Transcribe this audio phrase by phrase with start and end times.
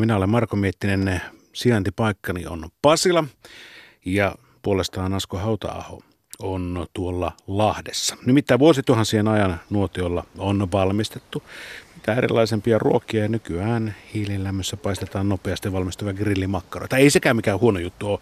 [0.00, 1.20] Minä olen Marko Miettinen,
[1.52, 3.24] sijaintipaikkani on Pasila
[4.04, 6.02] ja puolestaan Asko Hautaaho
[6.38, 8.16] on tuolla Lahdessa.
[8.26, 11.42] Nimittäin vuosituhansien ajan nuotiolla on valmistettu
[11.94, 16.96] mitä erilaisempia ruokia ja nykyään hiililämmössä paistetaan nopeasti valmistuvia grillimakkaroita.
[16.96, 18.18] Ei sekään mikään huono juttu ole.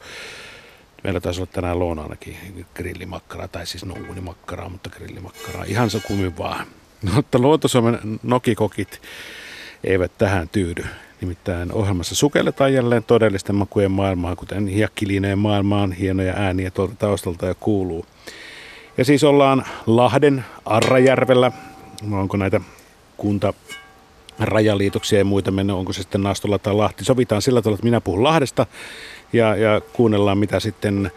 [1.04, 5.64] Meillä taisi olla tänään lounaanakin grillimakkara, tai siis nuunimakkaraa, mutta grillimakkaraa.
[5.64, 6.66] Ihan se kummin vaan.
[7.14, 9.02] Mutta Luontosuomen nokikokit
[9.84, 10.84] eivät tähän tyydy.
[11.20, 15.92] Nimittäin ohjelmassa sukelletaan jälleen todellisten makujen maailmaan, kuten hiakkiliineen maailmaan.
[15.92, 18.06] Hienoja ääniä tuolta taustalta ja kuuluu.
[18.98, 21.52] Ja siis ollaan Lahden Arrajärvellä.
[22.12, 22.60] Onko näitä
[23.16, 23.54] kunta
[24.38, 27.04] rajaliitoksia ja muita mennä, onko se sitten Nastola tai Lahti.
[27.04, 28.66] Sovitaan sillä tavalla, että minä puhun Lahdesta
[29.32, 31.10] ja, ja kuunnellaan mitä sitten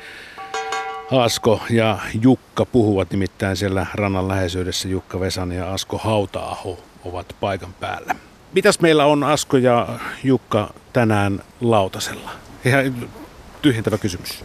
[1.12, 7.74] Asko ja Jukka puhuvat, nimittäin siellä rannan läheisyydessä Jukka Vesan ja Asko Hautaaho ovat paikan
[7.80, 8.16] päällä.
[8.54, 9.88] Mitäs meillä on Asko ja
[10.24, 12.32] Jukka tänään lautasella?
[12.66, 13.10] Ihan
[13.62, 14.44] tyhjentävä kysymys.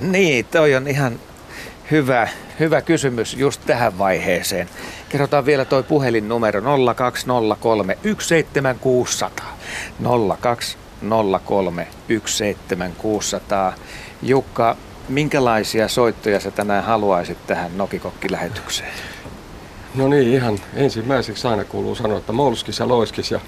[0.00, 1.20] Niin, toi on ihan
[1.90, 2.28] hyvä,
[2.60, 4.68] hyvä kysymys just tähän vaiheeseen.
[5.08, 6.62] Kerrotaan vielä toi puhelinnumero
[6.94, 9.58] 0203 17600.
[10.40, 11.88] 0203
[12.26, 13.72] 17600.
[14.22, 14.76] Jukka,
[15.08, 18.92] minkälaisia soittoja sä tänään haluaisit tähän Nokikokki-lähetykseen?
[19.98, 23.40] No niin, ihan ensimmäiseksi aina kuuluu sanoa, että molskis ja loiskis ja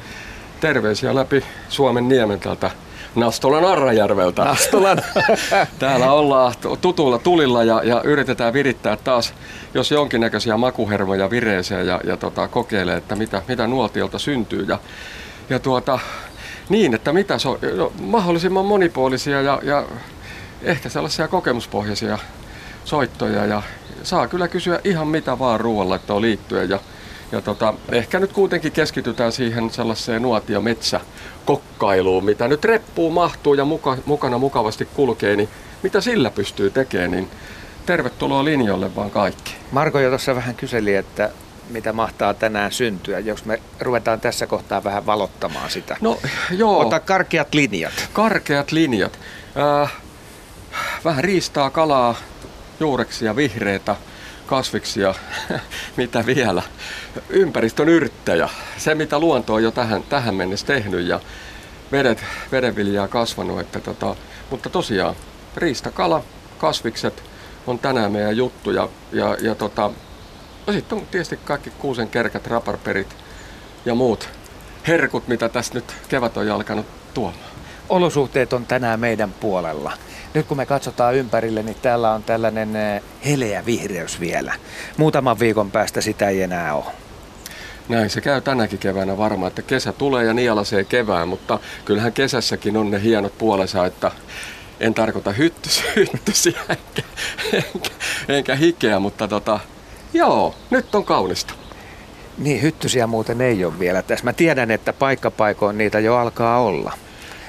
[0.61, 2.71] terveisiä läpi Suomen niemen täältä
[3.15, 4.45] Nastolan Arrajärveltä.
[4.45, 4.99] Nastolan.
[5.79, 9.35] Täällä ollaan tutulla tulilla ja, ja yritetään virittää taas,
[9.75, 14.65] jos jonkinnäköisiä makuhermoja vireeseen ja, ja tota, kokeilee, että mitä, mitä nuotiolta syntyy.
[14.69, 14.79] Ja,
[15.51, 15.99] ja tuota,
[16.69, 19.85] niin, että mitä so, no, mahdollisimman monipuolisia ja, ja
[20.63, 22.19] ehkä sellaisia kokemuspohjaisia
[22.85, 23.63] soittoja ja
[24.03, 26.81] saa kyllä kysyä ihan mitä vaan ruoanlaittoon liittyen ja,
[27.33, 31.01] ja tota, ehkä nyt kuitenkin keskitytään siihen sellaiseen nuotio metsä
[31.45, 35.49] kokkailuun, mitä nyt reppuun mahtuu ja muka, mukana mukavasti kulkee, niin
[35.83, 37.29] mitä sillä pystyy tekemään, niin
[37.87, 39.55] tervetuloa linjoille vaan kaikki.
[39.73, 41.31] Marko jo tuossa vähän kyseli, että
[41.71, 45.97] mitä mahtaa tänään syntyä, jos me ruvetaan tässä kohtaa vähän valottamaan sitä.
[46.01, 46.19] No
[46.51, 46.79] joo.
[46.79, 48.09] Ota karkeat linjat.
[48.13, 49.19] Karkeat linjat.
[49.83, 49.93] Äh,
[51.05, 52.15] vähän riistaa, kalaa,
[52.81, 53.97] juureksia, vihreitä,
[54.47, 55.15] kasviksia,
[55.97, 56.63] mitä vielä.
[57.31, 61.21] Ympäristön yrttejä, se mitä luonto on jo tähän, tähän mennessä tehnyt ja
[61.93, 63.61] vedet, vedenviljaa kasvanut.
[63.61, 64.17] Että tota,
[64.51, 65.15] mutta tosiaan
[65.57, 66.23] riistakala,
[66.59, 67.23] kasvikset
[67.67, 69.91] on tänään meidän juttu ja, ja, ja tota,
[70.67, 73.17] no sitten on tietysti kaikki kuusen kerkät, raparperit
[73.85, 74.29] ja muut
[74.87, 77.51] herkut, mitä tässä nyt kevät on alkanut tuomaan.
[77.89, 79.93] Olosuhteet on tänään meidän puolella
[80.35, 84.55] nyt kun me katsotaan ympärille, niin täällä on tällainen eh, heleä vihreys vielä.
[84.97, 86.85] Muutaman viikon päästä sitä ei enää ole.
[87.89, 92.77] Näin se käy tänäkin keväänä varmaan, että kesä tulee ja nielasee kevään, mutta kyllähän kesässäkin
[92.77, 94.11] on ne hienot puolensa, että
[94.81, 97.03] en tarkoita hyttys, hyttysiä enkä,
[97.53, 97.91] enkä,
[98.29, 99.61] enkä hikeä, mutta tota,
[100.13, 101.55] joo, nyt on kaunista.
[102.39, 104.25] Niin, hyttysiä muuten ei ole vielä tässä.
[104.25, 106.93] Mä tiedän, että paikkapaikoin niitä jo alkaa olla.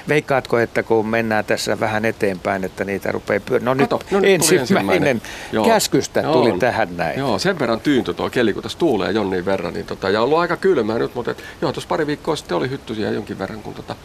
[0.08, 3.78] Veikkaatko, että kun mennään tässä vähän eteenpäin, että niitä rupeaa pyörimään?
[3.78, 5.22] No Kato, nyt no nyt ensimmäinen, ensimmäinen.
[5.52, 5.66] Joo.
[5.66, 6.32] käskystä Joo.
[6.32, 7.18] tuli tähän näin.
[7.18, 9.74] Joo, sen verran tyyntö tuo keli, kun tässä tuulee jonnin verran.
[9.74, 12.56] Niin tota, ja on ollut aika kylmää nyt, mutta et, joo, tuossa pari viikkoa sitten
[12.56, 13.62] oli hyttysiä jonkin verran.
[13.62, 13.96] Kun tota,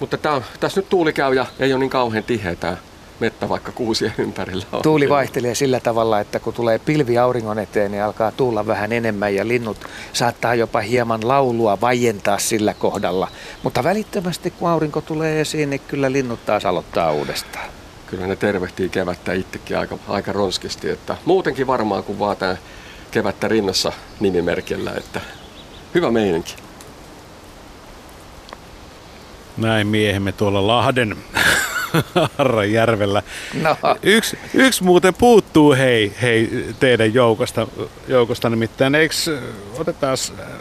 [0.00, 2.76] mutta tää, tässä nyt tuuli käy ja ei ole niin kauhean tiheä tämä
[3.24, 4.82] mettä, vaikka kuusien ympärillä on.
[4.82, 9.34] Tuuli vaihtelee sillä tavalla, että kun tulee pilvi auringon eteen, niin alkaa tulla vähän enemmän
[9.34, 9.76] ja linnut
[10.12, 13.28] saattaa jopa hieman laulua vaientaa sillä kohdalla.
[13.62, 17.68] Mutta välittömästi kun aurinko tulee esiin, niin kyllä linnut taas aloittaa uudestaan.
[18.06, 20.90] Kyllä ne tervehtii kevättä itsekin aika, aika ronskisti.
[20.90, 22.56] Että muutenkin varmaan kun vaan tämä
[23.10, 25.20] kevättä rinnassa nimimerkillä, että
[25.94, 26.54] hyvä meininki.
[29.56, 31.16] Näin miehemme tuolla Lahden
[32.38, 33.22] Arrajärvellä.
[33.62, 33.76] No.
[34.02, 37.66] Yksi, yksi muuten puuttuu hei, hei teidän joukosta,
[38.08, 38.94] joukosta nimittäin.
[38.94, 39.14] Eikö
[39.78, 40.16] otetaan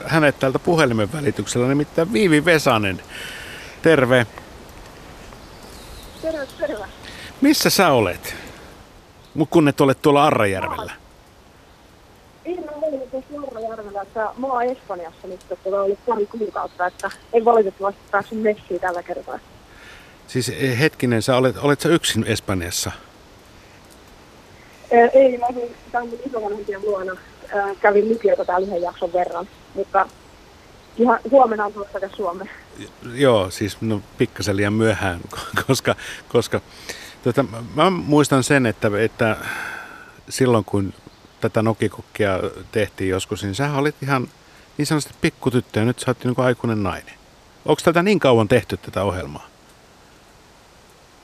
[0.05, 3.01] hänet täältä puhelimen välityksellä, nimittäin Viivi Vesanen.
[3.81, 4.27] Terve.
[6.21, 6.85] Terve, terve.
[7.41, 8.35] Missä sä olet?
[9.33, 10.91] Mut kun et ole tuolla Arrajärvellä.
[12.45, 17.11] Viime olin tuossa Norrajärvellä, että mä oon Espanjassa nyt, että on ollut pari kuukautta, että
[17.33, 19.39] en valitettavasti päässyt messiin tällä kertaa.
[20.27, 22.91] Siis eh, hetkinen, sä olet, olet sä yksin Espanjassa?
[24.93, 27.15] Ää, ei, mä olin tämän isovanhempien luona.
[27.53, 30.09] Ää, kävin lukiota täällä yhden jakson verran, mutta
[30.97, 32.49] ihan huomenna on tulossa Suomeen.
[33.13, 35.19] Joo, siis no, pikkasen liian myöhään,
[35.67, 35.95] koska,
[36.27, 36.61] koska
[37.23, 37.45] tota,
[37.75, 39.37] mä muistan sen, että, että
[40.29, 40.93] silloin kun
[41.41, 42.39] tätä nokikokkia
[42.71, 44.27] tehtiin joskus, niin sä olit ihan
[44.77, 47.13] niin sanotusti pikkutyttö ja nyt sä oot niin kuin aikuinen nainen.
[47.65, 49.52] Onko tätä niin kauan tehty tätä ohjelmaa?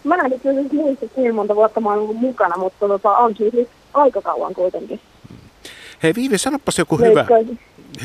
[0.10, 3.36] Mä en itse asiassa muista kuinka monta vuotta mä oon ollut mukana, mutta tota, on
[3.36, 5.00] siis aika kauan kuitenkin.
[6.04, 7.26] Hei Viivi, sanopas joku hyvä,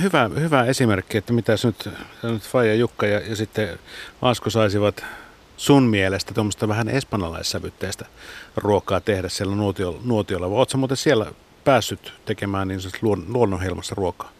[0.02, 1.88] hyvä, hyvä esimerkki, että mitä nyt,
[2.22, 3.68] nyt Faija, Jukka ja, ja sitten
[4.22, 5.04] Asko saisivat
[5.56, 8.06] sun mielestä tuommoista vähän espanjalaissävytteistä
[8.56, 10.50] ruokaa tehdä siellä nuotiolla, nuotiolla.
[10.50, 11.26] vai ootko muuten siellä
[11.64, 14.30] päässyt tekemään niin luon, luonnonhelmassa ruokaa?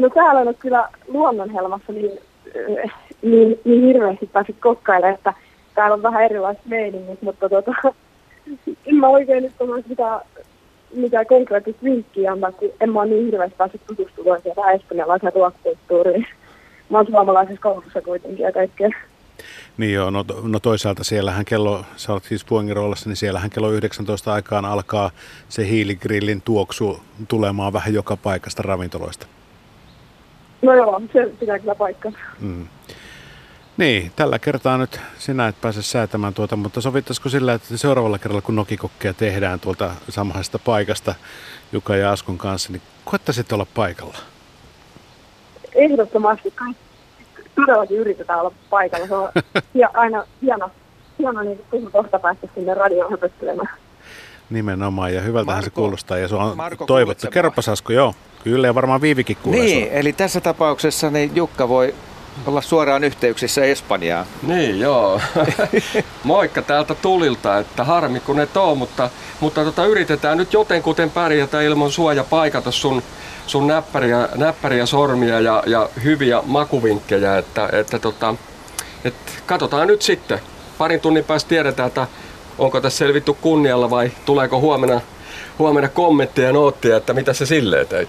[0.00, 2.18] No täällä on kyllä luonnonhelmassa niin,
[3.22, 5.34] niin, niin hirveästi päässyt kokkailemaan, että
[5.74, 7.72] täällä on vähän erilaiset meiningit, mutta tota,
[8.86, 10.20] en mä oikein nyt ole mitään,
[10.94, 16.26] mitään konkreettista vinkkiä antaa, kun en mä ole niin hirveästi päässyt tutustumaan siihen espanjalaiseen ruokakulttuuriin.
[16.90, 18.90] Mä oon suomalaisessa koulussa kuitenkin ja kaikkea.
[19.76, 24.32] Niin joo, no, no toisaalta siellähän kello, sä olet siis Puengiroolassa, niin siellähän kello 19
[24.32, 25.10] aikaan alkaa
[25.48, 29.26] se hiiligrillin tuoksu tulemaan vähän joka paikasta ravintoloista.
[30.62, 32.12] No joo, se pitää kyllä paikkaa.
[32.40, 32.66] Mm.
[33.82, 38.42] Niin, tällä kertaa nyt sinä et pääse säätämään tuota, mutta sovittaisiko sillä, että seuraavalla kerralla
[38.42, 41.14] kun nokikokkeja tehdään tuolta samaisesta paikasta
[41.72, 44.18] Juka ja Askon kanssa, niin koettaisit olla paikalla?
[45.74, 46.82] Ehdottomasti kaikki
[47.54, 49.06] todellakin yritetään olla paikalla.
[49.06, 49.30] Se on
[49.74, 50.70] ja aina hieno,
[51.18, 53.78] hieno niin kuin kohta päästä sinne radioon höpöttelemään.
[54.50, 57.26] Nimenomaan, ja hyvältähän se Marko- kuulostaa, ja se on Marko, toivottu.
[57.30, 58.14] Kerropas Asko, joo.
[58.44, 59.92] Kyllä, ja varmaan Viivikin kuulee Niin, sua.
[59.92, 61.94] eli tässä tapauksessa niin Jukka voi
[62.46, 64.26] olla suoraan yhteyksissä Espanjaan.
[64.42, 65.20] Niin, joo.
[66.24, 71.62] Moikka täältä tulilta, että harmi kun et oo, mutta, mutta tota, yritetään nyt jotenkuten pärjätä
[71.62, 73.02] ilman sua ja paikata sun,
[73.46, 78.34] sun näppäriä, näppäriä sormia ja, ja hyviä makuvinkkejä, että, että tota,
[79.04, 79.14] et
[79.46, 80.40] katsotaan nyt sitten.
[80.78, 82.06] Parin tunnin päästä tiedetään, että
[82.58, 85.00] onko tässä selvitty kunnialla vai tuleeko huomenna,
[85.58, 88.08] huomenna kommentteja ja noottia, että mitä se silleen teit.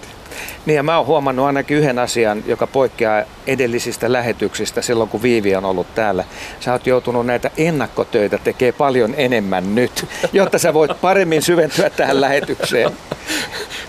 [0.66, 5.56] Niin ja mä oon huomannut ainakin yhden asian, joka poikkeaa edellisistä lähetyksistä silloin, kun Viivi
[5.56, 6.24] on ollut täällä.
[6.60, 12.20] Sä oot joutunut näitä ennakkotöitä tekee paljon enemmän nyt, jotta sä voit paremmin syventyä tähän
[12.20, 12.90] lähetykseen.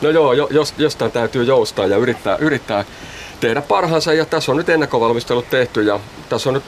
[0.01, 2.85] No joo, jo, jos, jostain täytyy joustaa ja yrittää, yrittää
[3.39, 4.13] tehdä parhaansa.
[4.13, 5.99] Ja tässä on nyt ennakkovalmistelut tehty ja
[6.29, 6.63] tässä on nyt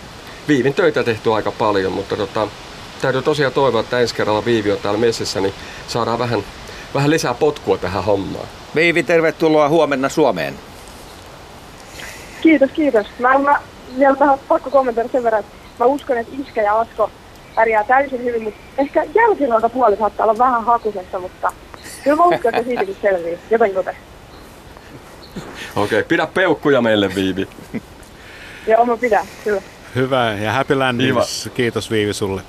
[0.48, 2.48] Viivin töitä tehty aika paljon, mutta tota,
[3.02, 5.54] täytyy tosiaan toivoa, että ensi kerralla Viivi on täällä messissä, niin
[5.88, 6.44] saadaan vähän,
[6.98, 8.48] vähän lisää potkua tähän hommaan.
[8.76, 10.54] Viivi, tervetuloa huomenna Suomeen.
[12.42, 13.08] Kiitos, kiitos.
[13.20, 13.62] Mä, mä
[14.00, 17.12] vielä vähän pakko kommentoida sen verran, että mä uskon, että Iskä ja Asko
[17.56, 21.52] pärjää täysin hyvin, mutta ehkä jälkiruoka puoli saattaa olla vähän hakusessa, mutta
[22.04, 23.40] kyllä mä uskon, että siitäkin selvii.
[23.52, 23.96] Joten kuten.
[25.76, 27.48] Okei, pidä peukkuja meille Viivi.
[28.68, 29.62] Joo, mä pidän, kyllä.
[29.96, 31.50] Hyvä, ja happy landings.
[31.54, 32.42] Kiitos Viivi sulle.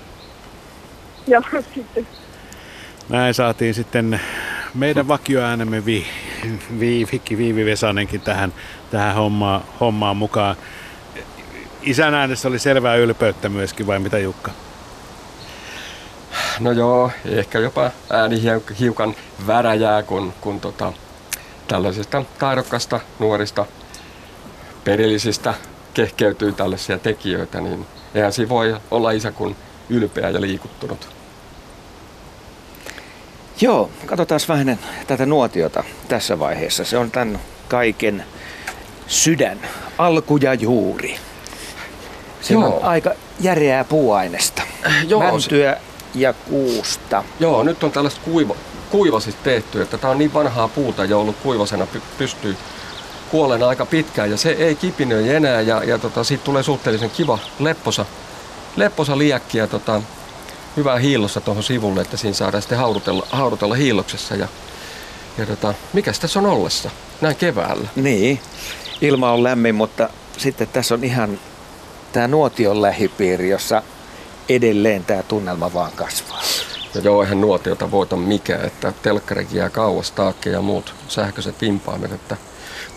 [1.27, 1.43] Joo,
[1.75, 2.07] sitten.
[3.09, 4.21] Näin saatiin sitten
[4.75, 6.07] meidän vakioäänemme vi,
[6.79, 8.53] Viivikki, Viivi Vesanenkin tähän,
[8.91, 10.57] tähän hommaan, hommaan mukaan.
[11.83, 14.51] Isän äänessä oli selvää ylpeyttä myöskin, vai mitä Jukka?
[16.61, 19.15] No joo, ehkä jopa ääni hiu- hiukan
[19.47, 20.93] väräjää, kun, kun tota,
[21.69, 23.67] tällaisista taidokkaista nuorista
[24.85, 25.55] perillisistä
[25.95, 29.57] kehkeytyy tällaisia tekijöitä, niin eihän siinä voi olla isä kuin
[29.89, 31.18] ylpeä ja liikuttunut.
[33.61, 36.85] Joo, katsotaan vähän tätä nuotiota tässä vaiheessa.
[36.85, 38.25] Se on tämän kaiken
[39.07, 39.59] sydän,
[39.99, 41.17] alku ja juuri.
[42.41, 43.11] Se on aika
[43.41, 44.63] järeää puuainesta.
[45.09, 45.77] Joo, se- Mäntyä
[46.15, 47.25] ja kuusta.
[47.41, 48.55] Joo, nyt on tällaista kuiva,
[48.91, 52.57] kuivasista tehty, että tämä on niin vanhaa puuta jo ollut kuivasena, py- pystyy
[53.31, 57.39] kuolleena aika pitkään ja se ei kipinöi enää ja, ja tota, siitä tulee suhteellisen kiva
[57.59, 58.05] lepposa,
[58.77, 60.03] lepposa liekki ja tota,
[60.79, 64.49] hyvää hiillossa tuohon sivulle, että siinä saadaan sitten haudutella, haudutella hiilloksessa ja,
[65.39, 67.89] ja tota, mikäs tässä on ollessa näin keväällä?
[67.97, 68.41] Niin,
[69.01, 71.39] ilma on lämmin, mutta sitten tässä on ihan
[72.13, 73.83] tämä nuotion lähipiiri, jossa
[74.49, 76.43] edelleen tämä tunnelma vaan kasvaa.
[76.95, 82.13] Ja joo, eihän nuotiota voita mikään, että telkkarikin jää kauas, taakke ja muut sähköiset vimpaimet,
[82.13, 82.37] että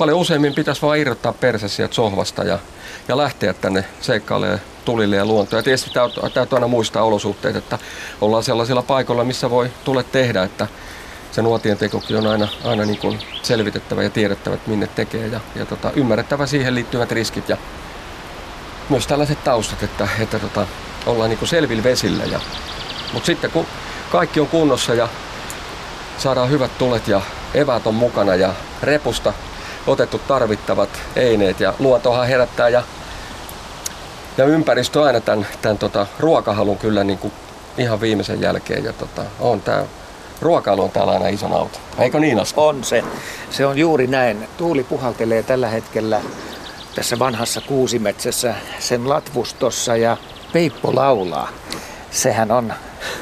[0.01, 2.59] paljon useimmin pitäisi vaan irrottaa persä sieltä sohvasta ja,
[3.07, 5.59] ja lähteä tänne seikkailemaan tulille ja luontoon.
[5.59, 7.79] Ja tietysti täytyy, täytyy aina muistaa olosuhteet, että
[8.21, 10.67] ollaan sellaisilla paikoilla, missä voi tulla tehdä, että
[11.31, 15.39] se nuotien tekokin on aina, aina niin kuin selvitettävä ja tiedettävä, että minne tekee ja,
[15.55, 17.57] ja tota, ymmärrettävä siihen liittyvät riskit ja
[18.89, 20.67] myös tällaiset taustat, että, että tota,
[21.05, 22.23] ollaan niin kuin selvillä vesillä.
[22.23, 22.39] Ja,
[23.13, 23.65] mutta sitten kun
[24.11, 25.07] kaikki on kunnossa ja
[26.17, 27.21] saadaan hyvät tulet ja
[27.53, 28.53] eväät on mukana ja
[28.83, 29.33] repusta
[29.87, 32.83] otettu tarvittavat eineet ja luontohan herättää ja,
[34.37, 37.33] ja ympäristö aina tämän, tämän tota, ruokahalun kyllä niin kuin
[37.77, 38.83] ihan viimeisen jälkeen.
[38.83, 39.83] Ja tota, on tämä
[40.41, 41.79] ruokailu on täällä aina iso nauti.
[41.99, 42.67] Eikö niin Asko?
[42.67, 43.03] On se.
[43.49, 44.47] Se on juuri näin.
[44.57, 46.21] Tuuli puhaltelee tällä hetkellä
[46.95, 50.17] tässä vanhassa kuusimetsässä sen latvustossa ja
[50.53, 51.49] Peippo laulaa.
[52.11, 52.73] Sehän on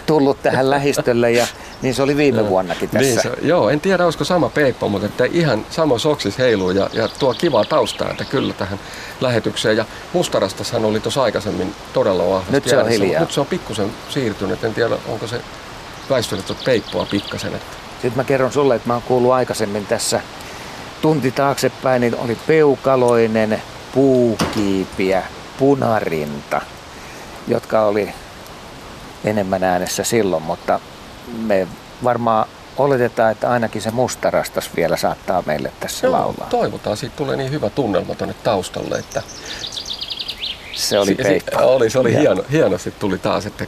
[0.06, 1.48] tullut tähän lähistölle ja
[1.82, 3.08] niin se oli viime vuonnakin tässä.
[3.08, 6.90] Niin, se, joo, en tiedä olisiko sama Peippo, mutta että ihan sama soksis heiluu ja,
[6.94, 8.80] ja tuo kivaa taustaa, että kyllä tähän
[9.22, 9.78] lähetykseen.
[9.78, 13.22] Ja Mustarastassahan oli tuossa aikaisemmin todella vahvasti Nyt se on hiljaa.
[13.22, 15.42] Nyt se on pikkusen siirtynyt, en tiedä onko se
[16.10, 17.56] väistynyt tuota Peippoa pikkasen.
[17.56, 17.78] Että.
[17.94, 20.22] Sitten mä kerron sulle, että mä oon kuullut aikaisemmin tässä
[21.02, 23.62] tunti taaksepäin, niin oli peukaloinen,
[23.94, 25.24] puukiipiä,
[25.58, 26.62] punarinta,
[27.48, 28.14] jotka oli
[29.24, 30.80] enemmän äänessä silloin, mutta
[31.38, 31.68] me
[32.04, 36.48] varmaan oletetaan, että ainakin se mustarastas vielä saattaa meille tässä Joo, laulaa.
[36.50, 39.22] Toivotaan, siitä tulee niin hyvä tunnelma tuonne taustalle, että
[40.74, 41.58] se oli peikka.
[41.60, 42.20] Oli, se oli ja.
[42.20, 43.66] hieno, hienosti tuli taas, että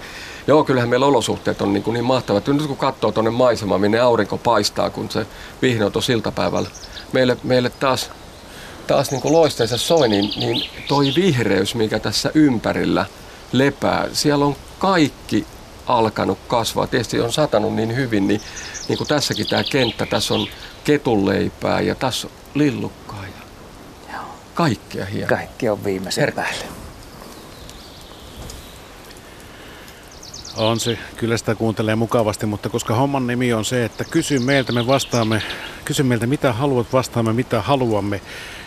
[0.47, 2.47] Joo, kyllähän meillä olosuhteet on niin, kuin niin mahtavat.
[2.47, 5.25] Nyt kun katsoo tuonne maisemaan, minne aurinko paistaa, kun se
[5.61, 6.69] vihdoin tuossa iltapäivällä.
[7.11, 8.09] Meille, meille taas,
[8.87, 13.05] taas niin kuin loisteensa soi, niin, niin toi vihreys, mikä tässä ympärillä
[13.51, 15.45] lepää, siellä on kaikki
[15.97, 16.87] alkanut kasvaa.
[16.87, 18.41] Tietysti on satanut niin hyvin, niin,
[18.87, 20.47] niin kuin tässäkin tämä kenttä, tässä on
[20.83, 23.41] ketunleipää ja tässä on lillukkaa ja
[24.53, 25.29] kaikkea hienoa.
[25.37, 26.65] Kaikki on viimeisen Her- päälle.
[30.57, 34.71] On se, kyllä sitä kuuntelee mukavasti, mutta koska homman nimi on se, että kysy meiltä,
[34.71, 35.43] me vastaamme,
[35.85, 38.21] kysy meiltä mitä haluat, vastaamme mitä haluamme,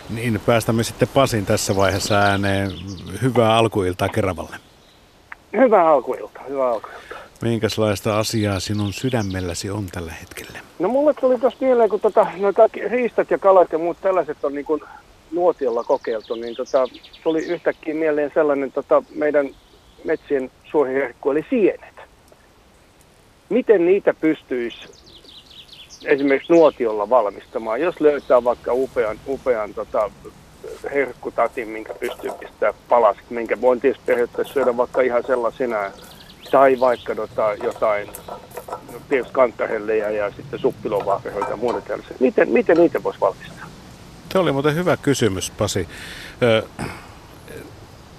[0.09, 2.71] niin päästämme sitten Pasin tässä vaiheessa ääneen.
[3.21, 4.64] Hyvää alkuiltaa Keravalle.
[5.57, 7.17] Hyvää alkuiltaa, hyvää alkuiltaa.
[7.41, 10.59] Minkälaista asiaa sinun sydämelläsi on tällä hetkellä?
[10.79, 14.45] No mulle tuli tuossa mieleen, kun tota, no kaikki riistat ja kalat ja muut tällaiset
[14.45, 14.81] on niin kuin
[15.31, 16.87] nuotiolla kokeiltu, niin tota,
[17.23, 19.49] tuli yhtäkkiä mieleen sellainen tota, meidän
[20.03, 21.95] metsien suohiherkku, eli sienet.
[23.49, 24.77] Miten niitä pystyisi
[26.05, 30.11] esimerkiksi nuotiolla valmistamaan, jos löytää vaikka upean, upean tota,
[30.93, 35.77] herkkutatin, minkä pystyy pistämään palasiksi, minkä voin tietysti periaatteessa syödä vaikka ihan sellaisena,
[36.51, 38.07] tai vaikka tota, jotain,
[38.67, 42.17] no, tietysti kantarellejä ja sitten suppilovahvehoita ja muuta tällaisia.
[42.19, 43.65] Miten, miten niitä voisi valmistaa?
[44.29, 45.87] Tämä oli muuten hyvä kysymys, Pasi.
[46.43, 46.63] Ö,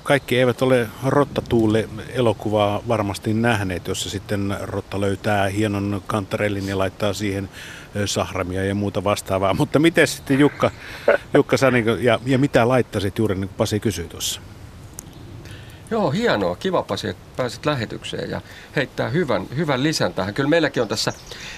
[0.03, 7.13] kaikki eivät ole Rottatuulle elokuvaa varmasti nähneet, jossa sitten Rotta löytää hienon kantarellin ja laittaa
[7.13, 7.49] siihen
[8.07, 9.55] sahramia ja muuta vastaavaa.
[9.55, 10.71] Mutta miten sitten Jukka,
[11.35, 14.41] Jukka sä niin, ja, ja mitä laittaisit juuri niin kuin Pasi kysyi tuossa?
[15.91, 16.57] Joo, hienoa.
[16.57, 18.41] Kiva Pasi, että pääsit lähetykseen ja
[18.77, 20.35] heittää hyvän, hyvän lisän tähän.
[20.35, 21.13] Kyllä meilläkin on tässä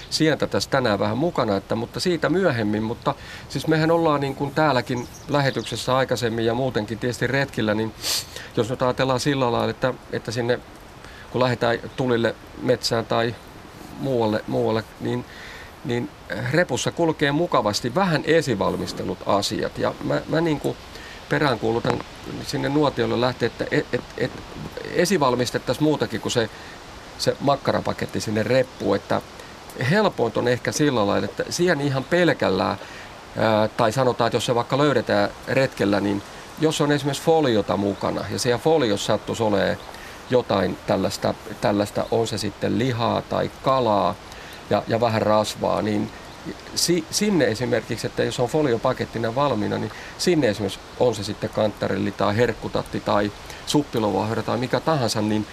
[0.09, 2.83] sientä tässä tänään vähän mukana, että, mutta siitä myöhemmin.
[2.83, 3.15] Mutta
[3.49, 7.93] siis mehän ollaan niin kuin täälläkin lähetyksessä aikaisemmin ja muutenkin tietysti retkillä, niin
[8.57, 10.59] jos nyt ajatellaan sillä lailla, että, että sinne
[11.31, 13.35] kun lähdetään tulille metsään tai
[13.99, 15.25] muualle, muualle niin,
[15.85, 16.09] niin
[16.51, 19.77] repussa kulkee mukavasti vähän esivalmistelut asiat.
[19.77, 20.77] Ja mä, mä niin kuin
[21.29, 21.99] peräänkuulutan
[22.47, 24.31] sinne nuotiolle lähteä, että et, et, et
[24.93, 26.49] esivalmistettaisiin muutakin kuin se,
[27.17, 29.21] se makkarapaketti sinne reppuun, että
[29.91, 32.77] helpoin on ehkä sillä lailla, että siihen ihan pelkällä,
[33.77, 36.21] tai sanotaan, että jos se vaikka löydetään retkellä, niin
[36.61, 39.77] jos on esimerkiksi foliota mukana ja siellä foliossa sattuisi olemaan
[40.29, 44.15] jotain tällaista, tällaista, on se sitten lihaa tai kalaa
[44.69, 46.09] ja, ja vähän rasvaa, niin
[46.75, 52.11] si, sinne esimerkiksi, että jos on foliopakettina valmiina, niin sinne esimerkiksi on se sitten kanttarelli
[52.11, 53.31] tai herkkutatti tai
[53.65, 55.47] suppilovahra tai mikä tahansa, niin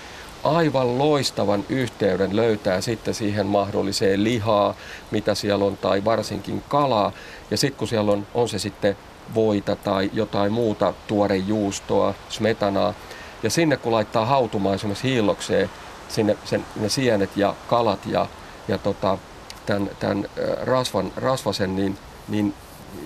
[0.44, 4.75] aivan loistavan yhteyden löytää sitten siihen mahdolliseen lihaa,
[5.11, 7.12] mitä siellä on, tai varsinkin kalaa.
[7.50, 8.96] Ja sitten kun siellä on, on se sitten
[9.35, 12.94] voita tai jotain muuta tuorejuustoa, smetanaa,
[13.42, 15.70] ja sinne kun laittaa hautumaan esimerkiksi hiillokseen
[16.08, 18.26] sinne sen, ne sienet ja kalat ja,
[18.68, 19.18] ja tota,
[19.66, 20.28] tämän, tämän
[20.62, 22.54] rasvan, rasvasen, niin, niin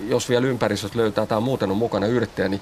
[0.07, 2.61] jos vielä ympäristössä löytää tai muuten on mukana yrittäjä, niin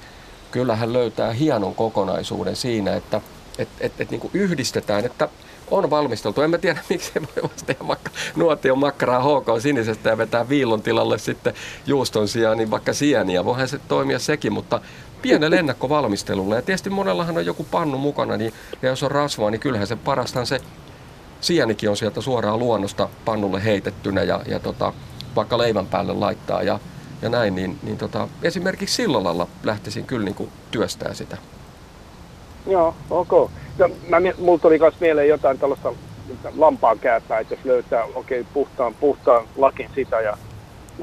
[0.52, 3.22] kyllähän löytää hienon kokonaisuuden siinä, että
[3.58, 5.30] et, et, et, niin yhdistetään, että
[5.72, 6.42] on valmisteltu.
[6.42, 10.82] En mä tiedä, miksi ei voi tehdä vaikka nuotion makkaraa HK sinisestä ja vetää viilon
[10.82, 11.54] tilalle sitten
[11.86, 13.46] juuston sijaan niin vaikka sieniä.
[13.46, 14.82] Voihan se toimia sekin, mutta
[15.22, 16.56] pienellä ennakkovalmistelulla.
[16.56, 19.96] Ja tietysti monellahan on joku pannu mukana, niin, ja jos on rasvaa, niin kyllähän se
[19.96, 20.62] parastaan se
[21.42, 24.94] sienikin on sieltä suoraan luonnosta pannulle heitettynä ja, ja tota,
[25.36, 26.80] vaikka leivän päälle laittaa ja,
[27.22, 31.38] ja näin, niin, niin tota, esimerkiksi sillä lailla lähtisin kyllä niin kuin työstää sitä.
[32.68, 33.52] Joo, ok.
[33.78, 35.94] No, mä, mulla tuli myös mieleen jotain tällaista
[36.58, 40.38] lampaan kääpää, että jos löytää okay, puhtaan, puhtaan lakin sitä ja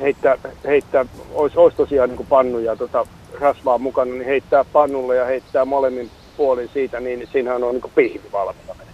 [0.00, 3.06] heittää, heittää olisi, olisi tosiaan niin kuin pannu ja tota,
[3.40, 8.32] rasvaa mukana, niin heittää pannulle ja heittää molemmin puolin siitä, niin siinähän on niin pihvi
[8.32, 8.85] valmiina.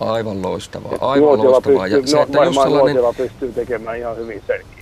[0.00, 1.88] Aivan loistavaa, aivan loistavaa.
[1.88, 3.14] Pystyy, ja se, että no, just sellainen...
[3.16, 4.80] pystyy tekemään ihan hyvin selkeä.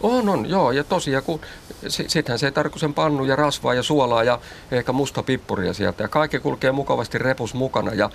[0.00, 0.72] On, on, joo.
[0.72, 1.40] Ja tosiaan, kun
[1.88, 4.38] sittenhän se ei tarkoita sen pannu ja rasvaa ja suolaa ja
[4.70, 6.04] ehkä musta pippuria sieltä.
[6.04, 7.94] Ja kaikki kulkee mukavasti repus mukana.
[7.94, 8.10] Ja,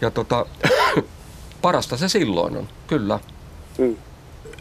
[0.00, 0.46] ja tota,
[1.62, 3.18] parasta se silloin on, kyllä.
[3.78, 3.96] Mm.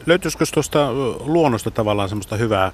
[0.05, 2.71] Löytyisikö tuosta luonnosta tavallaan semmoista hyvää,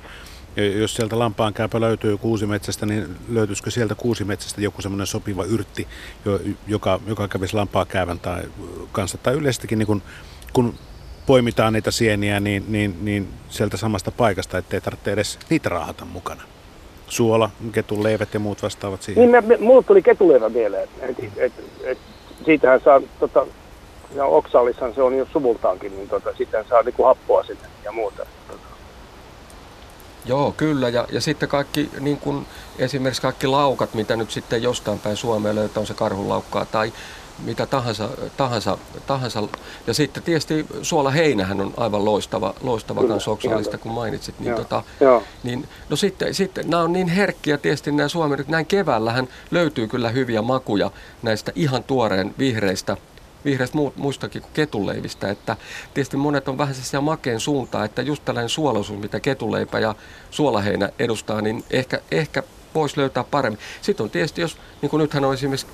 [0.58, 5.88] jos sieltä lampaan käypä löytyy kuusimetsästä, niin löytyisikö sieltä kuusimetsästä joku semmoinen sopiva yrtti,
[6.68, 8.44] joka, joka kävisi lampaa käyvän tai
[8.92, 10.02] kanssa, tai yleisestikin niin kun,
[10.54, 10.74] kun
[11.26, 16.44] poimitaan niitä sieniä, niin, niin, niin sieltä samasta paikasta, ettei tarvitse edes niitä raahata mukana.
[17.08, 19.32] Suola, ketuleivät ja muut vastaavat siihen.
[19.32, 20.90] Niin, me, mulle tuli ketuleivä mieleen.
[21.02, 21.98] Et, et, et,
[22.46, 23.46] siitähän saa, tota,
[24.16, 28.26] ja oksallishan se on jo suvultaankin, niin tota, siitähän saa niinku happoa sinne ja muuta.
[30.28, 30.90] Joo, kyllä.
[30.90, 32.48] Ja, ja sitten kaikki, niin kuin
[32.80, 36.94] esimerkiksi kaikki laukat, mitä nyt sitten jostain päin Suomeen löytää, on se karhulaukkaa tai
[37.44, 39.44] mitä tahansa, tahansa, tahansa.
[39.88, 44.40] Ja sitten tietysti suolaheinähän on aivan loistava, loistava Kyllä, kun mainitsit.
[44.40, 44.58] Niin, Joo.
[44.58, 45.24] tota, Joo.
[45.44, 50.10] niin, no sitten, sitten nämä on niin herkkiä tietysti nämä Suomen, näin keväällähän löytyy kyllä
[50.10, 50.92] hyviä makuja
[51.22, 52.98] näistä ihan tuoreen vihreistä
[53.48, 55.58] vihreistä muistakin kuin ketuleivistä, että
[55.94, 59.96] tietysti monet on vähän siellä makeen suuntaan, että just tällainen suolaisuus, mitä ketuleipä ja
[60.32, 62.44] suolaheinä edustaa, niin ehkä, ehkä
[62.75, 63.60] voisi löytää paremmin.
[63.82, 65.68] Sitten on tietysti, jos niin kuin nythän on esimerkiksi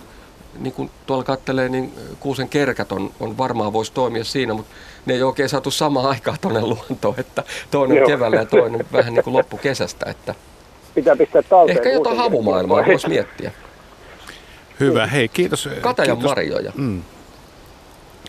[0.59, 4.75] niin kuin tuolla kattelee, niin kuusen kerkät on, on varmaan voisi toimia siinä, mutta
[5.05, 8.07] ne ei oikein saatu samaan aikaan tuonne luontoon, että toinen Joo.
[8.07, 10.05] keväällä ja toinen vähän niin kuin loppukesästä.
[10.09, 10.35] Että
[10.95, 11.77] Pitää pistää talteen.
[11.77, 13.51] Ehkä jotain havumaailmaa voisi miettiä.
[14.79, 15.69] Hyvä, hei kiitos.
[15.81, 16.31] Katajan kiitos.
[16.31, 16.71] marjoja.
[16.75, 17.03] Mm.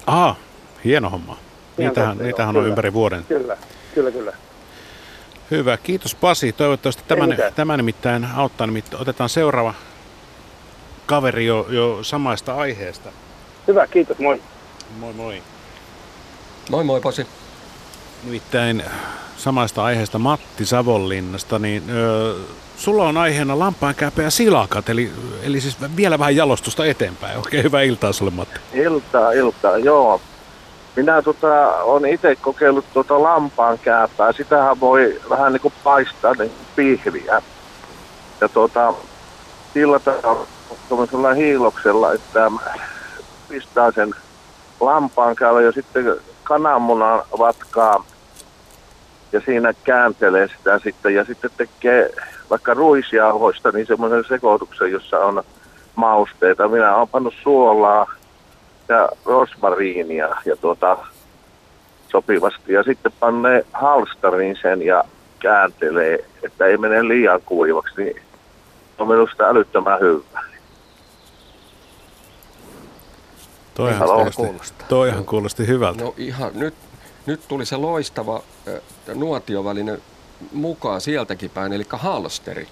[0.06, 0.37] Aha,
[0.84, 1.37] hieno homma.
[1.76, 3.25] Niitähän, niitähän on ympäri vuoden.
[3.25, 3.56] Kyllä,
[3.94, 4.32] kyllä, kyllä.
[5.50, 6.52] Hyvä, kiitos Pasi.
[6.52, 8.66] Toivottavasti tämä, tämä nimittäin auttaa.
[8.66, 9.75] Nimittäin otetaan seuraava
[11.06, 13.12] kaveri jo, jo samaista aiheesta.
[13.68, 14.42] Hyvä, kiitos, moi.
[14.99, 15.42] Moi moi.
[16.70, 17.26] Moi moi Pasi.
[18.25, 18.84] Nimittäin
[19.37, 22.34] samaista aiheesta Matti Savonlinnasta, niin ö,
[22.76, 25.12] sulla on aiheena lampaankääpä ja silakat, eli,
[25.43, 27.38] eli siis vielä vähän jalostusta eteenpäin.
[27.38, 28.60] Oikein hyvää iltaa sulle Matti.
[28.73, 30.21] Iltaa, iltaa, joo.
[30.97, 34.32] Minä tota, olen itse kokeillut tuota lampaankääpää.
[34.32, 37.43] Sitähän voi vähän niin kuin paistaa niin pihviä.
[38.41, 38.95] Ja tuota,
[39.75, 42.50] sillä tavalla hiiloksella, että
[43.49, 44.15] pistää sen
[44.80, 46.04] lampaan ja sitten
[46.45, 48.04] kananmunan vatkaa
[49.34, 52.10] ja siinä kääntelee sitä sitten ja sitten tekee
[52.50, 55.42] vaikka ruisjauhoista niin semmoisen sekoituksen, jossa on
[55.94, 56.68] mausteita.
[56.68, 58.12] Minä olen pannut suolaa
[58.88, 60.99] ja rosmariinia ja tuota
[62.08, 65.04] sopivasti ja sitten panne halstariin sen ja
[65.38, 68.23] kääntelee, että ei mene liian kuivaksi, niin
[68.99, 70.40] on minusta älyttömän hyvä.
[73.75, 76.04] Toihan kuulosti, toihan kuulosti hyvältä.
[76.04, 76.75] No ihan, nyt,
[77.26, 78.75] nyt tuli se loistava äh,
[79.15, 79.99] nuotioväline
[80.52, 82.69] mukaan sieltäkin päin, eli halsteri,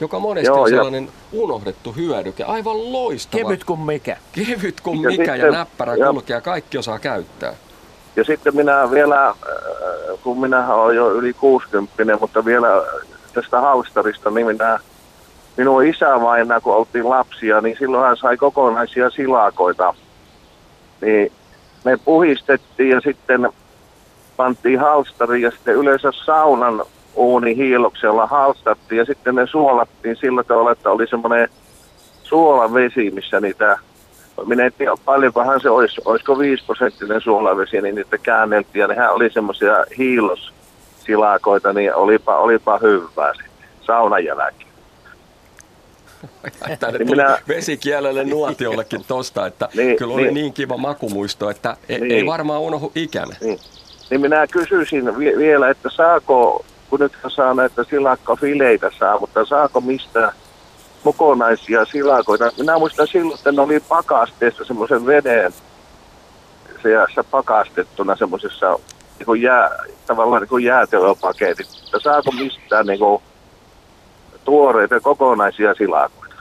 [0.00, 1.10] joka monesti Joo, on sellainen ja...
[1.32, 3.42] unohdettu hyödyke, aivan loistava.
[3.42, 4.16] Kevyt kuin mikä.
[4.32, 6.10] Kevyt kuin ja mikä sitten, ja näppärä ja...
[6.10, 7.54] kulkea, kaikki osaa käyttää.
[8.16, 9.34] Ja sitten minä vielä,
[10.22, 12.68] kun minä olen jo yli 60, mutta vielä
[13.32, 14.80] tästä halsterista, niin minä,
[15.56, 19.94] minun isä vain, kun oltiin lapsia, niin silloin hän sai kokonaisia silakoita
[21.00, 21.32] niin
[21.84, 23.48] me puhistettiin ja sitten
[24.40, 26.82] pantiin halstari ja sitten yleensä saunan
[27.14, 31.48] uuni hiiloksella halstattiin ja sitten ne suolattiin sillä tavalla, että oli semmoinen
[32.22, 33.78] suolavesi, missä niitä,
[34.46, 39.12] minä en tiedä paljonkohan se olisi, olisiko 5 prosenttinen suolavesi, niin niitä käänneltiin ja nehän
[39.12, 44.70] oli semmoisia hiilossilakoita, niin olipa, olipa hyvää sitten saunan jälkeen.
[46.80, 47.38] Tänne niin minä...
[47.48, 52.26] vesikielelle nuotiollekin tosta, että niin, kyllä oli niin, niin kiva makumuisto, että e- niin, ei
[52.26, 53.36] varmaan unohdu ikänä.
[53.40, 53.58] Niin.
[54.10, 59.80] Niin minä kysyisin vi- vielä, että saako, kun nyt saa näitä silakkafileitä saa, mutta saako
[59.80, 60.32] mistä
[61.04, 62.52] kokonaisia silakoita?
[62.58, 65.52] Minä muistan silloin, että ne oli pakasteessa semmoisen veden
[66.82, 68.78] seassa pakastettuna semmoisessa
[69.18, 69.70] niin jää,
[70.06, 71.68] tavallaan niin jäätelöpaketit.
[72.02, 73.22] Saako mistään niin kuin,
[74.44, 76.34] tuoreita kokonaisia silakoita.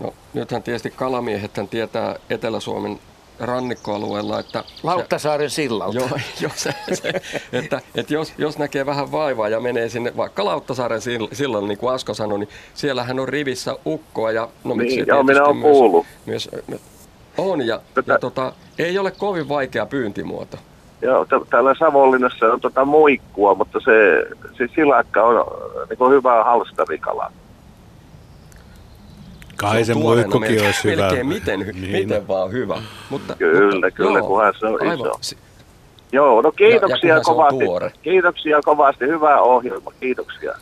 [0.00, 3.00] No nythän tietysti kalamiehet tietää Etelä-Suomen
[3.40, 4.64] rannikkoalueella, että...
[4.82, 5.98] Lauttasaaren sillalta.
[5.98, 6.08] Joo,
[6.40, 7.12] jo, se, se,
[7.52, 11.00] että, että jos, jos näkee vähän vaivaa ja menee sinne vaikka Lauttasaaren
[11.32, 14.48] sillan, niin kuin Asko sanoi, niin siellähän on rivissä ukkoa ja...
[14.64, 16.06] No, niin, joo, minä olen kuullut.
[16.26, 16.80] Myös, myös,
[17.38, 18.12] on ja, Tätä...
[18.12, 20.56] ja tota, ei ole kovin vaikea pyyntimuoto.
[21.02, 24.26] Joo, täällä Savonlinnassa on tota muikkua, mutta se,
[24.58, 25.46] se silakka on
[25.90, 27.32] niin hyvä halstarikala.
[29.56, 31.02] Kai se, se muikkukin olisi hyvä.
[31.02, 31.92] Melkein miten, niin.
[31.92, 32.82] miten vaan hyvä.
[33.10, 34.94] Mutta, kyllä, mutta, kyllä, joo, kunhan se on aivan.
[35.20, 35.36] iso.
[36.12, 37.64] Joo, no kiitoksia ja, ja kovasti.
[37.64, 37.92] Tuore.
[38.02, 39.06] Kiitoksia kovasti.
[39.06, 39.92] Hyvä ohjelma.
[40.00, 40.54] Kiitoksia.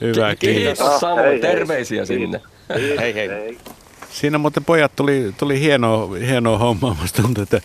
[0.00, 0.78] Hyvä, kiitos.
[0.78, 1.24] Kiitos samoin.
[1.24, 1.40] Hei, hei.
[1.40, 2.40] Terveisiä sinne.
[2.98, 3.58] Hei, hei.
[4.10, 6.96] Siinä muuten pojat tuli, tuli hienoa, hienoa hommaa.
[7.00, 7.60] Musta tuntuu, että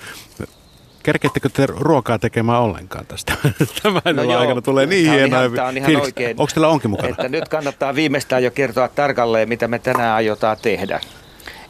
[1.05, 3.33] Kerkeettekö te ruokaa tekemään ollenkaan tästä?
[3.83, 5.43] Tämän no joo, aikana tulee niin hienoa.
[5.43, 6.05] ihan- tää on ihan fiilis.
[6.05, 6.29] oikein.
[6.39, 7.09] Onko teillä onkin mukana?
[7.09, 10.99] Että nyt kannattaa viimeistään jo kertoa tarkalleen, mitä me tänään aiotaan tehdä.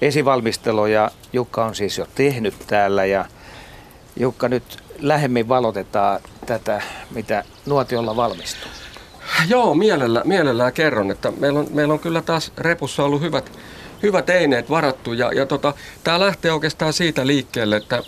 [0.02, 3.26] Esivalmisteluja Jukka on siis jo tehnyt täällä ja
[4.20, 8.72] Jukka nyt lähemmin valotetaan tätä, mitä nuotiolla valmistuu.
[9.48, 13.52] Joo, mielellä, mielellään kerron, että meillä on, meillä on kyllä taas repussa ollut hyvät,
[14.04, 18.04] hyvät eineet varattu ja, ja tota, tämä lähtee oikeastaan siitä liikkeelle, että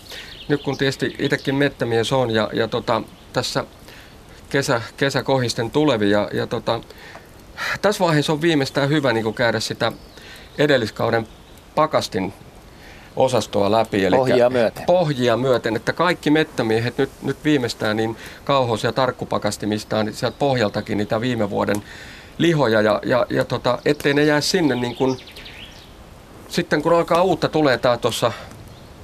[0.48, 3.64] nyt kun tietysti itsekin mettämies on ja, ja tota, tässä
[4.50, 6.80] kesä, kesäkohisten tulevi ja, ja tota,
[7.82, 9.92] tässä vaiheessa on viimeistään hyvä niin käydä sitä
[10.58, 11.28] edelliskauden
[11.74, 12.32] pakastin
[13.16, 14.04] osastoa läpi.
[14.04, 14.86] Eli Pohjia myöten.
[14.86, 20.98] Pohjia myöten, että kaikki mettämiehet nyt, nyt viimeistään niin kauhos- ja tarkkupakastimistaan niin sieltä pohjaltakin
[20.98, 21.82] niitä viime vuoden
[22.38, 25.18] lihoja ja, ja, ja tota, ettei ne jää sinne niin kuin,
[26.48, 28.32] sitten kun alkaa uutta tulee tää tuossa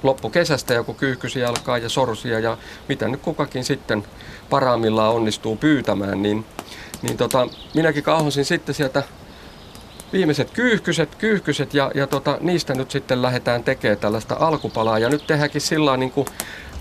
[0.05, 4.03] loppukesästä joku kyyhkysi alkaa ja sorsia ja mitä nyt kukakin sitten
[4.49, 6.45] parhaimmillaan onnistuu pyytämään, niin,
[7.01, 9.03] niin tota, minäkin kauhosin sitten sieltä
[10.13, 14.99] viimeiset kyyhkyset, kyyhkyset ja, ja tota, niistä nyt sitten lähdetään tekemään tällaista alkupalaa.
[14.99, 16.27] Ja nyt tehdäänkin sillä niin kuin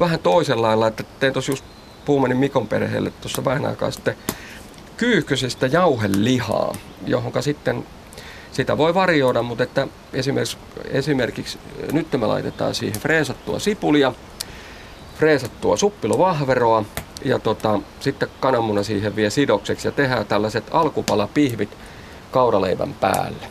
[0.00, 1.64] vähän toisella lailla, että tein tuossa just
[2.04, 4.16] Puumanin Mikon perheelle tuossa vähän aikaa sitten
[4.96, 6.74] kyyhkysistä jauhelihaa,
[7.06, 7.86] johonka sitten
[8.54, 11.58] sitä voi varioida, mutta että esimerkiksi, esimerkiksi
[11.92, 14.12] nyt me laitetaan siihen freesattua sipulia,
[15.18, 16.84] freesattua suppilovahveroa
[17.24, 21.76] ja tota, sitten kananmuna siihen vie sidokseksi ja tehdään tällaiset alkupalapihvit
[22.30, 23.46] kauraleivän päälle.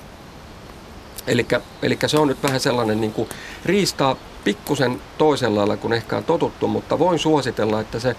[1.81, 3.29] Eli se on nyt vähän sellainen niin kuin
[3.65, 8.15] riistaa pikkusen toisella lailla kuin ehkä on totuttu, mutta voin suositella, että se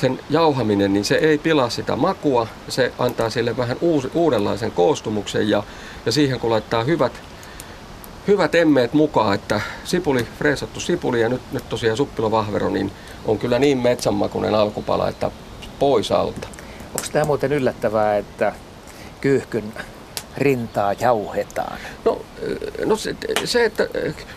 [0.00, 5.50] sen jauhaminen, niin se ei pilaa sitä makua, se antaa sille vähän uusi, uudenlaisen koostumuksen
[5.50, 5.62] ja,
[6.06, 7.12] ja siihen kun laittaa hyvät,
[8.28, 12.92] hyvät emmeet mukaan, että sipuli, freesattu sipuli ja nyt, nyt tosiaan suppilovahvero, niin
[13.24, 15.30] on kyllä niin metsänmakuinen alkupala, että
[15.78, 16.48] pois alta.
[16.86, 18.52] Onko tämä muuten yllättävää, että
[19.20, 19.72] kyyhkyn
[20.36, 21.78] rintaa jauhetaan?
[22.04, 22.22] No,
[22.84, 23.88] no se, se, että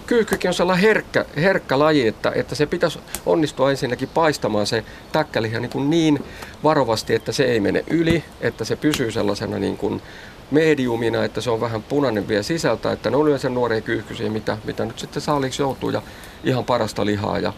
[0.06, 5.60] kyyhkykin on sellainen herkkä, herkkä laji, että, että se pitäisi onnistua ensinnäkin paistamaan se täkkäliha
[5.60, 6.24] niin, kuin niin
[6.64, 10.02] varovasti, että se ei mene yli, että se pysyy sellaisena niin kuin
[10.52, 14.58] mediumina, että se on vähän punainen vielä sisältä, että ne on yleensä nuoria kyyhkysiä, mitä,
[14.64, 16.02] mitä nyt sitten saaliksi joutuu ja
[16.44, 17.40] ihan parasta lihaa.
[17.40, 17.54] Ja,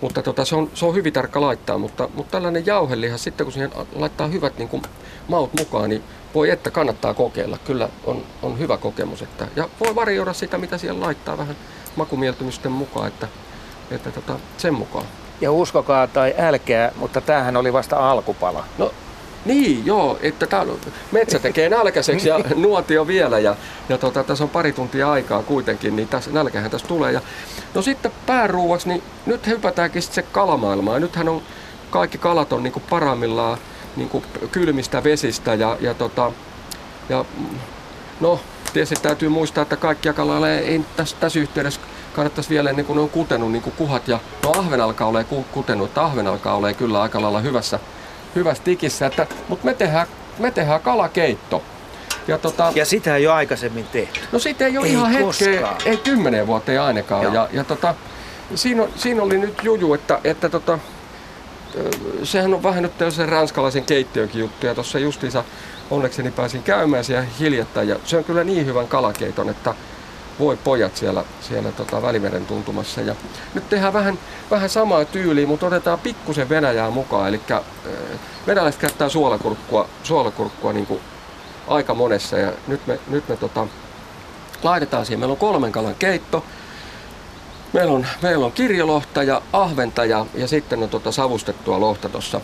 [0.00, 3.52] mutta tota, se, on, se on hyvin tarkka laittaa, mutta, mutta tällainen jauheliha, sitten kun
[3.52, 4.82] siihen laittaa hyvät niin kuin
[5.28, 6.02] maut mukaan, niin
[6.34, 7.58] voi että kannattaa kokeilla.
[7.64, 9.22] Kyllä on, on hyvä kokemus.
[9.22, 11.56] Että, ja voi varjoida sitä, mitä siellä laittaa vähän
[11.96, 13.28] makumieltymysten mukaan, että,
[13.90, 15.06] että tota, sen mukaan.
[15.40, 18.64] Ja uskokaa tai älkää, mutta tämähän oli vasta alkupala.
[18.78, 18.92] No
[19.44, 20.66] niin, joo, että tää,
[21.12, 23.56] metsä tekee nälkäiseksi ja nuotio vielä ja,
[23.88, 27.12] ja tota, tässä on pari tuntia aikaa kuitenkin, niin tässä, nälkähän tässä tulee.
[27.12, 27.20] Ja,
[27.74, 31.00] no sitten pääruuaksi, niin nyt hypätäänkin sitten se kalamaailmaan.
[31.00, 31.42] Nythän on
[31.90, 33.58] kaikki kalat on niinku parhaimmillaan
[33.96, 36.32] niinku kylmistä vesistä ja, ja, tota,
[37.08, 37.24] ja
[38.20, 38.40] no
[38.72, 41.80] tietysti täytyy muistaa, että kaikkia kaloja ei tässä, tässä yhteydessä
[42.14, 45.26] kannattaisi vielä ennen kuin ne on kutenut niin kuin kuhat ja no ahven alkaa ole
[45.52, 47.78] kutenut, että ahven alkaa ole kyllä aika lailla hyvässä,
[48.34, 50.06] hyvässä tikissä, että, mutta me tehdään,
[50.38, 51.62] me tehdään kalakeitto.
[52.28, 54.20] Ja tota, Ja sitä ei ole aikaisemmin tehty.
[54.32, 57.22] No siitä ei ole Ei ihan hetkeä, ei kymmeneen vuoteen ainakaan.
[57.22, 57.34] Joo.
[57.34, 57.94] Ja, ja tota,
[58.54, 60.78] siinä, siinä oli nyt juju, että, että tota,
[62.22, 64.66] sehän on vähän nyt se ranskalaisen keittiönkin juttu.
[64.66, 65.44] Ja tuossa justiinsa
[65.90, 67.88] onnekseni pääsin käymään siellä hiljattain.
[67.88, 69.74] Ja se on kyllä niin hyvän kalakeiton, että
[70.38, 73.00] voi pojat siellä, siellä tota Välimeren tuntumassa.
[73.00, 73.14] Ja
[73.54, 74.18] nyt tehdään vähän,
[74.50, 77.28] vähän samaa tyyliä, mutta otetaan pikkusen Venäjää mukaan.
[77.28, 77.60] Eli ö,
[78.46, 81.00] venäläiset käyttää suolakurkkua, suolakurkkua niin kuin
[81.68, 82.38] aika monessa.
[82.38, 83.66] Ja nyt me, nyt me tota,
[84.62, 85.20] laitetaan siihen.
[85.20, 86.44] Meillä on kolmen kalan keitto.
[87.74, 92.40] Meillä on, meillä on kirjolohta ja ahventa ja, ja sitten on tota savustettua lohta tuossa.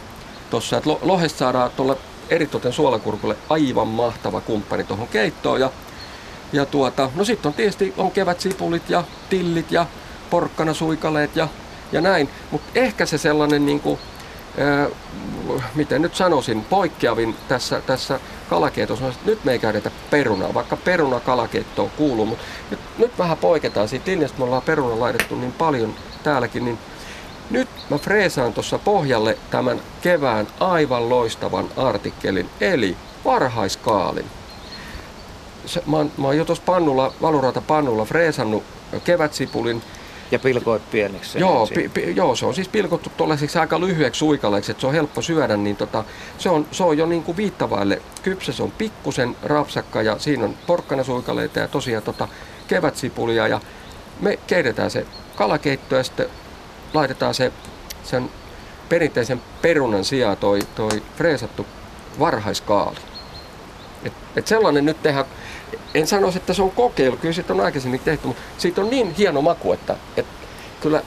[0.50, 1.96] Tossa, lo- lohesta saadaan tuolla
[2.30, 5.60] eritoten suolakurkulle aivan mahtava kumppani tuohon keittoon.
[5.60, 5.70] Ja,
[6.52, 9.86] ja tuota, no sitten on tietysti on kevätsipulit ja tillit ja
[10.30, 11.48] porkkanasuikaleet ja,
[11.92, 12.28] ja näin.
[12.50, 13.98] Mutta ehkä se sellainen niin kuin,
[15.74, 20.76] miten nyt sanoisin, poikkeavin tässä, tässä kalakeitossa on, että nyt me ei käytetä perunaa, vaikka
[20.76, 25.52] peruna kalakeittoon kuuluu, mutta nyt, nyt vähän poiketaan siitä linjasta, me ollaan peruna laitettu niin
[25.52, 26.78] paljon täälläkin, niin
[27.50, 34.26] nyt mä freesaan tuossa pohjalle tämän kevään aivan loistavan artikkelin, eli varhaiskaalin.
[35.66, 38.62] Se, mä, oon, mä oon jo tuossa pannulla, valurata pannulla freesannut
[39.04, 39.82] kevätsipulin
[40.30, 41.38] ja pilkoit pieniksi.
[41.38, 44.92] Joo, pi, pi, joo, se on siis pilkottu tuollaiseksi aika lyhyeksi suikaleiksi, että se on
[44.92, 46.04] helppo syödä, niin tota,
[46.38, 50.44] se, on, se on jo niin kuin viittavaille kypsä, se on pikkusen rapsakka ja siinä
[50.44, 52.28] on porkkanasuikaleita ja tosiaan tota,
[52.68, 53.60] kevätsipulia ja
[54.20, 56.26] me keitetään se kalakeitto ja sitten
[56.94, 57.52] laitetaan se
[58.04, 58.30] sen
[58.88, 61.66] perinteisen perunan sijaan toi, toi freesattu
[62.18, 62.96] varhaiskaali.
[64.04, 65.26] Et, et sellainen nyt tehdään,
[65.94, 69.14] en sanoisi, että se on kokeilu, kyllä siitä on aikaisemmin tehty, mutta siitä on niin
[69.14, 70.32] hieno maku, että, että
[70.80, 71.02] kyllä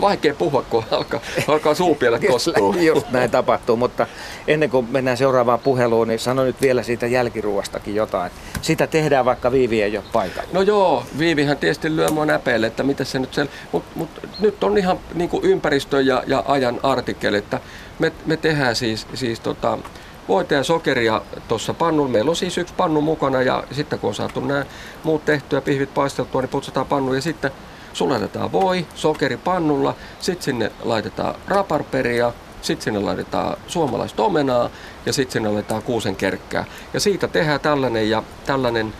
[0.00, 2.74] vaikea puhua, kun alkaa, alkaa suupielet kostua.
[2.80, 4.06] Just näin tapahtuu, mutta
[4.46, 8.32] ennen kuin mennään seuraavaan puheluun, niin sano nyt vielä siitä jälkiruostakin jotain.
[8.62, 10.48] Sitä tehdään vaikka Viivi ei ole paikalla.
[10.52, 14.08] No joo, Viivihän tietysti lyö mua näpeille, että mitä se nyt sen, mutta mut,
[14.40, 17.60] nyt on ihan niin kuin ympäristön ja, ja ajan artikkeli, että
[17.98, 19.78] me, me tehdään siis, siis tota,
[20.28, 22.10] voita ja sokeria tuossa pannulla.
[22.10, 24.64] Meillä on siis yksi pannu mukana ja sitten kun on saatu nämä
[25.04, 27.50] muut tehtyä, pihvit paisteltua, niin putsataan pannu ja sitten
[27.92, 32.32] sulatetaan voi, sokeri pannulla, sitten sinne laitetaan raparperia,
[32.62, 34.70] sitten sinne laitetaan suomalaista omenaa
[35.06, 36.64] ja sitten sinne laitetaan kuusen kerkkää.
[36.94, 38.92] Ja siitä tehdään tällainen ja tällainen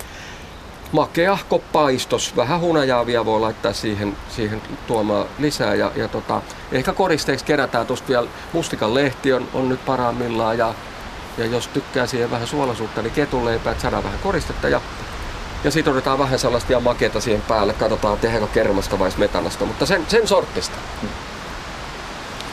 [0.93, 2.37] makeahko paistos.
[2.37, 5.75] Vähän hunajaa vielä voi laittaa siihen, siihen tuomaan lisää.
[5.75, 10.59] Ja, ja tota, ehkä koristeeksi kerätään tuosta vielä mustikan lehti on, on nyt parhaimmillaan.
[10.59, 10.75] Ja,
[11.39, 14.69] ja jos tykkää siihen vähän suolaisuutta, niin ketunleipää, että saadaan vähän koristetta.
[14.69, 14.81] Ja,
[15.65, 17.73] ja sitten otetaan vähän sellaista ja makeata siihen päälle.
[17.73, 20.77] Katsotaan, tehdäänkö kermasta vai metanasta, mutta sen, sen sortista.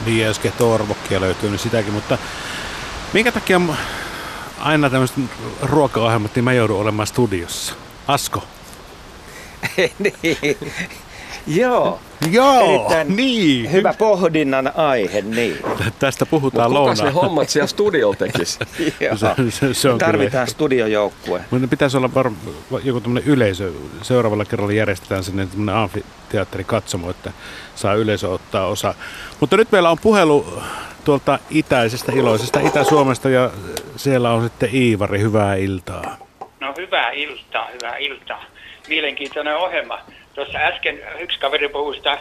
[0.05, 2.17] Niin, ja jos kehtoo orvokkia löytyy, niin sitäkin, mutta
[3.13, 3.61] minkä takia
[4.59, 5.17] aina tämmöiset
[5.61, 7.73] ruokaohjelmat, niin mä joudun olemaan studiossa?
[8.07, 8.43] Asko?
[9.99, 10.57] niin.
[11.47, 11.99] Joo,
[12.31, 13.71] Joo, Erittäin niin.
[13.71, 15.57] hyvä pohdinnan aihe, niin.
[15.99, 17.13] Tästä puhutaan Mutta kuka ne lounaan.
[17.29, 18.59] hommat siellä studiolla tekisi?
[19.15, 20.45] Se, se, se on Tarvitaan kyllä.
[20.45, 21.41] studiojoukkue.
[21.51, 22.31] Mutta pitäisi olla var,
[22.83, 23.71] joku tämmöinen yleisö.
[24.01, 27.31] Seuraavalla kerralla järjestetään sinne tämmöinen amfiteatterikatsomo, että
[27.75, 28.93] saa yleisö ottaa osaa.
[29.39, 30.61] Mutta nyt meillä on puhelu
[31.03, 33.51] tuolta itäisestä iloisesta Itä-Suomesta ja
[33.95, 35.19] siellä on sitten Iivari.
[35.19, 36.17] Hyvää iltaa.
[36.59, 38.43] No hyvää iltaa, hyvää iltaa.
[38.87, 39.99] Mielenkiintoinen ohjelma.
[40.39, 42.17] Tuossa äsken yksi kaveri puhui sitä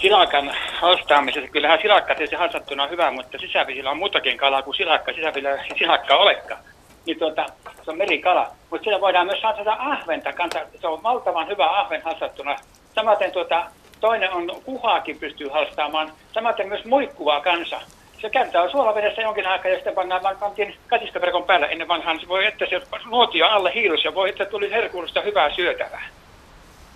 [0.00, 1.50] silakan halstaamisesta.
[1.50, 5.12] Kyllähän silakka tietysti halsattuna on hyvä, mutta sisävesillä on muutakin kalaa kuin silakka.
[5.12, 6.60] Sisävesillä ei silakka olekaan.
[7.06, 7.46] Niin tuota,
[7.84, 8.48] se on merikala.
[8.70, 10.60] Mutta siellä voidaan myös halsata ahventa kanssa.
[10.80, 12.56] Se on valtavan hyvä ahven halsattuna.
[12.94, 13.64] Samaten tuota,
[14.00, 16.12] toinen on kuhaakin pystyy halstaamaan.
[16.32, 17.80] Samaten myös muikkuvaa kanssa.
[18.20, 22.20] Se käytetään suolavedessä jonkin aikaa ja sitten pannaan vaan pantiin katiskaverkon päälle ennen vanhaan.
[22.20, 26.02] Se voi, että se nuotio alle hiilus ja voi, että tuli herkullista hyvää syötävää.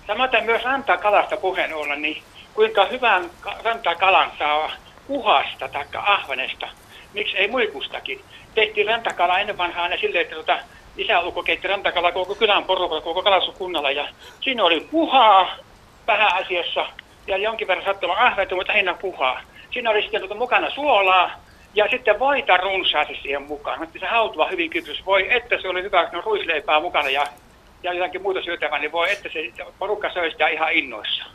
[0.06, 2.22] Samaten myös rantakalasta puheen ollen, niin
[2.54, 4.72] kuinka hyvän ka- rantakalan saa
[5.06, 6.68] kuhasta tai ahvenesta,
[7.14, 8.20] miksi ei muikustakin.
[8.54, 10.58] Tehtiin rantakala ennen vanhaa aina silleen, että tota,
[10.96, 14.08] isäukko keitti rantakala koko kylän porukalla, koko kalastuskunnalla ja
[14.40, 15.56] siinä oli kuhaa
[16.06, 16.86] pääasiassa
[17.26, 19.40] ja jonkin verran sattuma ahventa, mutta lähinnä kuhaa.
[19.72, 21.30] Siinä oli sitten tuota mukana suolaa
[21.74, 23.80] ja sitten voita runsaasti siihen mukaan.
[23.80, 25.06] Mutta se hautuva hyvin kypsys.
[25.06, 27.26] Voi, että se oli hyvä, no ruisleipää mukana ja,
[27.82, 31.30] ja jotakin muuta syötävää, niin voi, että se porukka söi sitä ihan innoissaan.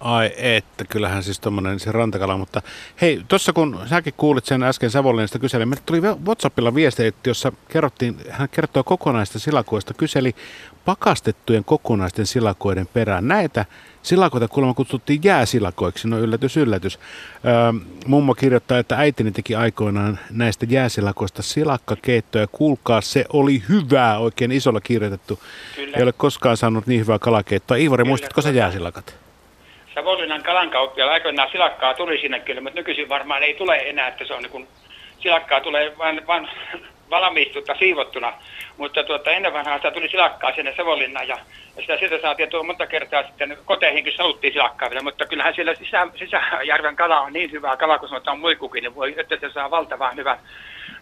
[0.00, 2.62] Ai että, kyllähän siis tommonen se rantakala, mutta
[3.00, 8.16] hei, tuossa kun säkin kuulit sen äsken Savonlinnasta kyselin, meille tuli Whatsappilla viesti, jossa kerrottiin,
[8.30, 10.34] hän kertoo kokonaista silakoista, kyseli
[10.84, 13.28] pakastettujen kokonaisten silakoiden perään.
[13.28, 13.64] Näitä
[14.02, 16.98] silakoita kuulemma kutsuttiin jääsilakoiksi, no yllätys, yllätys.
[17.44, 24.18] Öö, mummo kirjoittaa, että äitini teki aikoinaan näistä jääsilakoista silakkakeittoa, ja kuulkaa, se oli hyvää,
[24.18, 25.40] oikein isolla kirjoitettu.
[25.76, 25.96] Kyllä.
[25.96, 27.76] Ei ole koskaan saanut niin hyvää kalakeittoa.
[27.76, 29.27] Iivari, muistatko sä jääsilakat?
[29.98, 34.34] Savonlinnan kalankauppialla aikoinaan silakkaa tuli sinne kyllä, mutta nykyisin varmaan ei tule enää, että se
[34.34, 34.68] on niin kuin,
[35.18, 36.48] silakkaa tulee vain, vain
[37.10, 38.32] valmiistutta siivottuna.
[38.76, 41.38] Mutta tuota, ennen vanhaa sitä tuli silakkaa sinne Savonlinnaan ja,
[41.76, 45.74] ja sitä sieltä saatiin tuo monta kertaa sitten koteihinkin saluttiin silakkaa vielä, mutta kyllähän siellä
[45.74, 49.70] sisä, sisäjärven kala on niin hyvää kalaa, kun sanotaan muikkukin, niin voi, että se saa
[49.70, 50.38] valtavan hyvän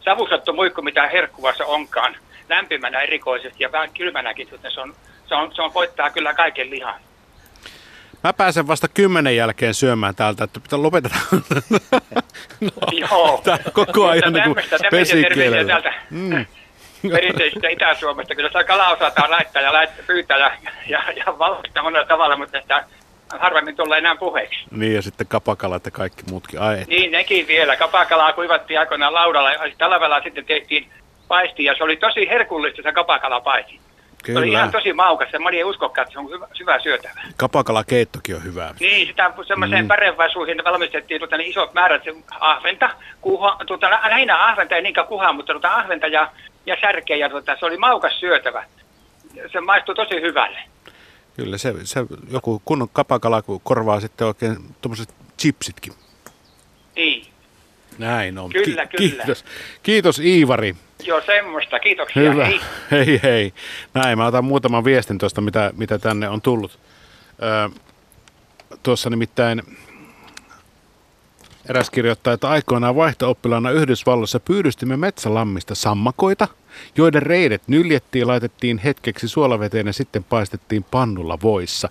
[0.01, 2.17] savusattu muikku, mitä herkkuvassa onkaan,
[2.49, 4.95] lämpimänä erikoisesti ja vähän kylmänäkin, että se on,
[5.27, 7.01] se on, se on voittaa kyllä kaiken lihan.
[8.27, 11.17] Mä pääsen vasta kymmenen jälkeen syömään täältä, että pitää lopeteta
[12.61, 12.71] no,
[13.11, 13.41] Joo.
[13.45, 16.47] tää koko ajan niin kuin täältä Mm.
[17.11, 18.35] perinteisestä Itä-Suomesta.
[18.35, 20.51] Kyllä sitä kalaa osataan laittaa ja laittaa, pyytää ja,
[20.89, 22.85] ja, ja valmistaa monella tavalla, mutta sitä
[23.39, 24.59] harvemmin tulee enää puheeksi.
[24.71, 26.61] Niin ja sitten kapakalat ja kaikki muutkin.
[26.61, 26.89] Ai, et.
[26.89, 27.77] Niin, nekin vielä.
[27.77, 30.91] Kapakalaa kuivattiin aikoinaan laudalla ja talvella sitten tehtiin
[31.29, 32.93] paisti ja se oli tosi herkullista se
[34.27, 34.33] kapakalapaisti.
[34.33, 34.59] Se oli kyllä.
[34.59, 37.21] ihan tosi maukas ja moni ei uskokaan, että se on hyvä, hyvä syötävä.
[37.37, 38.75] Kapakalakeittokin on hyvää.
[38.81, 39.89] Niin, sitä semmoiseen Mm.
[39.89, 45.33] pärevasuihin valmistettiin tuota, niin isot määrät se ahventa, kuha, tuota, lähinnä ahventa, ei niinkään kuhaa,
[45.33, 46.31] mutta tuota, ahventa ja,
[46.67, 48.65] ja särkeä, ja tuota, se oli maukas syötävä.
[49.53, 50.59] Se maistui tosi hyvälle.
[51.37, 55.09] Kyllä, se, se joku kunnon kapakala korvaa sitten oikein tuommoiset
[55.39, 55.93] chipsitkin.
[56.97, 57.26] Niin.
[57.99, 58.51] Näin on.
[58.51, 58.99] Kyllä, kyllä.
[58.99, 59.45] Kiitos.
[59.83, 60.77] Kiitos Iivari.
[61.05, 61.79] Joo, semmoista.
[61.79, 62.33] Kiitoksia.
[62.33, 62.45] Hyvä.
[62.47, 62.61] Hei.
[62.91, 63.53] Hei hei.
[63.95, 66.79] Näin, mä otan muutaman viestin tuosta, mitä, mitä tänne on tullut.
[67.43, 67.69] Öö,
[68.83, 69.63] tuossa nimittäin
[71.69, 76.49] eräs kirjoittaa, että aikoinaan vaihto-oppilaana Yhdysvalloissa pyydystimme metsälammista sammakoita,
[76.97, 81.89] joiden reidet nyljettiin, laitettiin hetkeksi suolaveteen ja sitten paistettiin pannulla voissa.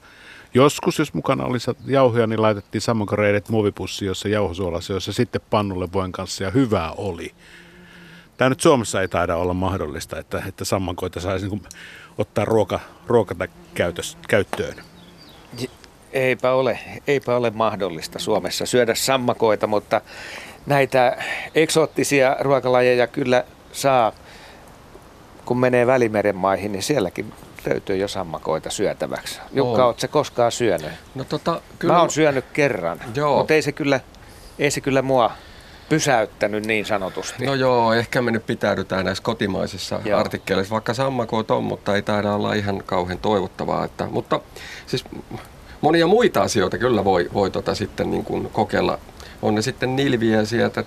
[0.56, 6.12] Joskus, jos mukana oli jauhoja, niin laitettiin sammakoreidet muovipussiin, jossa jauhosuolassa, jossa sitten pannulle voin
[6.12, 7.32] kanssa ja hyvää oli.
[8.38, 11.62] Tämä nyt Suomessa ei taida olla mahdollista, että, että sammakoita saisi niin
[12.18, 14.76] ottaa ruoka, ruokata käytös, käyttöön.
[16.14, 20.02] Eipä ole, eipä ole mahdollista Suomessa syödä sammakoita, mutta
[20.66, 21.18] näitä
[21.56, 24.12] eksoottisia ruokalajeja kyllä saa,
[25.46, 27.34] kun menee Välimeren maihin, niin sielläkin
[27.68, 29.40] löytyy jo sammakoita syötäväksi.
[29.54, 30.92] Jukka, oot se koskaan syönyt?
[31.16, 31.94] No tota, Kyllä.
[31.94, 33.38] Mä oon syönyt kerran, Joo.
[33.38, 34.00] mutta ei se, kyllä,
[34.60, 35.32] ei se kyllä mua
[35.90, 37.46] pysäyttänyt niin sanotusti.
[37.46, 40.20] No joo, ehkä me nyt pitäydytään näissä kotimaisissa Joo.
[40.20, 43.86] artikkeleissa, vaikka sammakoit on, mutta ei taida olla ihan kauhean toivottavaa.
[43.86, 44.40] Että, mutta
[44.86, 45.04] siis
[45.82, 49.00] monia muita asioita kyllä voi, voi tota sitten niin kuin kokeilla.
[49.42, 50.84] On ne sitten nilviä sieltä,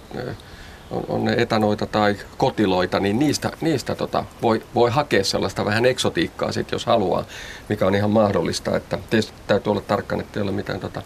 [0.90, 5.86] on, on ne etanoita tai kotiloita, niin niistä, niistä tota, voi, voi hakea sellaista vähän
[5.86, 7.24] eksotiikkaa sitten, jos haluaa,
[7.68, 8.76] mikä on ihan mahdollista.
[8.76, 11.02] Että tietysti täytyy olla tarkkana, että ei ole mitään tota,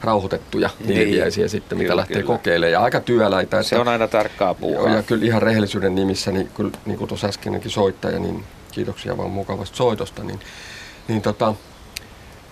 [0.00, 1.32] rauhoitettuja Niin.
[1.46, 2.26] sitten, mitä Kyllä, lähtee kyllä.
[2.26, 2.72] kokeilemaan.
[2.72, 3.62] Ja aika työläitä.
[3.62, 4.94] Se on aina tarkkaa puuhaa.
[4.94, 9.30] ja kyllä ihan rehellisyyden nimissä, niin, kyllä, niin kuin tuossa äskenkin soittaja, niin kiitoksia vaan
[9.30, 10.40] mukavasta soitosta, niin,
[11.08, 11.54] niin tota,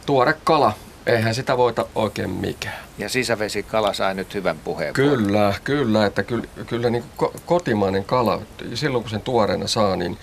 [0.06, 0.72] tuore kala,
[1.06, 2.84] eihän sitä voita oikein mikään.
[2.98, 5.24] Ja sisävesikala sai nyt hyvän puheenvuoron.
[5.24, 7.04] Kyllä, kyllä, että kyllä, kyllä niin
[7.46, 8.40] kotimainen kala,
[8.74, 10.18] silloin kun sen tuoreena saa, niin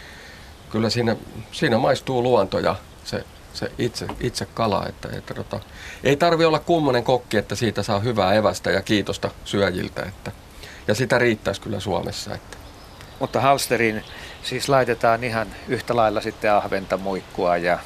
[0.70, 1.16] kyllä siinä,
[1.52, 4.86] siinä maistuu luonto ja se, se itse, itse kala.
[4.90, 5.60] Että, että tota,
[6.04, 10.04] ei tarvi olla kummonen kokki, että siitä saa hyvää evästä ja kiitosta syöjiltä.
[10.04, 10.32] Että,
[10.88, 12.36] ja sitä riittäisi kyllä Suomessa.
[12.36, 12.58] Että.
[13.20, 14.04] Mutta halsteriin
[14.44, 17.80] siis laitetaan ihan yhtä lailla sitten ahventa, muikkua ja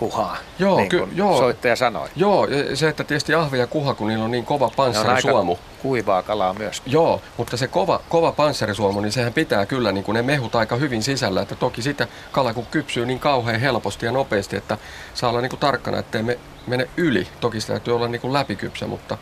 [0.00, 1.38] kuhaa, Joo, niin ky- kuin joo.
[1.38, 2.08] soittaja sanoi.
[2.16, 5.56] Joo, ja se, että tietysti ahve ja kuha, kun niillä on niin kova panssarisuomu.
[5.82, 6.82] kuivaa kalaa myös.
[6.86, 10.76] Joo, mutta se kova, kova panssarisuomu, niin sehän pitää kyllä niin kuin ne mehut aika
[10.76, 11.42] hyvin sisällä.
[11.42, 14.78] Että toki sitä kala kun kypsyy niin kauhean helposti ja nopeasti, että
[15.14, 17.28] saa olla niin kuin tarkkana, ettei me mene yli.
[17.40, 19.18] Toki sitä täytyy olla niin kuin läpikypsä, mutta,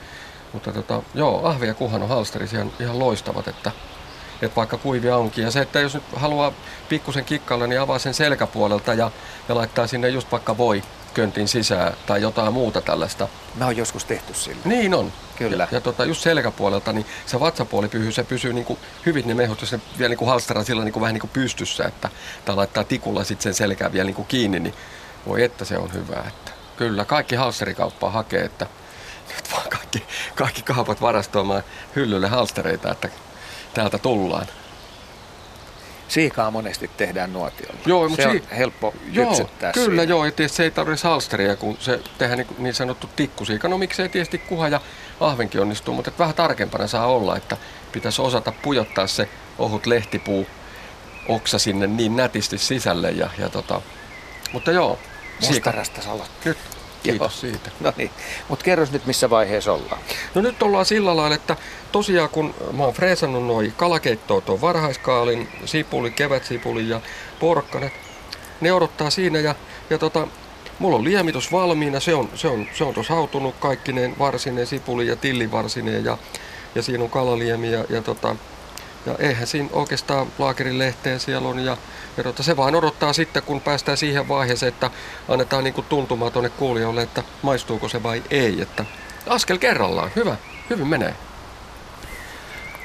[0.53, 3.71] mutta tota, joo, ahve ja kuhan on halsterissa ihan, ihan loistavat, että,
[4.43, 5.45] että vaikka kuivia onkin.
[5.45, 6.53] Ja se, että jos nyt haluaa
[6.89, 9.11] pikkusen kikkailla, niin avaa sen selkäpuolelta ja,
[9.49, 10.83] ja laittaa sinne just vaikka voi
[11.15, 13.29] köntin sisään tai jotain muuta tällaista.
[13.55, 14.61] Mä oon joskus tehty sillä.
[14.65, 15.13] Niin on.
[15.37, 15.63] Kyllä.
[15.63, 19.35] Ja, ja tota, just selkäpuolelta, niin se vatsapuoli pysyy, se pysyy niin kuin hyvin ne
[19.35, 22.09] mehut, jos ne vielä niin kuin sillä niin kuin vähän niin kuin pystyssä, että
[22.45, 24.75] tai laittaa tikulla sitten sen selkään vielä niin kuin kiinni, niin
[25.27, 26.25] voi että se on hyvä.
[26.29, 28.67] Että kyllä, kaikki halsterikauppaa hakee, että
[29.29, 30.03] nyt vaan kaikki,
[30.35, 31.63] kaikki kaupat varastoimaan
[31.97, 33.09] hyllylle halstereita, että
[33.75, 34.47] täältä tullaan.
[36.09, 37.79] Siikaa monesti tehdään nuotiolla.
[37.87, 39.35] Joo, mutta se on si- helppo Joo,
[39.75, 40.03] kyllä siinä.
[40.03, 43.69] joo, ja tietysti se ei tarvitse halsteria, kun se tehdään niin, niin sanottu tikkusiika.
[43.69, 44.81] No miksei tietysti kuha ja
[45.21, 47.57] ahvenkin onnistuu, mutta vähän tarkempana saa olla, että
[47.93, 49.29] pitäisi osata pujottaa se
[49.59, 50.47] ohut lehtipuu
[51.29, 53.11] oksa sinne niin nätisti sisälle.
[53.11, 53.81] Ja, ja tota,
[54.53, 54.99] mutta joo.
[55.49, 56.31] Mustarasta salot.
[56.45, 57.03] Nyt, Joo.
[57.03, 57.71] kiitos siitä.
[57.81, 58.11] No niin,
[58.49, 60.01] mutta kerros nyt missä vaiheessa ollaan.
[60.35, 61.57] No nyt ollaan sillä lailla, että
[61.93, 67.01] tosiaan kun mä oon freesannut noi kalakeittoa, tuon varhaiskaalin, sipuli, kevätsipuli ja
[67.41, 67.93] porkkanat,
[68.61, 69.55] ne odottaa siinä ja,
[69.91, 70.29] ja tota,
[70.79, 75.07] mulla on liemitus valmiina, se on, se on, se on tuossa hautunut kaikkineen varsinen sipuli
[75.07, 76.19] ja tillivarsineen ja,
[76.75, 78.37] ja siinä on kalaliemi ja, ja tota,
[79.07, 81.77] ja eihän siinä oikeastaan laakerin lehteen siellä on ja,
[82.17, 84.91] ja tota, se vaan odottaa sitten, kun päästään siihen vaiheeseen, että
[85.29, 88.61] annetaan niinku tuntumaa tuonne kuulijoille, että maistuuko se vai ei.
[88.63, 88.85] Että
[89.27, 90.37] askel kerrallaan, hyvä,
[90.71, 91.28] hyvin menee.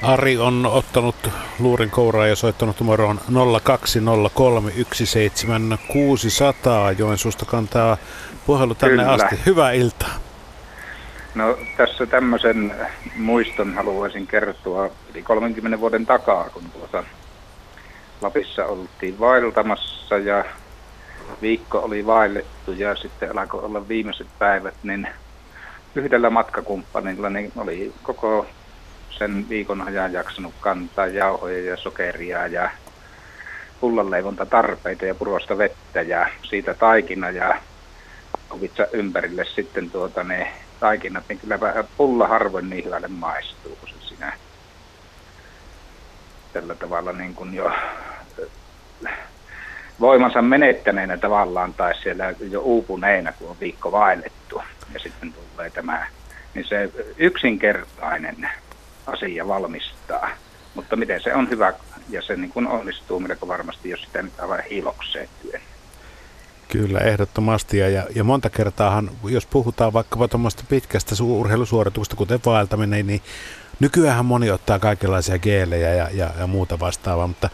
[0.04, 3.34] Ari on ottanut luurin kouraa ja soittanut numeroon 020317600.
[6.98, 7.96] Joensuusta kantaa
[8.46, 9.12] puhelu tänne Kyllä.
[9.12, 9.36] asti.
[9.46, 10.14] Hyvää iltaa.
[11.34, 12.74] No tässä tämmöisen
[13.16, 17.04] muiston haluaisin kertoa yli 30 vuoden takaa, kun tuota
[18.20, 20.44] Lapissa oltiin vaeltamassa ja
[21.42, 25.08] viikko oli vaellettu ja sitten alkoi olla viimeiset päivät, niin
[25.94, 28.46] yhdellä matkakumppanilla niin oli koko
[29.18, 32.70] sen viikon ajan jaksanut kantaa jauhoja ja sokeria ja
[33.80, 37.54] pullanleivontatarpeita ja purosta vettä ja siitä taikina ja
[38.60, 41.58] vitsa ympärille sitten tuota ne taikinat, niin kyllä
[41.96, 44.32] pulla harvoin niin hyvälle maistuu kuin se siinä
[46.52, 47.72] tällä tavalla niin kuin jo
[49.06, 49.18] äh,
[50.00, 54.62] voimansa menettäneenä tavallaan tai siellä jo uupuneena, kun on viikko vaellettu
[54.94, 56.06] ja sitten tulee tämä,
[56.54, 58.48] niin se yksinkertainen
[59.06, 60.30] asia valmistaa.
[60.74, 61.72] Mutta miten se on hyvä
[62.08, 65.60] ja se niin kuin onnistuu melko varmasti, jos sitä nyt aivan hiilokseen työn.
[66.68, 67.78] Kyllä, ehdottomasti.
[67.78, 73.22] Ja, ja monta kertaahan, jos puhutaan vaikkapa tuommoista pitkästä urheilusuorituksesta, kuten vaeltaminen, niin
[73.80, 77.50] nykyään moni ottaa kaikenlaisia geelejä ja, ja, ja muuta vastaavaa, mutta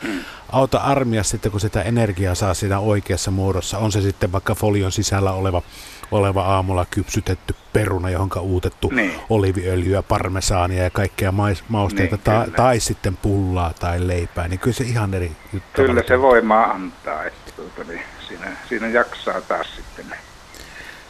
[0.53, 3.78] auta armia sitten, kun sitä energiaa saa siinä oikeassa muodossa.
[3.78, 5.62] On se sitten vaikka folion sisällä oleva,
[6.11, 9.14] oleva aamulla kypsytetty peruna, johon uutettu niin.
[9.28, 14.76] oliviöljyä, parmesaania ja kaikkea mais, mausteita, niin, tai, tai sitten pullaa tai leipää, niin kyllä
[14.76, 15.82] se ihan eri juttu.
[15.82, 20.16] Kyllä se voimaa antaa, että tuota, niin siinä, siinä jaksaa taas sitten ne,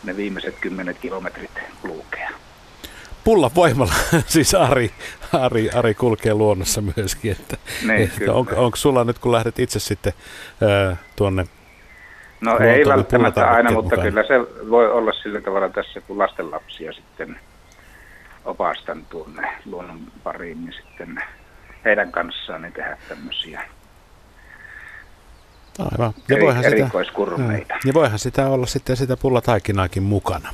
[0.04, 2.30] ne viimeiset kymmenet kilometrit kulkea.
[3.24, 3.94] Pulla voimalla,
[4.26, 4.90] siis Ari,
[5.32, 7.32] Ari, Ari kulkee luonnossa myöskin.
[7.32, 10.12] Että, niin, että on, onko sulla nyt, kun lähdet itse sitten
[10.60, 11.46] ää, tuonne
[12.40, 14.08] No ei välttämättä aina, mutta mukaan.
[14.08, 17.40] kyllä se voi olla sillä tavalla tässä, kun lastenlapsia sitten
[18.44, 21.22] opastan tuonne luonnon pariin, niin sitten
[21.84, 23.62] heidän kanssaan niin tehdä tämmöisiä
[25.78, 26.12] Aivan.
[26.28, 27.74] Ja eri, voihan erikoiskurmeita.
[27.74, 30.52] Sitä, ja voihan sitä olla sitten sitä pullataikinaakin mukana.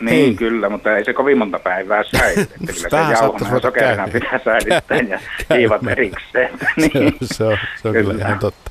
[0.00, 0.34] Niin Hei.
[0.34, 2.40] kyllä, mutta ei se kovin monta päivää säily.
[2.40, 5.20] Että kyllä se jauhana ja sokerina pitää säilyttää ja
[5.56, 6.58] hiivat erikseen.
[6.76, 6.90] niin.
[6.92, 8.12] se, on, se on, se on kyllä.
[8.12, 8.70] kyllä ihan totta.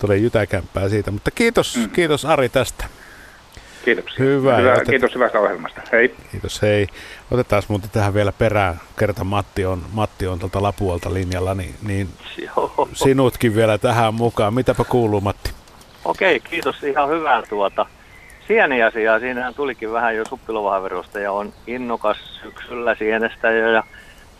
[0.00, 1.90] Tulee jytäkämpää siitä, mutta kiitos, mm.
[1.90, 2.84] kiitos Ari tästä.
[3.84, 4.24] Kiitoksia.
[4.24, 4.56] Hyvä.
[4.56, 4.88] Hyvä otet...
[4.88, 5.80] Kiitos hyvästä ohjelmasta.
[5.92, 6.14] Hei.
[6.30, 6.86] Kiitos, hei.
[7.30, 8.80] Otetaan muuten tähän vielä perään.
[8.98, 12.08] Kerta Matti on, Matti on tuolta Lapuolta linjalla, niin, niin
[12.92, 14.54] sinutkin vielä tähän mukaan.
[14.54, 15.50] Mitäpä kuuluu, Matti?
[16.04, 16.82] Okei, kiitos.
[16.82, 17.86] Ihan hyvää tuota.
[18.48, 23.84] Sieniasiaa, siinähän tulikin vähän jo suppilovahaverosta ja on innokas syksyllä sienestä jo ja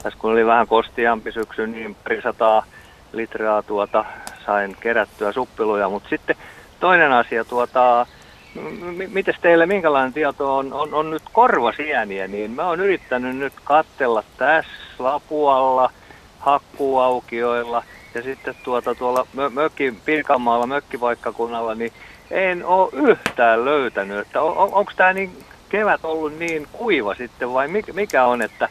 [0.02, 2.64] tässä kun oli vähän kostiampi syksy, niin parisataa
[3.12, 4.04] litraa tuota
[4.50, 6.36] sain kerättyä suppiluja, mutta sitten
[6.80, 8.06] toinen asia, tuota,
[8.54, 13.52] m- miten teille, minkälainen tieto on, on, on nyt korvasieniä, niin mä oon yrittänyt nyt
[13.64, 15.90] kattella tässä Lapualla,
[16.38, 17.84] hakkuaukioilla
[18.14, 21.92] ja sitten tuota, tuolla mö- mökki, Pirkanmaalla, mökkivaikkakunnalla, niin
[22.30, 27.52] en ole yhtään löytänyt, että on, on, onko tämä niin kevät ollut niin kuiva sitten
[27.52, 28.68] vai mikä on, että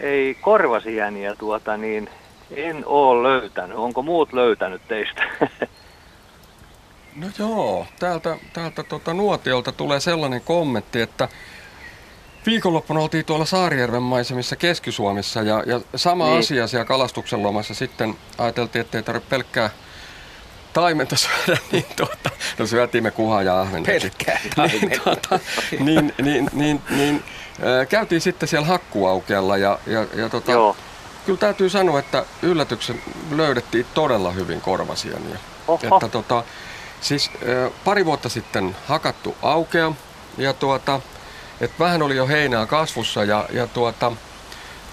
[0.00, 2.10] ei korvasieniä tuota niin
[2.56, 3.76] en ole löytänyt.
[3.76, 5.22] Onko muut löytänyt teistä?
[7.16, 11.28] No joo, täältä, täältä tuota Nuotiolta tulee sellainen kommentti, että
[12.46, 16.38] viikonloppuna oltiin tuolla Saarijärven maisemissa Keski-Suomessa ja, ja sama niin.
[16.38, 19.70] asia siellä kalastuksen lomassa sitten ajateltiin, että ei tarvitse pelkkää
[20.72, 23.90] taimenta syödä, niin tuota, no syötiin me kuhaa ja ahventa.
[23.90, 24.40] Pelkkää
[24.72, 25.40] niin, tuota,
[25.80, 27.22] niin, niin, niin, niin,
[27.54, 30.76] äh, käytiin sitten siellä hakkuaukealla ja, ja, ja tota, Joo
[31.26, 35.38] kyllä täytyy sanoa, että yllätyksen löydettiin todella hyvin korvasieniä.
[35.82, 36.44] Että tota,
[37.00, 37.30] siis
[37.84, 39.92] pari vuotta sitten hakattu aukea
[40.38, 41.00] ja tuota,
[41.60, 44.12] että vähän oli jo heinää kasvussa ja, ja tuota,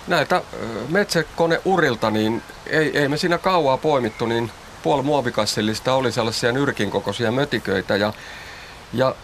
[0.07, 0.41] näitä
[0.89, 4.51] metsäkoneurilta, niin ei, ei me siinä kauaa poimittu, niin
[4.83, 8.13] puoli muovikassillista oli sellaisia nyrkin kokoisia mötiköitä ja,
[8.93, 9.15] ja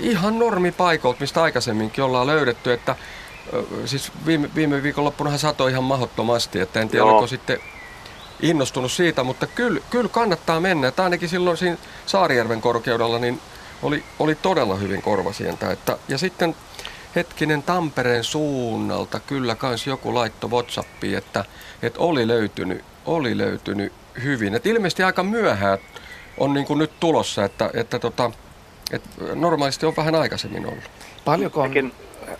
[0.00, 2.96] ihan normipaikoilta, mistä aikaisemminkin ollaan löydetty, että
[3.84, 7.10] siis viime, viime viikonloppunahan satoi ihan mahdottomasti, että en tiedä, Joo.
[7.10, 7.58] oliko sitten
[8.40, 10.88] innostunut siitä, mutta kyllä, kyllä kannattaa mennä.
[10.88, 11.76] Että ainakin silloin siinä
[12.06, 13.40] Saarijärven korkeudella niin
[13.82, 15.70] oli, oli todella hyvin korvasientä.
[15.70, 16.56] Että, ja sitten
[17.16, 21.44] hetkinen Tampereen suunnalta kyllä kans joku laitto Whatsappiin, että,
[21.82, 24.54] että oli, löytynyt, oli löytynyt hyvin.
[24.54, 25.78] Et ilmeisesti aika myöhään
[26.38, 28.30] on niin kuin nyt tulossa, että, että, tota,
[28.90, 30.84] että normaalisti on vähän aikaisemmin ollut.
[31.24, 31.92] Paljonko on,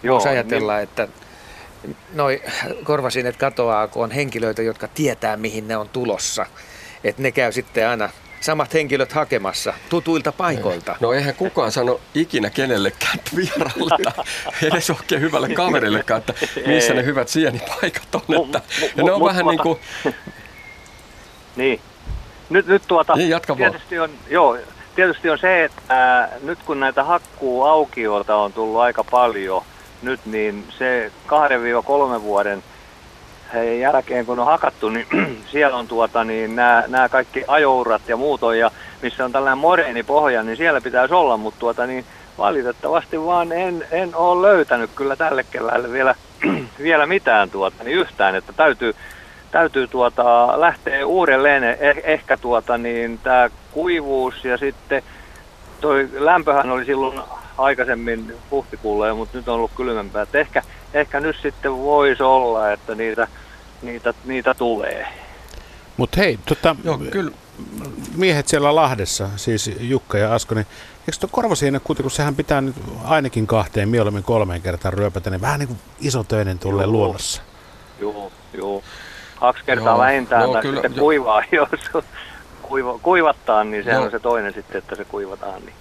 [0.02, 0.88] Joo, jos ajatellaan, niin...
[0.88, 1.08] että
[2.14, 2.42] noi
[2.84, 6.46] korvasinet katoaa, kun on henkilöitä, jotka tietää, mihin ne on tulossa.
[7.04, 8.08] Että ne käy sitten aina
[8.40, 10.96] samat henkilöt hakemassa tutuilta paikoilta.
[11.00, 14.12] No eihän kukaan sano ikinä kenellekään vieralle
[14.72, 16.34] edes oikein hyvälle kaverillekaan, että
[16.66, 18.44] missä ne hyvät sienipaikat on.
[18.44, 18.60] Että,
[18.96, 19.78] ja ne on vähän niin kuin...
[21.56, 21.80] Niin.
[22.50, 24.58] Nyt, nyt tuota, niin, jatka tietysti on, joo,
[24.94, 29.64] tietysti on se, että ää, nyt kun näitä hakkuu aukioita on tullut aika paljon,
[30.02, 31.12] nyt, niin se
[32.18, 32.62] 2-3 vuoden
[33.80, 35.06] jälkeen, kun on hakattu, niin
[35.52, 38.70] siellä on tuota, niin nämä, nämä kaikki ajourat ja muut on, ja
[39.02, 42.04] missä on tällainen moreeni pohja, niin siellä pitäisi olla, mutta tuota, niin
[42.38, 46.14] valitettavasti vaan en, en ole löytänyt kyllä tälle kevälle vielä,
[46.82, 48.94] vielä mitään tuota, niin yhtään, että täytyy,
[49.50, 55.02] täytyy tuota, lähteä uudelleen, eh, ehkä tuota, niin tämä kuivuus ja sitten
[55.80, 57.20] toi lämpöhän oli silloin
[57.62, 60.26] aikaisemmin huhtikuulla, mutta nyt on ollut kylmempää.
[60.34, 60.62] Ehkä,
[60.94, 63.28] ehkä nyt sitten voisi olla, että niitä,
[63.82, 65.06] niitä, niitä tulee.
[65.96, 67.30] Mutta hei, tota, Joo, kyllä,
[68.16, 70.66] miehet siellä Lahdessa, siis Jukka ja Asko, niin
[71.00, 75.40] eikö tuo korvasiine kuitenkin, kun sehän pitää nyt ainakin kahteen, mieluummin kolmeen kertaan ryöpätä, niin
[75.40, 77.42] vähän niin kuin isotöinen tulee luonnossa.
[78.00, 78.82] Joo, joo.
[79.40, 81.00] Kaksi kertaa joo, vähintään, joo, tai kyllä, sitten jo.
[81.00, 82.04] kuivaa, jos
[82.62, 84.04] kuiva, kuivattaa, niin sehän joo.
[84.04, 85.62] on se toinen sitten, että se kuivataan.
[85.62, 85.74] Niin.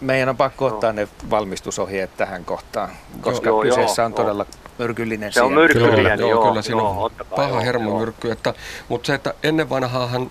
[0.00, 0.74] Meidän on pakko joo.
[0.74, 2.90] ottaa ne valmistusohjeet tähän kohtaan,
[3.20, 4.46] koska joo, kyseessä joo, on todella
[4.78, 8.30] myrkyllinen Se on myrkyllinen, joo, joo, kyllä siinä on paha hermomyrkky.
[8.30, 8.54] Että,
[8.88, 10.30] mutta se, että ennen vanhaahan,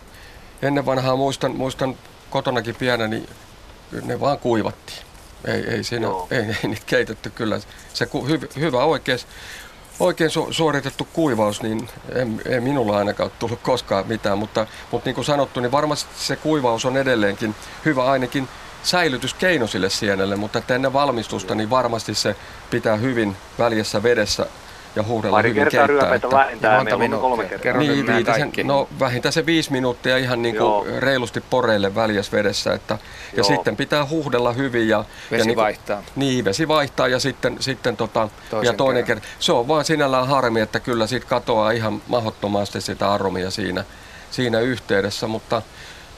[0.62, 1.96] ennen vanhaa muistan, muistan
[2.30, 3.30] kotonakin pienä, niin
[4.06, 5.00] ne vaan kuivattiin.
[5.46, 7.60] Ei, ei, siinä, ei, ei niitä keitetty kyllä.
[7.94, 9.20] Se ku, hy, hyvä oikein,
[10.00, 15.08] oikein su, suoritettu kuivaus, niin ei, ei minulla ainakaan ole tullut koskaan mitään, mutta, mutta
[15.08, 17.56] niin kuin sanottu, niin varmasti se kuivaus on edelleenkin
[17.86, 18.48] hyvä ainakin
[18.84, 22.36] säilytyskeino sille sienelle, mutta ennen valmistusta niin varmasti se
[22.70, 24.46] pitää hyvin väljessä vedessä
[24.96, 26.08] ja huudella Pari hyvin kertaa keittää.
[26.08, 27.82] ryöpäitä vähintään, meillä on kolme kertaa.
[27.82, 32.74] Niin, viitisen, no vähintään se viisi minuuttia ihan niin kuin reilusti poreille väljässä vedessä.
[32.74, 32.98] Että,
[33.38, 34.90] ja sitten pitää huuhdella hyvin.
[34.90, 36.04] Ja, vesi ja niin, vaihtaa.
[36.16, 38.30] Niin, vesi vaihtaa ja sitten, sitten tota,
[38.64, 39.28] ja toinen kerta.
[39.40, 43.84] Se on vaan sinällään harmi, että kyllä siitä katoaa ihan mahdottomasti sitä aromia siinä,
[44.32, 45.62] siinä yhteydessä, mutta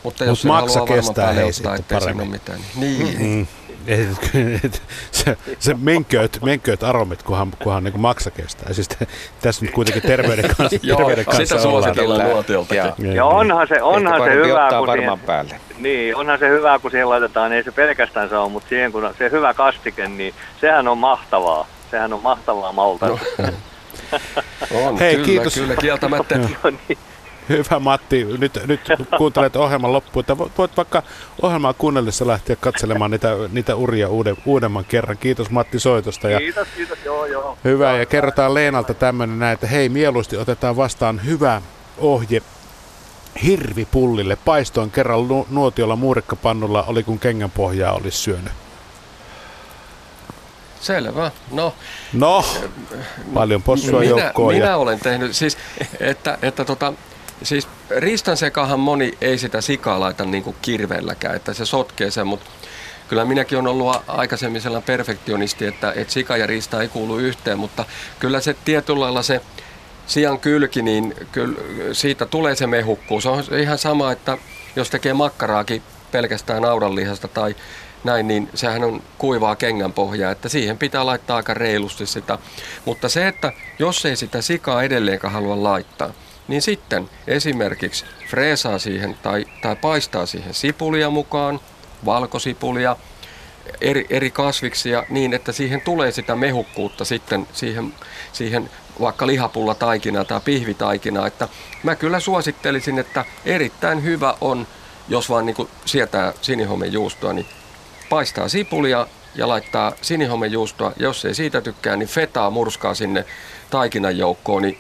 [0.03, 2.31] mutta jos Mut maksa kestää hei sitten paremmin.
[2.31, 3.19] Mitään, niin.
[3.19, 3.47] Mm.
[5.11, 8.73] se, se menkööt, menkööt aromit, kunhan, kunhan niin maksa kestää.
[8.73, 8.89] Siis
[9.41, 13.05] tässä nyt kuitenkin terveyden kanssa, terveyden kanssa sitä suositellaan luotioltakin.
[13.05, 15.59] Ja, ja onhan se, onhan se hyvä, kun siihen, päälle.
[15.77, 19.13] Niin, onhan se hyvä, kun siihen laitetaan, ei se pelkästään se on, mutta siihen kun
[19.17, 21.67] se hyvä kastike, niin sehän on mahtavaa.
[21.91, 23.07] Sehän on mahtavaa malta.
[23.07, 23.19] No.
[24.87, 25.53] on, Hei, kyllä, kiitos.
[25.53, 26.37] kyllä, kieltämättä.
[26.63, 26.97] no niin.
[27.49, 28.81] Hyvä Matti, nyt, nyt
[29.17, 31.03] kuuntelet ohjelman loppuun, että voit vaikka
[31.41, 35.17] ohjelmaa kuunnellessa lähteä katselemaan niitä, niitä uria uuden, uudemman kerran.
[35.17, 36.29] Kiitos Matti soitosta.
[36.29, 37.57] Ja kiitos, kiitos, joo, joo.
[37.63, 41.61] Hyvä, ja kerrotaan Leenalta tämmöinen näin, että hei, mieluusti otetaan vastaan hyvä
[41.97, 42.41] ohje
[43.43, 44.35] hirvipullille.
[44.35, 48.51] Paistoon kerran nu- nuotiolla muurikkapannulla oli kun kengänpohjaa olisi syönyt.
[50.81, 51.31] Selvä.
[51.51, 51.73] No,
[52.13, 52.45] no
[53.33, 54.53] paljon possua minä, joukkoon.
[54.53, 54.77] Minä ja...
[54.77, 55.57] olen tehnyt, siis,
[55.99, 56.93] että, että tota,
[57.43, 62.27] siis ristan sekahan moni ei sitä sikaa laita niin kuin kirveelläkään, että se sotkee sen,
[62.27, 62.49] mutta
[63.07, 67.59] kyllä minäkin olen ollut aikaisemmin sellainen perfektionisti, että, että sika ja riista ei kuulu yhteen,
[67.59, 67.85] mutta
[68.19, 69.41] kyllä se tietyllä lailla se
[70.07, 71.55] sian kylki, niin kyllä
[71.91, 73.23] siitä tulee se mehukkuus.
[73.23, 74.37] Se on ihan sama, että
[74.75, 77.55] jos tekee makkaraakin pelkästään naudanlihasta tai
[78.03, 82.37] näin, niin sehän on kuivaa kengän pohjaa, että siihen pitää laittaa aika reilusti sitä.
[82.85, 86.13] Mutta se, että jos ei sitä sikaa edelleenkaan halua laittaa,
[86.51, 91.59] niin sitten esimerkiksi freesaa siihen tai, tai paistaa siihen sipulia mukaan,
[92.05, 92.95] valkosipulia,
[93.81, 97.93] eri, eri kasviksia niin, että siihen tulee sitä mehukkuutta sitten siihen,
[98.33, 98.69] siihen
[99.01, 101.27] vaikka lihapulla taikina tai pihvitaikina.
[101.27, 101.47] Että
[101.83, 104.67] mä kyllä suosittelisin, että erittäin hyvä on,
[105.09, 107.45] jos vaan niin sietää sinihomejuustoa, niin
[108.09, 110.93] paistaa sipulia ja laittaa sinihomejuustoa.
[110.97, 113.25] Jos ei siitä tykkää, niin fetaa murskaa sinne
[113.69, 114.77] taikinan joukkoon, niin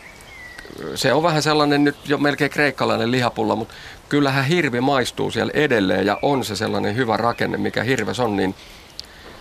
[0.95, 3.73] se on vähän sellainen nyt jo melkein kreikkalainen lihapulla, mutta
[4.09, 8.55] kyllähän hirvi maistuu siellä edelleen ja on se sellainen hyvä rakenne, mikä hirves on, niin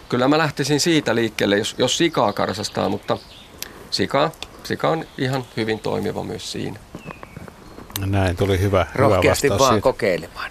[0.08, 3.18] kyllä mä lähtisin siitä liikkeelle, jos, jos sikaa karsastaa, mutta
[3.90, 4.30] sika,
[4.64, 6.78] sika on ihan hyvin toimiva myös siinä.
[8.06, 9.82] Näin tuli hyvä, Rohkeasti hyvä vaan siitä.
[9.82, 10.50] kokeilemaan.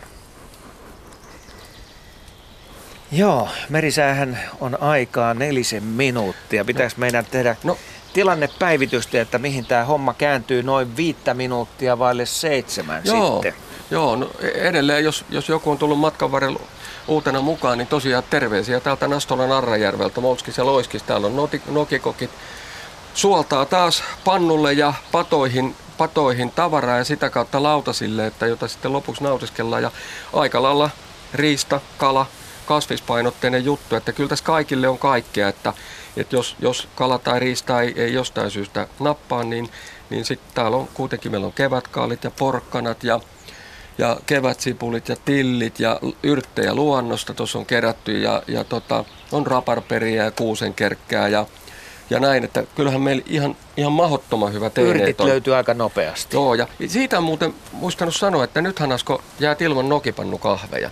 [3.12, 6.66] Joo, merisäähän on aikaa nelisen minuuttia.
[6.66, 7.00] Pitäisi no.
[7.00, 7.78] meidän tehdä no.
[8.14, 13.34] Tilannepäivitystä, että mihin tämä homma kääntyy noin viittä minuuttia vaille seitsemän Joo.
[13.34, 13.54] sitten.
[13.92, 16.60] Joo, no edelleen jos, jos joku on tullut matkan varrella
[17.08, 21.04] uutena mukaan, niin tosiaan terveisiä täältä Nastolan Arrajärveltä, Molskis ja Loiskis.
[21.04, 22.30] Täällä on nokikokit.
[23.14, 29.24] Suoltaa taas pannulle ja patoihin, patoihin tavaraa ja sitä kautta lautasille, että jota sitten lopuksi
[29.24, 29.84] nautiskellaan.
[29.84, 29.92] Ja
[30.34, 30.90] aika lailla
[31.34, 32.26] riista, kala,
[32.66, 35.74] kasvispainotteinen juttu, että kyllä tässä kaikille on kaikkea, että,
[36.22, 39.70] että jos, jos kala tai riista ei, ei jostain syystä nappaa, niin,
[40.10, 43.20] niin sitten täällä on kuitenkin, meillä on kevätkaalit ja porkkanat ja,
[43.98, 50.24] ja kevätsipulit ja tillit ja yrttejä luonnosta tuossa on kerätty ja, ja tota, on raparperiä
[50.24, 51.46] ja kuusenkerkkää ja,
[52.10, 55.28] ja näin, että kyllähän meillä ihan, ihan mahdottoman hyvä teineet Yrtit on.
[55.28, 56.36] löytyy aika nopeasti.
[56.36, 60.90] Joo, ja siitä on muuten muistanut sanoa, että nythän Asko jää ilman nokipannukahveja.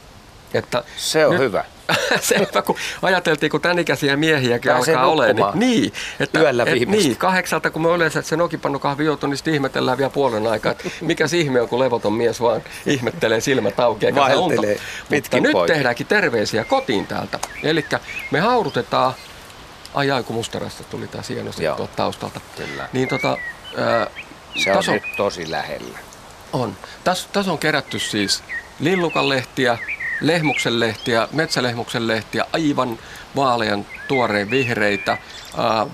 [0.53, 1.65] Että se on nyt, hyvä.
[2.21, 5.59] Selvä, kun ajateltiin, kun tämän ikäisiä miehiäkin Pääsee alkaa olemaan.
[5.59, 9.53] Niin, niin, että, Yöllä et, niin, kahdeksalta, kun me yleensä se nokipannukahvi joutuu, niin sitten
[9.53, 14.05] ihmetellään vielä puolen aikaa, että mikä ihme on, kun levoton mies vaan ihmettelee silmät auki
[14.05, 14.79] eikä Vaeltelee
[15.09, 15.75] Mutta nyt poikin.
[15.75, 17.39] tehdäänkin terveisiä kotiin täältä.
[17.63, 17.85] Eli
[18.31, 19.13] me haudutetaan,
[19.93, 22.41] ai ai kun mustarasta tuli taas hienosti tuolta taustalta.
[22.57, 22.89] Kyllä.
[22.93, 23.37] Niin tota,
[23.77, 24.07] ää,
[24.55, 25.99] se on taso, nyt tosi lähellä.
[26.53, 26.77] On.
[27.03, 28.43] Tässä täs on kerätty siis
[28.79, 29.77] lillukanlehtiä,
[30.21, 32.99] lehmuksen lehtiä, metsälehmuksen lehtiä, aivan
[33.35, 35.17] vaalean tuoreen vihreitä,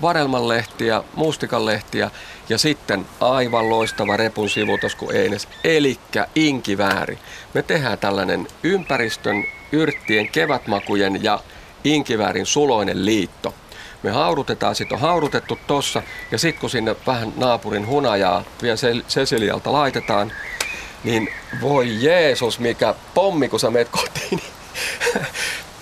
[0.02, 2.10] varelman lehtiä, mustikan lehtiä
[2.48, 7.18] ja sitten aivan loistava repun sivutos kuin Eines, elikkä inkivääri.
[7.54, 11.40] Me tehdään tällainen ympäristön, yrttien, kevätmakujen ja
[11.84, 13.54] inkiväärin suloinen liitto.
[14.02, 18.76] Me haudutetaan, sitten on haudutettu tossa ja sitten kun sinne vähän naapurin hunajaa vielä
[19.08, 20.32] Cecilialta laitetaan,
[21.04, 21.28] niin
[21.60, 24.42] voi Jeesus, mikä pommi, kun sä meet kotiin.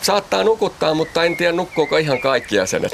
[0.03, 2.93] Saattaa nukuttaa, mutta en tiedä nukkuuko ihan kaikki jäsenet.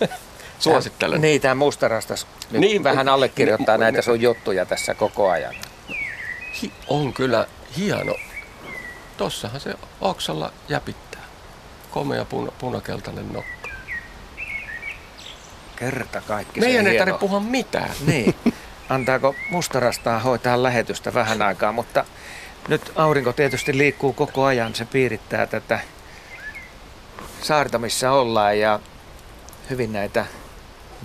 [0.58, 1.20] Suosittelen.
[1.20, 5.54] Niin, tämä mustarastas nyt niin, vähän allekirjoittaa näitä sun juttuja tässä koko ajan.
[6.62, 7.46] Hi, on kyllä
[7.76, 8.14] hieno.
[9.16, 11.22] Tossahan se oksalla jäpittää.
[11.90, 13.68] Komea puna, punakeltainen nokka.
[15.76, 17.90] Kerta kaikki Meidän ei tarvitse puhua mitään.
[18.06, 18.34] Niin.
[18.88, 22.04] Antaako mustarastaa hoitaa lähetystä vähän aikaa, mutta
[22.68, 24.74] nyt aurinko tietysti liikkuu koko ajan.
[24.74, 25.80] Se piirittää tätä
[27.42, 28.80] saarta, missä ollaan ja
[29.70, 30.26] hyvin näitä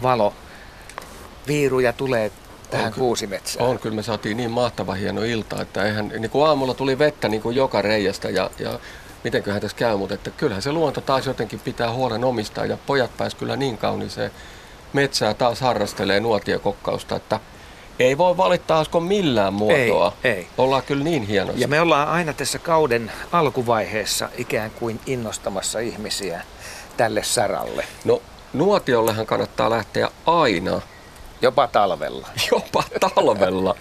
[0.01, 2.31] valoviiruja tulee
[2.69, 3.69] tähän on, kuusimetsään.
[3.69, 7.29] On, kyllä me saatiin niin mahtava hieno ilta, että eihän, niin kuin aamulla tuli vettä
[7.29, 8.79] niin kuin joka reiästä ja, ja
[9.23, 13.17] mitenköhän tässä käy, mutta että kyllähän se luonto taas jotenkin pitää huolen omistaa ja pojat
[13.17, 14.31] pääs kyllä niin kauniiseen
[14.93, 17.39] metsää taas harrastelee nuotiokokkausta, että
[18.03, 20.13] ei voi valittaa Asko millään muotoa.
[20.23, 20.47] Ei, ei.
[20.57, 21.57] Ollaan kyllä niin hienoja.
[21.59, 26.41] Ja me ollaan aina tässä kauden alkuvaiheessa ikään kuin innostamassa ihmisiä
[26.97, 27.85] tälle saralle.
[28.05, 28.21] No
[28.53, 30.81] nuotiollehan kannattaa lähteä aina.
[31.41, 32.27] Jopa talvella.
[32.51, 33.75] Jopa talvella.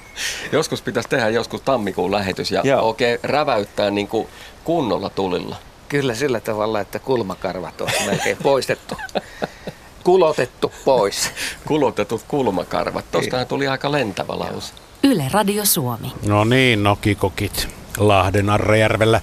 [0.52, 2.80] joskus pitäisi tehdä joskus tammikuun lähetys ja Joo.
[2.80, 4.28] oikein räväyttää niin kuin
[4.64, 5.56] kunnolla tulilla.
[5.88, 8.94] Kyllä sillä tavalla, että kulmakarvat on melkein poistettu.
[10.05, 11.30] Kulotettu pois.
[11.68, 13.05] Kulotetut kulmakarvat.
[13.12, 14.72] Tuostahan tuli aika lentävä lause.
[15.03, 16.12] Yle Radio Suomi.
[16.26, 19.20] No niin, nokikokit Lahden Arrejärvellä.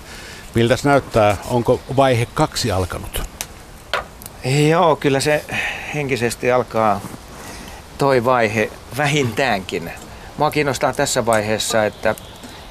[0.56, 1.38] Miltäs näyttää?
[1.50, 3.22] Onko vaihe kaksi alkanut?
[4.70, 5.46] Joo, kyllä se
[5.94, 7.02] henkisesti alkaa
[7.98, 9.92] toi vaihe vähintäänkin.
[10.38, 12.16] Mua kiinnostaa tässä vaiheessa, että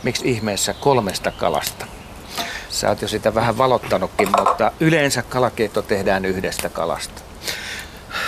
[0.03, 1.87] miksi ihmeessä kolmesta kalasta.
[2.71, 7.26] Sä oot jo sitä vähän valottanutkin, mutta yleensä kalakeitto tehdään yhdestä kalasta.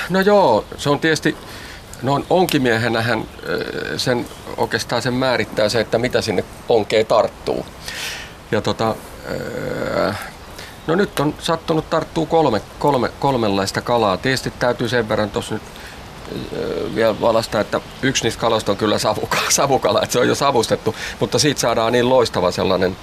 [0.09, 1.37] No joo, se on tietysti,
[2.03, 3.25] no onkimiehenähän
[3.97, 4.27] sen
[4.57, 7.67] oikeastaan sen määrittää se, että mitä sinne onkeen tarttuu.
[8.53, 8.95] Ja tota,
[10.87, 14.17] no nyt on sattunut tarttuu kolme, kolme, kolmenlaista kalaa.
[14.17, 15.63] Tietysti täytyy sen verran tuossa nyt
[16.95, 20.95] vielä valasta, että yksi niistä kaloista on kyllä savukala, savukala, että se on jo savustettu,
[21.21, 22.97] mutta siitä saadaan niin loistava sellainen,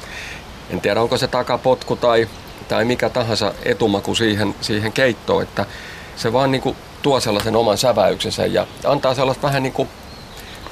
[0.69, 2.27] en tiedä onko se takapotku tai,
[2.67, 5.65] tai mikä tahansa etumaku siihen, siihen keittoon, että
[6.16, 9.89] se vaan niin kuin tuo sellaisen oman säväyksensä ja antaa sellaista vähän niin kuin,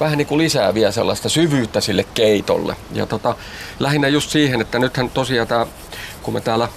[0.00, 2.76] vähän niin kuin lisää vielä sellaista syvyyttä sille keitolle.
[2.92, 3.34] Ja tota,
[3.78, 5.66] lähinnä just siihen, että nythän tosiaan tämä,
[6.22, 6.68] kun me täällä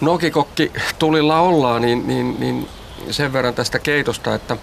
[0.00, 2.68] Nokikokki tulilla ollaan, niin, niin, niin
[3.10, 4.56] sen verran tästä keitosta, että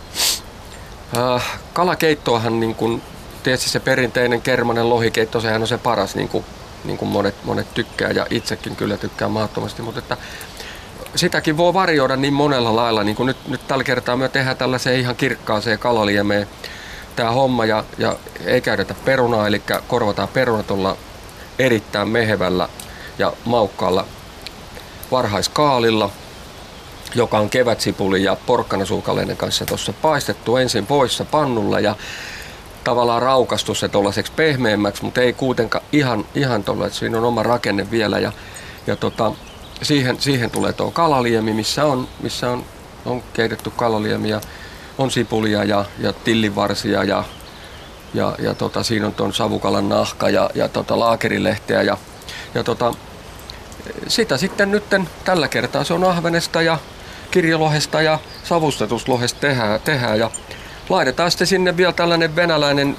[1.18, 3.02] äh, kalakeittoahan niin kuin,
[3.44, 6.46] tietysti se perinteinen kermanen lohikeitto, sehän on se paras, niin kuin,
[6.84, 10.18] niin kuin monet, monet tykkää ja itsekin kyllä tykkää mahdottomasti, mutta että
[11.16, 15.00] sitäkin voi varjoida niin monella lailla, niin kuin nyt, nyt tällä kertaa me tehdään tällaiseen
[15.00, 16.48] ihan kirkkaaseen kalaliemeen
[17.16, 20.98] tämä homma ja, ja ei käytetä perunaa, eli korvataan peruna tuolla
[21.60, 22.70] erittäin mehevällä
[23.20, 24.06] ja maukkaalla
[25.12, 26.10] varhaiskaalilla,
[27.16, 31.96] joka on kevätsipuli ja porkkanasuukaleiden kanssa tuossa paistettu ensin poissa pannulla ja
[32.84, 37.44] tavallaan raukastu se tuollaiseksi pehmeämmäksi, mutta ei kuitenkaan ihan, ihan tuolla, että siinä on oma
[37.44, 38.32] rakenne vielä ja,
[38.88, 39.32] ja tota,
[39.82, 42.66] siihen, siihen tulee tuo kalaliemi, missä on, missä on,
[43.06, 44.42] on keitetty kalaliemi ja
[44.98, 47.24] on sipulia ja, ja tillivarsia ja,
[48.14, 51.98] ja, ja tota, siinä on tuon savukalan nahka ja, ja tota, laakerilehteä ja,
[52.54, 52.94] ja tota,
[54.08, 54.84] sitä sitten nyt
[55.26, 56.78] tällä kertaa se on ahvenesta ja
[57.32, 60.32] kirjolohesta ja savustetuslohesta tehdään, tehdään ja
[60.90, 62.98] laitetaan sitten sinne vielä tällainen venäläinen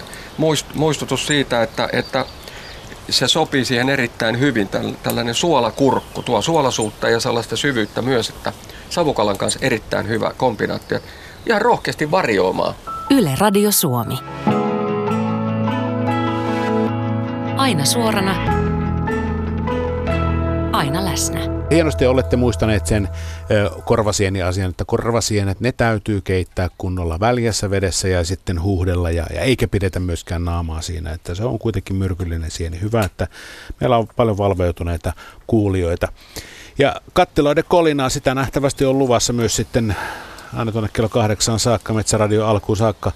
[0.74, 2.24] muistutus siitä, että, että
[3.10, 4.68] se sopii siihen erittäin hyvin,
[5.02, 8.52] tällainen suolakurkku, tuo suolasuutta ja sellaista syvyyttä myös, että
[8.90, 10.98] savukalan kanssa erittäin hyvä kombinaatio.
[11.46, 12.74] Ihan rohkeasti varjoimaan.
[13.10, 14.18] Yle Radio Suomi.
[17.56, 18.34] Aina suorana.
[20.72, 21.55] Aina läsnä.
[21.70, 23.08] Hienosti olette muistaneet sen
[23.84, 29.68] korvasieni-asian, että korvasienet, ne täytyy keittää kunnolla väljässä vedessä ja sitten huuhdella ja, ja eikä
[29.68, 32.80] pidetä myöskään naamaa siinä, että se on kuitenkin myrkyllinen sieni.
[32.80, 33.26] Hyvä, että
[33.80, 35.12] meillä on paljon valveutuneita
[35.46, 36.08] kuulijoita.
[36.78, 39.96] Ja kattiloiden kolinaa sitä nähtävästi on luvassa myös sitten
[40.56, 43.12] aina tuonne kello kahdeksan saakka, Metsäradio alkuun saakka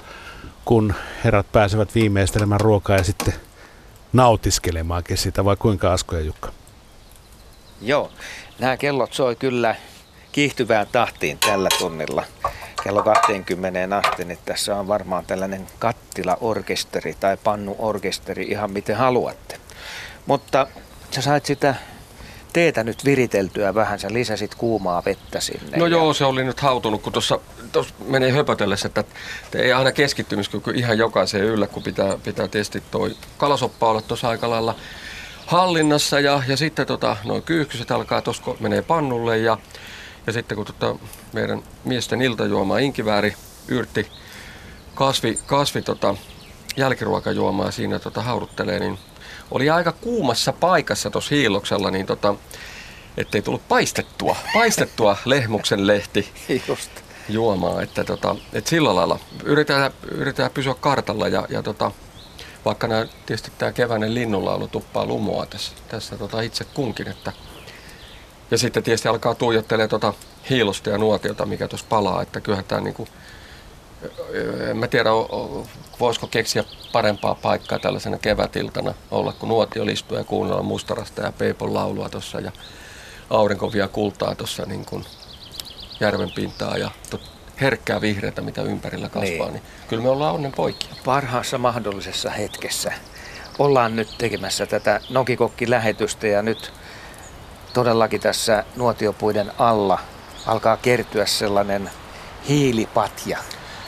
[0.65, 0.95] kun
[1.25, 3.35] herrat pääsevät viimeistelemään ruokaa ja sitten
[4.13, 6.53] nautiskelemaankin sitä, vai kuinka Asko ja Jukka?
[7.83, 8.11] Joo,
[8.61, 9.75] nämä kellot soi kyllä
[10.33, 12.25] kiihtyvään tahtiin tällä tunnilla.
[12.85, 19.57] Kello 20 asti, niin tässä on varmaan tällainen kattilaorkesteri tai pannuorkesteri, ihan miten haluatte.
[20.27, 20.67] Mutta
[21.11, 21.75] sä sait sitä
[22.53, 25.77] teetä nyt viriteltyä vähän, sä lisäsit kuumaa vettä sinne.
[25.77, 27.41] No ja- joo, se oli nyt hautunut, kun tuossa
[28.07, 29.05] menee höpötellessä, että
[29.55, 34.51] ei aina keskittymiskyky ihan jokaiseen yllä, kun pitää, pitää tietysti toi kalasoppa olla tuossa aika
[34.51, 34.75] lailla
[35.51, 39.59] hallinnassa ja, ja sitten tota, noin kyyhkyset alkaa tuossa, kun menee pannulle ja,
[40.27, 40.97] ja sitten kun tota,
[41.33, 43.35] meidän miesten iltajuoma inkivääri
[43.69, 44.07] yrtti
[44.95, 46.15] kasvi, kasvi tota,
[46.77, 48.99] jälkiruokajuomaa siinä tota, hauduttelee, niin
[49.51, 52.35] oli aika kuumassa paikassa tuossa hiilloksella, niin tota,
[53.17, 56.33] ettei tullut paistettua, paistettua lehmuksen lehti
[56.69, 56.91] Just.
[57.29, 61.91] juomaa, että tota, et sillä lailla yritetään, yritetään pysyä kartalla ja, ja tota,
[62.65, 67.33] vaikka nämä, tietysti tämä keväinen linnunlaulu tuppaa lumoa tässä, tässä tota itse kunkin, että
[68.51, 70.15] ja sitten tietysti alkaa tuijottelee tota
[70.51, 73.09] hiilosta ja nuotiota, mikä tuossa palaa, että kyllähän tämä niinku,
[74.71, 75.11] en mä tiedä,
[76.01, 81.75] voisiko keksiä parempaa paikkaa tällaisena kevätiltana olla, kun nuotio listuu ja kuunnella mustarasta ja peipon
[81.75, 82.53] laulua tuossa ja
[83.31, 85.05] aurinko vie kultaa tuossa niin kuin
[86.01, 86.91] järven pintaa ja
[87.61, 89.53] herkkää vihreätä, mitä ympärillä kasvaa, Niin.
[89.53, 89.63] niin.
[89.89, 90.91] kyllä me ollaan onnen poikia.
[91.05, 92.93] parhaassa mahdollisessa hetkessä.
[93.59, 96.73] Ollaan nyt tekemässä tätä Nokikokki-lähetystä ja nyt
[97.73, 99.99] todellakin tässä nuotiopuiden alla
[100.47, 101.91] alkaa kertyä sellainen
[102.49, 103.39] hiilipatja.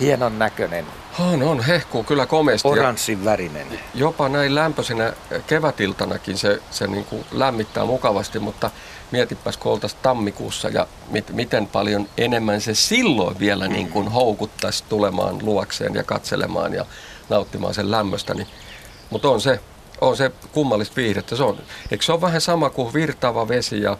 [0.00, 0.86] Hienon näköinen,
[1.20, 2.68] On, on, hehkuu kyllä komeasti.
[2.68, 3.66] oranssin värinen.
[3.94, 5.12] Jopa näin lämpöisenä
[5.46, 8.70] kevätiltanakin se, se niin kuin lämmittää mukavasti, mutta
[9.12, 15.38] mietipäs kun tammikuussa ja mit, miten paljon enemmän se silloin vielä niin kuin houkuttaisi tulemaan
[15.42, 16.86] luokseen ja katselemaan ja
[17.28, 18.34] nauttimaan sen lämmöstä.
[18.34, 18.46] Niin,
[19.10, 19.60] mutta on se,
[20.00, 21.36] on se kummallista viihdettä.
[21.36, 21.58] Se on,
[21.90, 23.96] eikö se ole vähän sama kuin virtaava vesi ja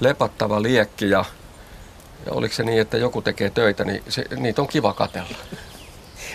[0.00, 1.24] lepattava liekki ja,
[2.26, 5.36] ja oliko se niin, että joku tekee töitä, niin se, niitä on kiva katella.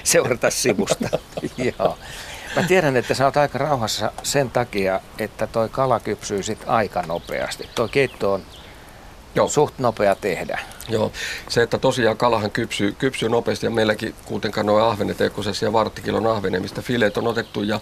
[0.03, 1.19] Seurata sivusta.
[1.79, 1.97] Joo.
[2.55, 7.01] Mä tiedän, että sä oot aika rauhassa sen takia, että toi kala kypsyy sit aika
[7.01, 7.69] nopeasti.
[7.75, 8.43] Toi keitto on
[9.35, 9.47] Joo.
[9.47, 10.59] suht nopea tehdä.
[10.89, 11.11] Joo,
[11.49, 16.27] se, että tosiaan kalahan kypsyy, kypsyy nopeasti ja meilläkin kuitenkaan nuo ahvenet kun ja varttikilon
[16.27, 17.79] ahvene, mistä fileet on otettu ja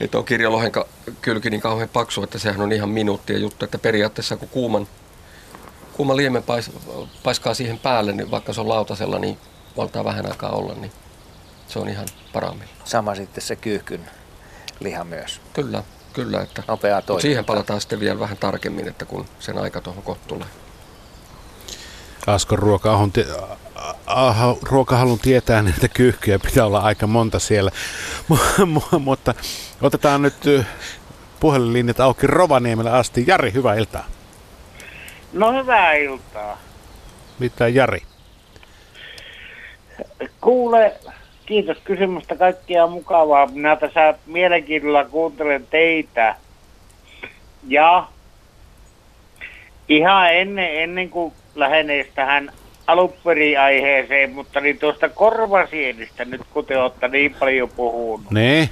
[0.00, 0.72] että on kirjalohen
[1.22, 4.88] kylki niin kauhean paksu, että sehän on ihan minuuttien juttu, että periaatteessa kun kuuman,
[5.92, 6.70] kuuman liemen pais,
[7.22, 9.38] paiskaa siihen päälle, niin vaikka se on lautasella, niin
[9.76, 10.92] valtaa vähän aikaa olla, niin
[11.70, 12.78] se on ihan parhaimmillaan.
[12.84, 14.10] Sama sitten se kyyhkyn
[14.80, 15.40] liha myös.
[15.52, 16.40] Kyllä, kyllä.
[16.40, 20.28] Että, Nopeaa mutta siihen palataan sitten vielä vähän tarkemmin, että kun sen aika tuohon kohta
[20.28, 20.46] tulee.
[22.26, 23.26] Askon ruokahallun, tie-
[24.06, 27.70] aha, ruokahalun tietää, että kyyhkyjä pitää olla aika monta siellä.
[28.32, 29.34] Mu- mu- Mutta
[29.82, 30.64] otetaan nyt ö,
[31.40, 33.24] puhelinlinjat auki Rovaniemellä asti.
[33.26, 34.04] Jari, hyvää iltaa.
[35.32, 36.58] No hyvää iltaa.
[37.38, 38.02] Mitä Jari?
[40.40, 41.00] Kuule,
[41.50, 43.46] kiitos kysymästä kaikkia mukavaa.
[43.46, 46.34] Minä tässä mielenkiinnolla kuuntelen teitä.
[47.68, 48.06] Ja
[49.88, 52.52] ihan ennen, ennen kuin lähenee tähän
[52.86, 58.68] alunperiaiheeseen, mutta niin tuosta korvasienistä nyt kun te olette niin paljon puhunut, Ne?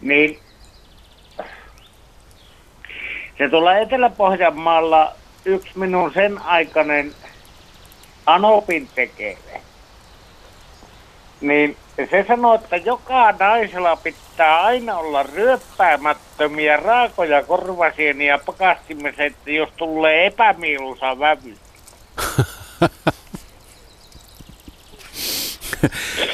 [0.00, 0.38] niin
[3.38, 5.12] se tulee Etelä-Pohjanmaalla
[5.44, 7.12] yksi minun sen aikainen
[8.26, 9.60] Anopin tekele.
[11.40, 11.76] Niin
[12.10, 20.26] se sanoo, että joka naisella pitää aina olla ryöppäämättömiä raakoja korvasieniä pakastimessa, että jos tulee
[20.26, 21.56] epämieluisa vävy.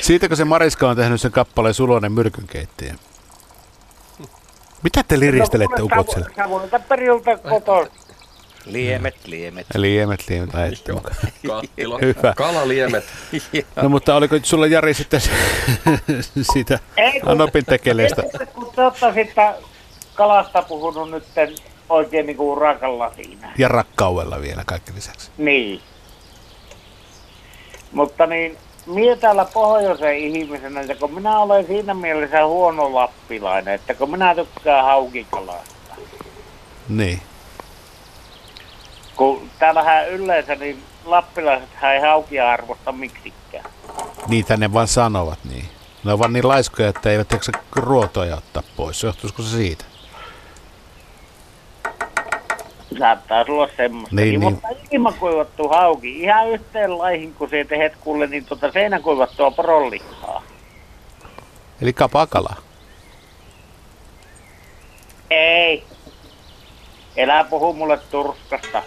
[0.00, 2.94] Siitäkö se Mariska on tehnyt sen kappaleen Sulonen myrkynkeittäjä?
[4.82, 6.26] Mitä te liristelette No, ukot siellä?
[6.28, 7.86] Savu- Savulta periltä kotoa.
[8.66, 9.66] Liemet, liemet.
[9.74, 11.16] Liemet, liemet, ajatte mukaan.
[11.46, 12.32] Kattila, Hyvä.
[12.36, 13.04] kalaliemet.
[13.82, 15.20] No mutta oliko sulla Jari sitten
[16.52, 18.22] siitä Ei, kun- Anopin tekeleestä?
[18.54, 19.54] Kun te olette sitten
[20.14, 21.24] kalasta puhunut nyt
[21.88, 23.52] oikein niin kuin urakalla siinä.
[23.58, 25.30] Ja rakkaudella vielä kaikki lisäksi.
[25.38, 25.80] Niin.
[27.92, 33.94] Mutta niin, mie täällä pohjoisen ihmisenä, että kun minä olen siinä mielessä huono lappilainen, että
[33.94, 35.74] kun minä tykkään haukikalasta.
[36.88, 37.20] Niin.
[39.16, 43.64] Kun täällähän yleensä niin lappilaiset ei haukia arvosta miksikään.
[44.28, 45.68] Niitä ne vaan sanovat niin.
[46.04, 49.02] Ne on vaan niin laiskoja, että eivät jaksa ruotoja ottaa pois.
[49.02, 49.84] Johtuisiko se siitä?
[52.98, 54.16] Saattaa olla semmoista.
[54.16, 54.52] Niin, Niin, niin.
[54.52, 60.42] Mutta ilmakuivattu hauki, ihan yhteen laihin, kun se tehet kuule, niin tota seinäkuivattua porollihaa.
[61.82, 62.56] Eli kapakala.
[65.30, 65.84] Ei.
[67.16, 68.82] Elä puhu mulle Turskasta.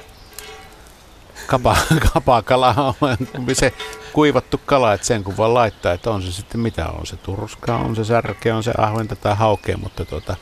[1.47, 1.77] Kapa,
[2.13, 3.17] kapakala on
[3.53, 3.73] se
[4.13, 7.75] kuivattu kala, että sen kun vaan laittaa, että on se sitten mitä on se turska,
[7.75, 10.35] on se särke, on se ahventa tai haukea, mutta tuota,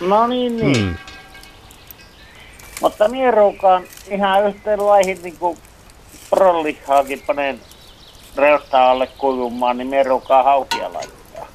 [0.00, 0.76] No niin, niin.
[0.84, 0.94] mm,
[2.80, 5.58] Mutta mie ruukaan ihan yhteen laihin niinku
[6.30, 7.60] prolihaakin paneen
[8.36, 11.46] reustaa alle kuivumaan, niin mie ruukaan haukia laittaa.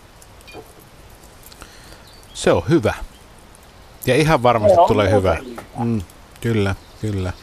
[2.33, 2.93] se on hyvä.
[4.05, 5.33] Ja ihan varmasti tulee hyvä.
[5.43, 6.01] muuten Mm,
[6.41, 7.33] kyllä, kyllä.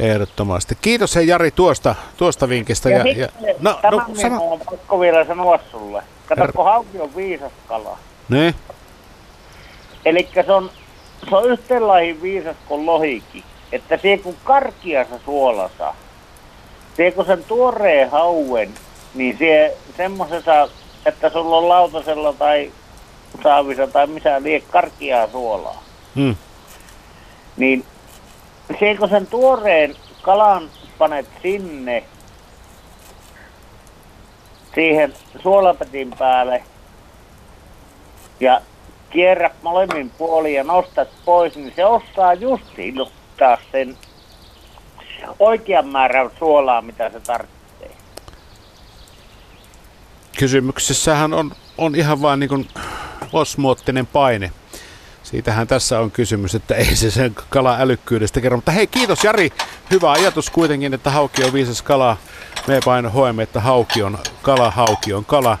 [0.00, 0.78] Ehdottomasti.
[0.82, 2.90] Kiitos hei Jari tuosta, tuosta vinkistä.
[2.90, 4.50] Ja, Ja, ja no, no, sano.
[4.52, 6.02] on pakko vielä sanoa sulle.
[6.26, 7.98] Kato, kun hauki on viisas kala.
[8.28, 8.54] Ne?
[10.04, 10.70] Eli se on,
[11.30, 13.42] se on yhteenlaihin viisas kuin lohikin.
[13.72, 15.94] Että se kun karkiassa suolassa,
[16.96, 18.74] se kun sen tuoreen hauen,
[19.14, 20.68] niin se semmosessa,
[21.06, 22.72] että sulla on lautasella tai
[23.42, 25.82] saavissa tai missä lie karkiaa suolaa,
[26.14, 26.36] Mm.
[27.56, 27.84] niin
[28.78, 32.04] se kun sen tuoreen kalan panet sinne,
[34.74, 36.64] siihen suolapetin päälle
[38.40, 38.60] ja
[39.10, 43.96] kierrät molemmin puolin ja nostat pois, niin se osaa just iluttaa sen
[45.38, 47.96] oikean määrän suolaa, mitä se tarvitsee.
[50.38, 52.68] Kysymyksessähän on, on ihan vain niin
[53.32, 54.50] osmoottinen paine.
[55.30, 58.56] Siitähän tässä on kysymys, että ei se sen kalan älykkyydestä kerro.
[58.56, 59.50] Mutta hei, kiitos Jari.
[59.90, 62.16] Hyvä ajatus kuitenkin, että hauki on viisas kala.
[62.66, 65.58] Me vain hoemme, että hauki on kala, hauki on kala.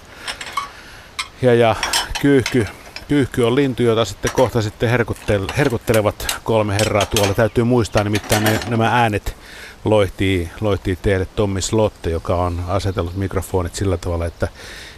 [1.42, 1.76] Ja, ja
[2.20, 2.66] kyyhky,
[3.08, 7.34] kyyhky on lintu, jota sitten kohta sitten herkuttel, herkuttelevat kolme herraa tuolla.
[7.34, 9.36] Täytyy muistaa nimittäin ne, nämä äänet
[9.84, 14.48] loihtii, loihtii teille Tommi Slotte, joka on asetellut mikrofonit sillä tavalla, että,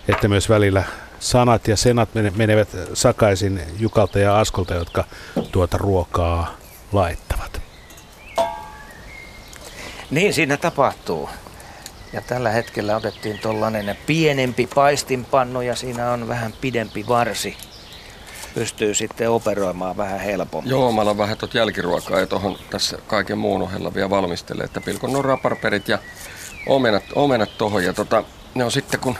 [0.09, 0.85] että myös välillä
[1.23, 5.05] sanat ja senat mene- menevät sakaisin Jukalta ja Askolta, jotka
[5.53, 6.57] tuota ruokaa
[6.93, 7.61] laittavat.
[10.11, 11.29] Niin siinä tapahtuu.
[12.12, 17.57] Ja tällä hetkellä otettiin tuollainen pienempi paistinpannu ja siinä on vähän pidempi varsi.
[18.55, 20.70] Pystyy sitten operoimaan vähän helpommin.
[20.70, 24.81] Joo, mä alan vähän tuot jälkiruokaa ja tuohon tässä kaiken muun ohella vielä valmistelee, että
[24.81, 25.99] pilkon nuo raparperit ja
[26.66, 29.16] omenat, omenat tuohon ja tota, ne on sitten kun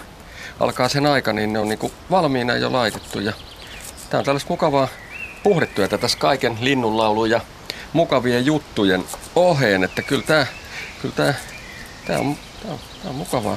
[0.61, 3.33] alkaa sen aika, niin ne on niinku valmiina jo laitettu ja
[4.11, 4.89] tää on tällaista mukavaa
[5.43, 7.41] puhdetyötä tässä kaiken linnunlaulun ja
[7.93, 9.05] mukavien juttujen
[9.37, 10.47] oheen, että kyllä tää,
[11.03, 11.35] kyllä tää,
[12.07, 13.57] tää on, tää on, tää on mukavaa.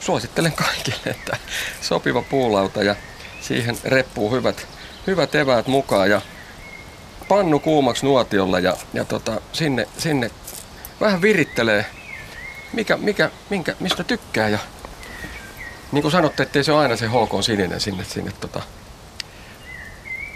[0.00, 1.36] Suosittelen kaikille, että
[1.80, 2.96] sopiva puulauta ja
[3.40, 4.66] siihen reppuu hyvät,
[5.06, 6.20] hyvät eväät mukaan ja
[7.28, 10.30] pannu kuumaksi nuotiolla ja, ja tota, sinne, sinne
[11.00, 11.86] vähän virittelee,
[12.72, 14.58] mikä, mikä, minkä, mistä tykkää ja
[15.92, 18.62] niin kuin sanotte, ettei se ole aina se HK sininen sinne, sinne tota,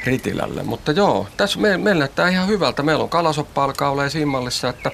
[0.05, 0.63] ritilälle.
[0.63, 2.83] Mutta joo, tässä me, meillä näyttää ihan hyvältä.
[2.83, 4.91] Meillä on kalasoppa alkaa olla simmallissa, että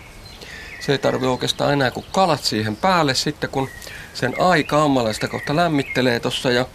[0.81, 3.69] se ei tarvitse oikeastaan enää kuin kalat siihen päälle sitten, kun
[4.15, 6.67] sen aika ammalla sitä kohta lämmittelee tuossa ja,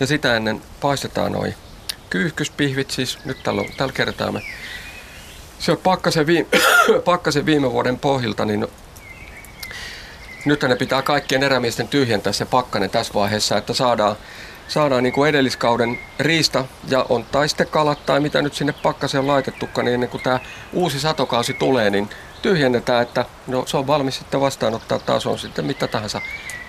[0.00, 1.54] ja sitä ennen paistetaan noin
[2.10, 4.42] kyyhkyspihvit, siis nyt tällä, tällä kertaa me
[5.60, 6.48] se on pakkasen viime,
[7.04, 8.66] pakkasen viime vuoden pohjilta, niin
[10.44, 14.16] nyt ne pitää kaikkien erämiesten tyhjentää se pakkanen tässä vaiheessa, että saadaan,
[14.68, 16.64] saadaan niin kuin edelliskauden riista.
[16.88, 20.22] Ja on tai sitten kalat tai mitä nyt sinne pakkaseen on laitettukaan, niin ennen kuin
[20.22, 20.40] tämä
[20.72, 22.08] uusi satokausi tulee, niin
[22.42, 26.20] tyhjennetään, että no, se on valmis sitten vastaanottaa taas on sitten mitä tahansa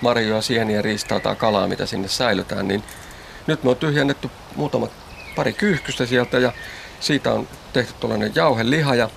[0.02, 2.84] marjoja, sieniä, riistaa tai kalaa, mitä sinne säilytään, niin
[3.48, 4.88] nyt me on tyhjennetty muutama
[5.36, 6.54] pari kyyhkystä sieltä ja
[7.00, 9.10] siitä on tehty tuollainen jauheliha ja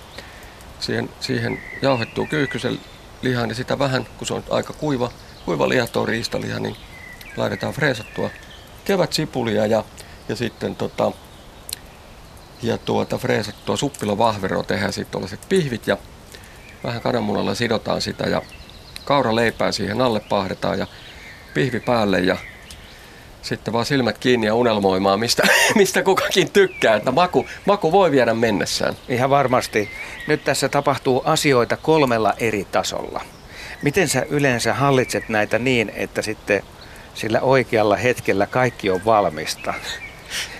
[0.79, 2.79] siihen, siihen jauhettuu kyyhkysen
[3.21, 5.11] lihaan ja sitä vähän, kun se on aika kuiva,
[5.45, 6.75] kuiva liha tuo riistaliha, niin
[7.37, 8.29] laitetaan freesattua
[8.85, 9.83] kevät sipulia ja,
[10.29, 11.11] ja sitten tota,
[12.61, 15.97] ja tuota freesattua suppilovahveroa tehdään sitten tuollaiset pihvit ja
[16.83, 18.41] vähän kananmunalla sidotaan sitä ja
[19.05, 20.87] kaura leipää siihen alle pahdetaan ja
[21.53, 22.37] pihvi päälle ja
[23.45, 25.43] sitten vaan silmät kiinni ja unelmoimaan, mistä,
[25.75, 28.93] mistä kukakin tykkää, että maku, maku voi viedä mennessään.
[29.09, 29.89] Ihan varmasti.
[30.27, 33.21] Nyt tässä tapahtuu asioita kolmella eri tasolla.
[33.81, 36.63] Miten sä yleensä hallitset näitä niin, että sitten
[37.13, 39.73] sillä oikealla hetkellä kaikki on valmista?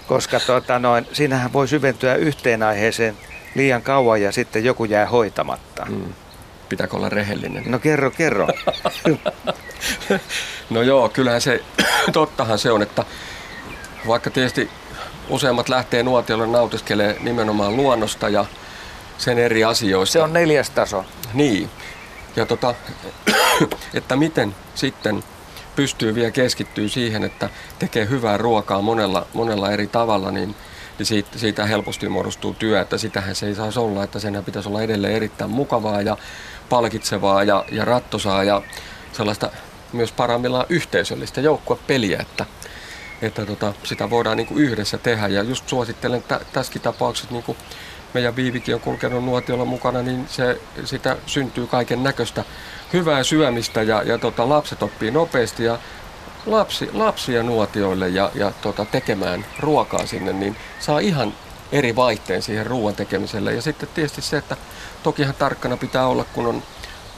[0.07, 3.17] Koska tuota, noin, siinähän voi syventyä yhteen aiheeseen
[3.55, 5.85] liian kauan ja sitten joku jää hoitamatta.
[5.89, 6.13] Mm.
[6.69, 7.63] Pitääkö olla rehellinen?
[7.65, 8.47] No kerro, kerro.
[10.69, 11.63] No joo, kyllähän se,
[12.13, 13.05] tottahan se on, että
[14.07, 14.69] vaikka tietysti
[15.29, 18.45] useimmat lähtee nuotiolle nautiskelee nimenomaan luonnosta ja
[19.17, 20.13] sen eri asioista.
[20.13, 21.05] Se on neljäs taso.
[21.33, 21.69] Niin.
[22.35, 22.75] Ja tota,
[23.93, 25.23] että miten sitten
[25.75, 27.49] pystyy vielä keskittyä siihen, että
[27.79, 30.55] tekee hyvää ruokaa monella, monella eri tavalla, niin,
[30.97, 34.69] niin siitä, siitä helposti muodostuu työ, että sitähän se ei saisi olla, että sen pitäisi
[34.69, 36.17] olla edelleen erittäin mukavaa ja
[36.69, 38.61] palkitsevaa ja, ja rattosaa ja
[39.13, 39.51] sellaista
[39.95, 42.45] myös parhaimmillaan yhteisöllistä joukkuepeliä, että,
[43.21, 45.27] että tota, sitä voidaan niin kuin yhdessä tehdä.
[45.27, 47.57] Ja just suosittelen tä, tässäkin tapauksessa, niin kuin
[48.13, 52.43] meidän Viivikin on kulkenut nuotiolla mukana, niin se, sitä syntyy kaiken näköistä
[52.93, 55.79] hyvää syömistä ja, ja tota, lapset oppii nopeasti ja
[56.45, 61.33] lapsi, lapsia nuotioille ja, ja tota, tekemään ruokaa sinne, niin saa ihan
[61.71, 63.53] eri vaihteen siihen ruoan tekemiselle.
[63.53, 64.57] Ja sitten tietysti se, että
[65.03, 66.63] tokihan tarkkana pitää olla, kun on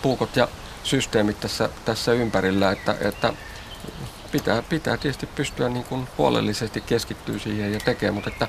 [0.01, 0.47] puukot ja
[0.87, 3.33] systeemit tässä, tässä ympärillä, että, että
[4.31, 8.47] pitää, pitää tietysti pystyä niin kuin huolellisesti keskittyä siihen ja tekemään, mutta että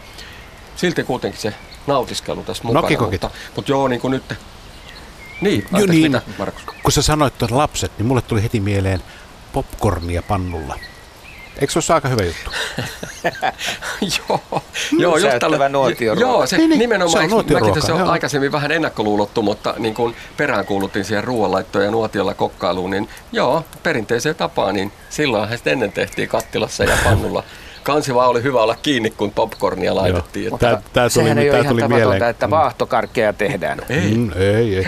[0.76, 1.55] silti kuitenkin se
[1.86, 2.80] nautiskelu tässä mukana.
[2.80, 3.22] Nokikokit.
[3.22, 4.34] Mutta, mutta joo, niin kuin nyt.
[5.41, 6.62] Niin, Jo, niin, mitä, Markus?
[6.82, 9.03] kun sä sanoit tuon lapset, niin mulle tuli heti mieleen
[9.53, 10.78] popcornia pannulla.
[11.59, 12.50] Eikö se ole aika hyvä juttu?
[14.28, 14.62] joo,
[14.98, 15.70] joo, just tällä,
[16.20, 18.11] joo, se Niin, niin, nimenomaan, se on mäkin tässä on joo.
[18.11, 24.34] aikaisemmin vähän ennakkoluulottu, mutta niin kuin peräänkuulutin siihen ruoanlaittoon ja nuotiolla kokkailuun, niin joo, perinteiseen
[24.34, 27.44] tapaan, niin silloinhan sitä ennen tehtiin kattilassa ja pannulla.
[27.82, 30.46] Kansi vaan oli hyvä olla kiinni, kun popcornia laitettiin.
[30.54, 32.30] Että, Tää, tää tuli, Sehän ei ole tää ihan tuli tavatonta, mieleen.
[32.30, 33.80] että vaahtokarkkeja tehdään.
[33.88, 34.86] ei, Mm, ei, ei.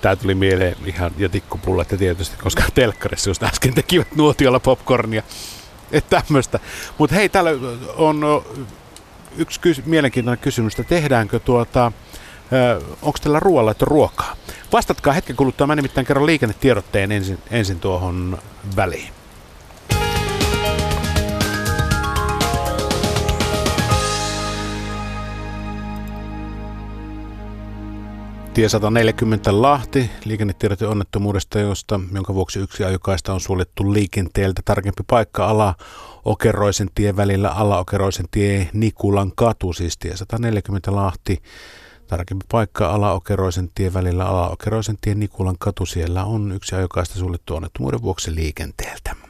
[0.00, 5.22] Tämä tuli mieleen ihan ja tikkupullat ja tietysti, koska telkkarissa just äsken tekivät nuotiolla popcornia.
[5.92, 6.58] Että tämmöistä.
[6.98, 7.50] Mutta hei, täällä
[7.96, 8.44] on
[9.36, 11.92] yksi kys- mielenkiintoinen kysymys, että tehdäänkö tuota,
[13.02, 14.36] onko teillä ruoalla, ruokaa?
[14.72, 18.38] Vastatkaa hetken kuluttua, mä nimittäin kerron liikennetiedotteen ensin, ensin tuohon
[18.76, 19.17] väliin.
[28.58, 34.62] Tie 140 Lahti, liikennetiedote onnettomuudesta, josta, jonka vuoksi yksi ajokaista on suljettu liikenteeltä.
[34.64, 35.74] Tarkempi paikka ala
[36.24, 41.42] Okeroisen tie välillä, ala Okeroisen tie Nikulan katu, siis tie 140 Lahti.
[42.06, 45.86] Tarkempi paikka ala Okeroisen tie välillä, ala Okeroisen tie Nikulan katu.
[45.86, 49.27] Siellä on yksi ajokaista suljettu onnettomuuden vuoksi liikenteeltä.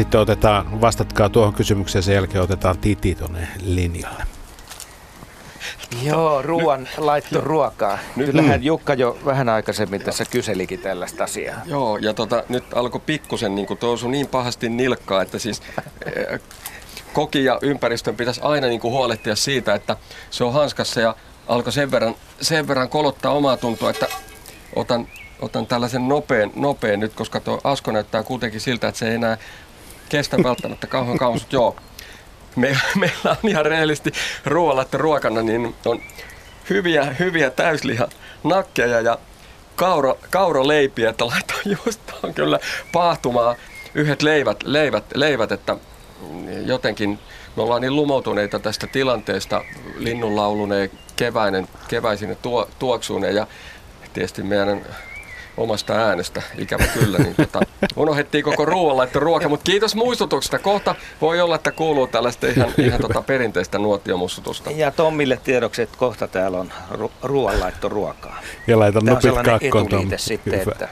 [0.00, 4.24] Sitten otetaan, vastatkaa tuohon kysymykseen, sen jälkeen otetaan Titi tuonne linjalle.
[6.02, 7.98] Joo, ruoan laitto ruokaa.
[8.14, 11.60] Kyllähän Jukka jo vähän aikaisemmin tässä kyselikin tällaista asiaa.
[11.66, 15.62] Joo, ja tota, nyt alkoi pikkusen niin tousu niin pahasti nilkkaa, että siis
[16.06, 16.40] eh,
[17.12, 19.96] koki ja ympäristön pitäisi aina niin kuin huolehtia siitä, että
[20.30, 21.16] se on hanskassa ja
[21.48, 24.06] alkoi sen verran, sen verran kolottaa omaa tuntoa, että
[24.76, 25.08] otan,
[25.40, 29.38] otan tällaisen nopean, nopean nyt, koska tuo Asko näyttää kuitenkin siltä, että se ei enää
[30.10, 31.76] kestä välttämättä kauan kauan, joo.
[32.56, 34.12] Me, meillä on ihan rehellisesti
[34.46, 36.00] ruoalla, ruokana niin on
[36.70, 38.08] hyviä, hyviä täysliha
[38.44, 39.18] nakkeja ja
[39.76, 42.58] kauro, kauroleipiä, että laitoin just on kyllä
[42.92, 43.56] paahtumaan
[43.94, 45.76] yhdet leivät, leivät, leivät, että
[46.66, 47.18] jotenkin
[47.56, 49.64] me ollaan niin lumoutuneita tästä tilanteesta,
[49.96, 53.46] linnunlauluneen keväinen, keväisine tuo, tuoksuuneen ja
[54.12, 54.86] tietysti meidän
[55.60, 57.60] omasta äänestä, ikävä kyllä, niin tota,
[57.96, 60.58] unohdettiin koko ruoalla, että ruoka, mutta kiitos muistutuksesta.
[60.58, 64.70] Kohta voi olla, että kuuluu tällaista ihan, ihan tota perinteistä nuotiomuistutusta.
[64.70, 68.40] Ja Tommille tiedoksi, että kohta täällä on ru- ruoanlaitto ruokaa.
[68.66, 69.86] Ja laitan Tämä on sellainen kakkoon.
[69.86, 70.18] etuliite Tommi.
[70.18, 70.72] sitten, Hyvä.
[70.72, 70.88] että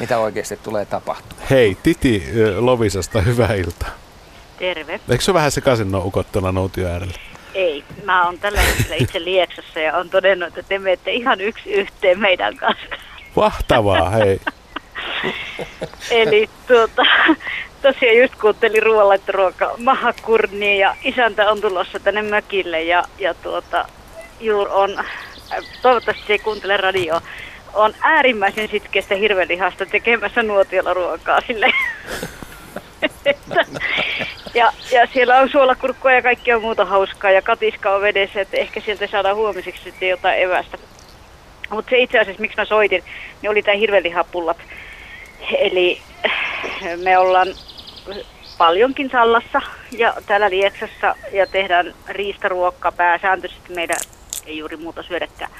[0.00, 1.46] mitä oikeasti tulee tapahtumaan.
[1.50, 2.24] Hei, Titi
[2.58, 3.88] Lovisasta, hyvää iltaa.
[4.58, 5.00] Terve.
[5.08, 7.14] Eikö se vähän sekaisin no ukot tuolla noutio äärellä?
[7.54, 11.70] Ei, mä oon tällä hetkellä itse Lieksassa ja on todennut, että te menette ihan yksi
[11.72, 12.86] yhteen meidän kanssa.
[13.36, 14.40] Mahtavaa, hei.
[16.10, 17.02] Eli tuota,
[17.82, 23.88] tosiaan just kuuntelin ruoanlaitto ruoka mahakurnia ja isäntä on tulossa tänne mökille ja, ja tuota,
[24.40, 27.22] juur on, äh, toivottavasti se ei kuuntele radioa,
[27.74, 31.70] on äärimmäisen sitkeästä hirvelihasta tekemässä nuotiolla ruokaa sille.
[34.54, 38.80] Ja, ja siellä on suolakurkkua ja kaikkea muuta hauskaa ja katiska on vedessä, että ehkä
[38.80, 40.78] sieltä saadaan huomiseksi sitten jotain evästä.
[41.70, 43.04] Mutta se itse asiassa, miksi mä soitin,
[43.42, 44.58] niin oli tämä hirvelihapullat.
[45.58, 46.00] Eli
[47.02, 47.48] me ollaan
[48.58, 53.74] paljonkin Sallassa ja täällä Lieksassa ja tehdään riistaruokkaa pääsääntöisesti.
[53.74, 53.96] Meidän
[54.46, 55.50] ei juuri muuta syödäkään.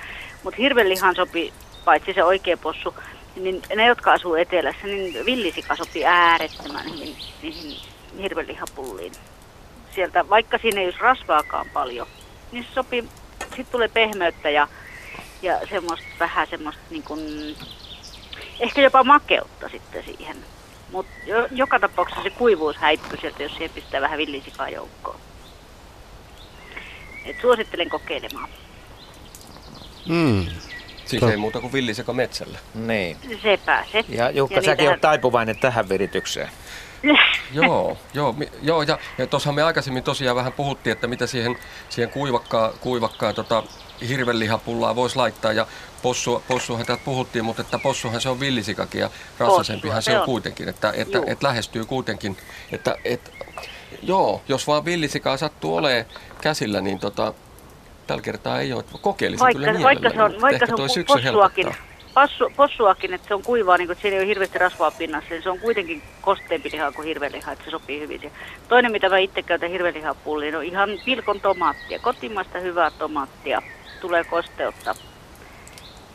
[0.42, 1.52] Mutta hirvelihan sopii,
[1.84, 2.94] paitsi se oikea possu,
[3.36, 7.76] niin ne, jotka asuu etelässä, niin villisika sopii äärettömän hyvin niihin
[8.22, 9.12] hirvelihapulliin.
[9.94, 12.06] Sieltä, vaikka siinä ei olisi rasvaakaan paljon,
[12.52, 13.04] niin se sopii,
[13.40, 14.68] sitten tulee pehmeyttä ja,
[15.44, 17.56] ja semmoista, vähän semmoista niin kuin,
[18.60, 20.36] ehkä jopa makeutta sitten siihen.
[20.92, 25.16] Mutta jo, joka tapauksessa se kuivuus häipyy sieltä, jos siihen pistää vähän villisikaa joukkoon.
[27.24, 28.48] Et suosittelen kokeilemaan.
[30.08, 30.46] Mm.
[31.04, 32.58] Siis To- ei muuta kuin villiseka metsällä.
[32.74, 33.16] Niin.
[33.42, 34.04] Sepä se.
[34.08, 36.48] Ja Jukka, Ja säkin niitähän- taipuvainen tähän viritykseen.
[37.52, 41.56] joo, joo, joo, ja, ja tuossahan me aikaisemmin tosiaan vähän puhuttiin, että mitä siihen,
[41.88, 43.62] siihen kuivakkaa, kuivakkaa tota,
[44.08, 45.52] hirvenlihapullaa voisi laittaa.
[45.52, 45.66] Ja
[46.02, 50.20] possu, possuhan täältä puhuttiin, mutta että possuhan se on villisikakin ja rasvasempihan se se on
[50.20, 50.26] on.
[50.26, 50.68] kuitenkin.
[50.68, 51.24] Että, että, Juu.
[51.26, 52.36] että lähestyy kuitenkin.
[52.72, 53.30] Että, että,
[54.02, 56.04] joo, jos vaan villisikaa sattuu olemaan
[56.40, 57.34] käsillä, niin tota,
[58.06, 58.84] tällä kertaa ei ole.
[59.00, 61.74] Kokeilisin kyllä Vaikka, vaikka se on, vaikka se on possuakin,
[62.14, 65.30] passu, possuakin, että se on kuivaa, niin kuin, että siinä ei ole hirveästi rasvaa pinnassa,
[65.30, 68.20] niin se on kuitenkin kosteempi lihaa kuin hirveliha, että se sopii hyvin.
[68.20, 68.38] siihen.
[68.68, 73.62] Toinen, mitä mä itse käytän hirvelihapulliin, on ihan pilkon tomaattia, kotimaista hyvää tomaattia,
[74.04, 74.94] tulee kosteutta.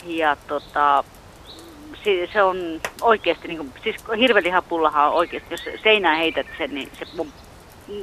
[0.05, 1.03] Ja tota,
[2.33, 7.05] se, on oikeasti, niin kuin, siis hirvelihapullahan on oikeasti, jos seinään heität sen, niin se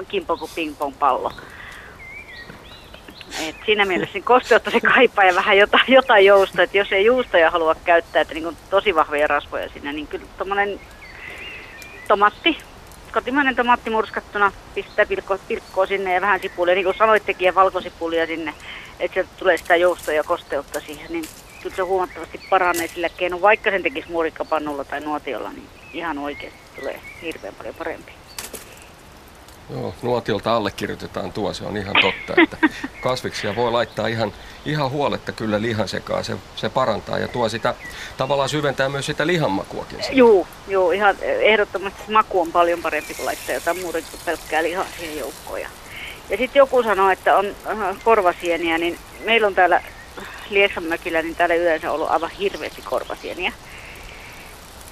[0.08, 1.32] kimpoo kuin ping-pong pallo.
[3.48, 6.62] Et siinä mielessä kosteutta se kaipaa ja vähän jotain, jotain jousta.
[6.62, 10.80] Et jos ei juustoja halua käyttää, että niin tosi vahvoja rasvoja siinä, niin kyllä tuommoinen
[12.08, 12.58] tomaatti,
[13.16, 18.26] kotimainen tomaatti murskattuna, pistää pilkkoa, pilkkoa sinne ja vähän sipulia, niin kuin sanoittekin, ja valkosipulia
[18.26, 18.54] sinne,
[19.00, 21.24] että sieltä tulee sitä joustoa ja kosteutta siihen, niin
[21.62, 26.58] kyllä se huomattavasti paranee sillä keinoin, vaikka sen tekisi muurikkapannulla tai nuotiolla, niin ihan oikeasti
[26.80, 28.15] tulee hirveän paljon parempi.
[29.70, 32.56] Joo, nuotiolta allekirjoitetaan tuo, se on ihan totta, että
[33.00, 34.32] kasviksia voi laittaa ihan,
[34.64, 37.74] ihan huoletta kyllä lihan sekaan, se, se parantaa ja tuo sitä,
[38.16, 39.98] tavallaan syventää myös sitä lihanmakuakin.
[40.10, 44.86] Juu, juu, ihan ehdottomasti maku on paljon parempi kuin laittaa jotain muuta kuin pelkkää lihaa
[44.98, 45.60] siihen joukkoon.
[45.60, 45.68] Ja,
[46.30, 49.82] ja sitten joku sanoo, että on äh, korvasieniä, niin meillä on täällä
[50.50, 53.52] Lieksan mökillä, niin täällä yleensä ollut aivan hirveästi korvasieniä.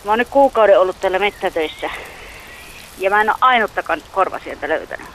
[0.04, 1.90] Mä oon nyt kuukauden ollut täällä metsätöissä
[2.98, 5.06] ja mä en ole ainuttakaan korvasientä löytänyt.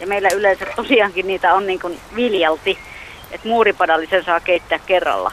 [0.00, 2.78] Ja meillä yleensä tosiaankin niitä on niin kuin viljalti,
[3.30, 5.32] että muuripadallisen saa keittää kerralla.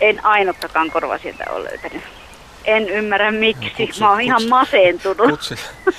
[0.00, 2.02] En ainuttakaan korvasientä ole löytänyt.
[2.64, 3.86] En ymmärrä miksi.
[3.86, 5.30] kutsu- Mä oon ihan kutsu- masentunut.
[5.30, 5.54] Kutsi.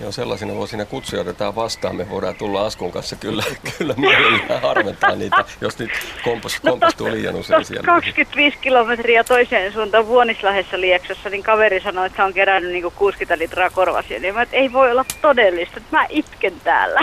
[0.00, 1.96] Joo, sellaisina vuosina kutsuja otetaan vastaan.
[1.96, 3.42] Me voidaan tulla Askun kanssa kyllä,
[3.78, 5.90] kyllä mielellään harventaa niitä, jos nyt
[6.24, 7.86] kompos, kompastuu liian usein Tuossa siellä.
[7.86, 13.38] 25 kilometriä toiseen suuntaan Vuonislahdessa Lieksossa, niin kaveri sanoi, että hän on kerännyt niin 60
[13.38, 14.32] litraa korvasieniä.
[14.32, 17.00] Mä, että ei voi olla todellista, että mä itken täällä.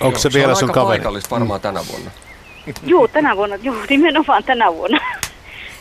[0.00, 1.04] Onko se Joo, vielä on sun aika kaveri?
[1.30, 2.10] varmaan tänä vuonna.
[2.82, 4.98] Juu, tänä vuonna, juu, nimenomaan tänä vuonna.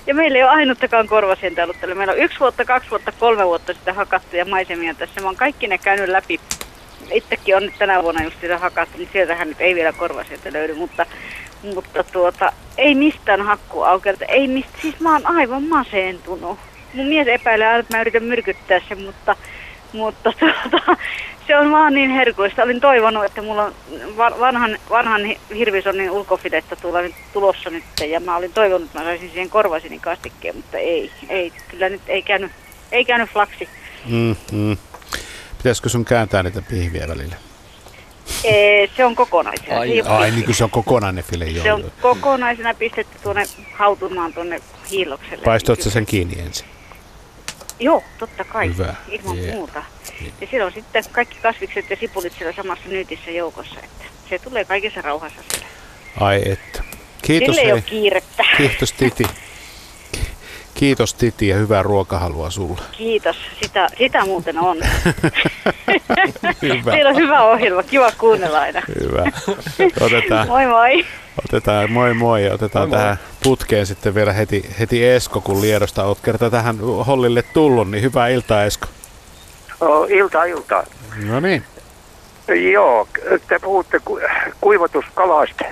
[0.08, 1.78] Ja meillä ei ole ainuttakaan korvasientä ollut.
[1.96, 5.22] Meillä on yksi vuotta, kaksi vuotta, kolme vuotta sitä hakattuja maisemia tässä.
[5.22, 6.40] Mä oon kaikki ne käynyt läpi.
[7.12, 10.74] Itsekin on nyt tänä vuonna just sitä hakattu, mutta sieltähän nyt ei vielä korvasientä löydy.
[10.74, 11.06] Mutta,
[11.76, 14.26] mutta tuota, ei mistään hakku aukealta.
[14.26, 16.60] Ei mist, siis mä oon aivan masentunut.
[16.94, 19.36] Mun mies epäilee aina, että mä yritän myrkyttää sen, mutta,
[19.94, 20.98] mutta tuota,
[21.48, 22.64] se on vaan niin herkullista.
[22.64, 23.74] Olin toivonut, että mulla on
[24.18, 27.84] va- vanhan, vanhan hi- hirvisonnin ulkofidetta tulla nyt tulossa nyt.
[28.10, 32.02] Ja mä olin toivonut, että mä saisin siihen korvasini kastikkeen, mutta ei, ei, kyllä nyt
[32.08, 32.52] ei käynyt,
[32.92, 33.70] ei käynyt flaksi.
[34.06, 34.78] Mm, mm.
[35.58, 37.36] Pitäisikö sun kääntää niitä pihviä välillä?
[38.44, 39.80] Ee, se on kokonaisena.
[39.80, 41.64] Ai Ai niin kuin se on kokonainen file, joo.
[41.64, 44.62] se on kokonaisena pistetty tuonne hautumaan tuonne
[44.92, 45.44] hiilokselle.
[45.44, 46.68] Paistoit Niin sä sen kiinni ensin?
[47.82, 48.68] Joo, totta kai.
[48.68, 48.96] Hyvä.
[49.10, 49.56] Ilman Jee.
[49.56, 49.84] muuta.
[50.42, 53.80] Ja siellä on sitten kaikki kasvikset ja sipulit siellä samassa nyytissä joukossa.
[53.84, 55.68] Että se tulee kaikessa rauhassa siellä.
[56.20, 56.84] Ai että.
[57.22, 58.44] Kiitos Sille ei ole kiirettä.
[58.58, 59.24] Kiitos Titi.
[60.82, 62.82] Kiitos Titi ja hyvää ruokahalua sulle.
[62.92, 63.36] Kiitos.
[63.62, 64.78] Sitä, sitä muuten on.
[66.62, 66.92] Hyvä.
[66.92, 67.84] Teillä on hyvä ohjelma.
[67.84, 68.82] Kiva kuunnella aina.
[69.02, 69.24] Hyvä.
[70.02, 71.06] Otetaan, Moi moi.
[71.46, 73.04] otetaan moi moi ja otetaan Moi moi.
[73.04, 78.04] tähän putkeen sitten vielä heti, heti Esko, kun Liedosta oot kerta tähän Hollille tullut, niin
[78.04, 78.88] hyvää iltaa Esko.
[79.82, 80.84] Oh, ilta, ilta.
[81.26, 81.64] No niin.
[82.74, 83.08] Joo,
[83.48, 84.20] te puhutte ku-
[84.62, 85.66] kuivatuskalasta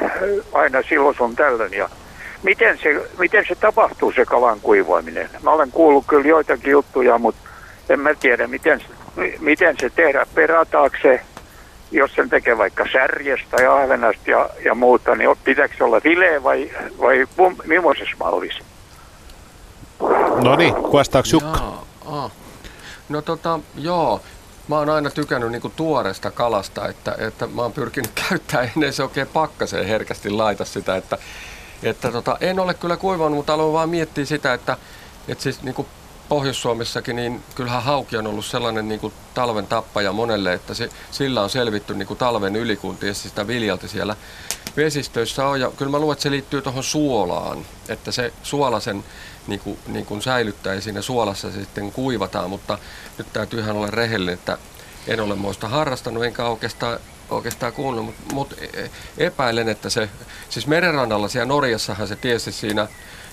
[0.54, 1.74] aina silloin sun tällöin.
[1.74, 1.90] Ja
[2.44, 5.30] miten, se, miten se tapahtuu se kalan kuivaaminen?
[5.44, 7.42] Mä olen kuullut kyllä joitakin juttuja, mutta
[7.90, 8.82] en mä tiedä, miten,
[9.40, 10.28] miten se tehdään.
[10.36, 11.22] Perataanko se,
[11.92, 16.44] jos sen tekee vaikka särjestä ja ahvenasta ja, ja muuta, niin pitääkö se olla filee
[16.44, 17.28] vai, vai
[17.66, 18.64] millaisessa mallissa?
[20.44, 21.60] No niin, kuvastaako Jukka?
[21.60, 22.30] Jaa, aa.
[23.10, 24.22] No tota, joo.
[24.68, 29.04] Mä oon aina tykännyt niinku tuoresta kalasta, että, että mä oon pyrkinyt käyttämään ennen se
[29.04, 31.18] oikein pakkaseen herkästi laita sitä, että,
[31.84, 34.78] että tota, en ole kyllä kuivannut, mutta aloin vaan miettiä sitä, että,
[35.28, 35.88] että siis niinku
[36.30, 41.42] Pohjois-Suomessakin, niin kyllähän hauki on ollut sellainen niin kuin talven tappaja monelle, että se, sillä
[41.42, 44.16] on selvitty niin kuin talven yli, kun tietysti sitä viljalti siellä
[44.78, 45.62] vesistöissä on.
[45.62, 49.04] Ja kyllä mä luulen, että se liittyy tuohon suolaan, että se suola sen
[49.48, 52.78] niin kuin, niin kuin säilyttää ja siinä suolassa se sitten kuivataan, mutta
[53.18, 54.58] nyt täytyy ihan olla rehellinen, että
[55.08, 57.00] en ole muista harrastanut, enkä oikeastaan
[57.30, 58.54] oikeastaan kuunnellut, mutta mut
[59.18, 60.10] epäilen, että se,
[60.50, 62.88] siis merenrannalla siellä Norjassahan se tiesi siinä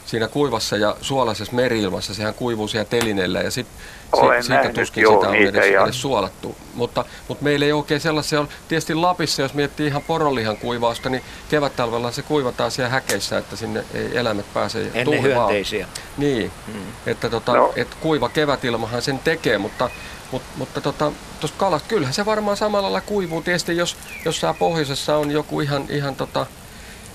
[0.06, 3.66] siinä kuivassa ja suolaisessa meriilmassa, sehän kuivuu siellä telineellä ja sit,
[4.12, 6.56] Olen siitä nähnyt, tuskin joo, sitä on edes, ja- edes suolattu.
[6.74, 8.48] Mutta, mutta meillä ei oikein sellaisia ole.
[8.68, 13.85] Tietysti Lapissa, jos miettii ihan poronlihan kuivausta, niin kevättalvella se kuivataan siellä häkeissä, että sinne
[13.94, 15.89] ei eläimet pääse Ennen hyönteisiä.
[16.16, 16.82] Niin, hmm.
[17.06, 17.73] että tota, no.
[17.77, 19.90] et kuiva kevätilmahan sen tekee, mutta
[20.32, 23.43] mutta, mutta tota, tuosta kalasta, kyllähän se varmaan samalla lailla kuivuu.
[23.43, 26.47] Tietysti jos jossain pohjoisessa on joku ihan, ihan tota,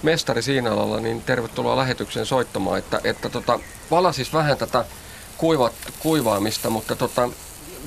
[0.03, 3.59] mestari siinä alalla, niin tervetuloa lähetykseen soittamaan, että, että tota,
[3.91, 4.85] valasis vähän tätä
[5.37, 5.69] kuiva,
[5.99, 7.29] kuivaamista, mutta tota,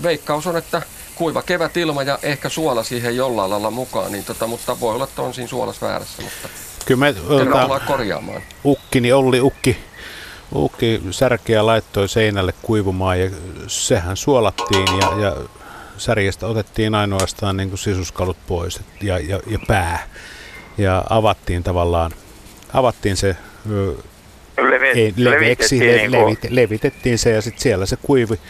[0.02, 0.82] veikkaus on, että
[1.14, 5.22] kuiva kevätilma ja ehkä suola siihen jollain lailla mukaan, niin tota, mutta voi olla, että
[5.22, 6.48] on siinä suolas väärässä, mutta
[6.86, 8.42] Kyllä me tervetuloa tota, korjaamaan.
[8.64, 9.78] ukki, niin Olli Ukki,
[10.54, 13.30] Ukki särkeä laittoi seinälle kuivumaan ja
[13.66, 15.36] sehän suolattiin ja, ja
[15.98, 20.08] särjestä otettiin ainoastaan niin kuin sisuskalut pois ja, ja, ja pää.
[20.78, 22.10] Ja avattiin tavallaan,
[22.72, 23.36] avattiin se
[23.70, 23.94] ö,
[24.62, 28.40] Leve, ei, leveksi, levitettiin le, niin levite, levitettiin se ja sitten siellä se kuivi.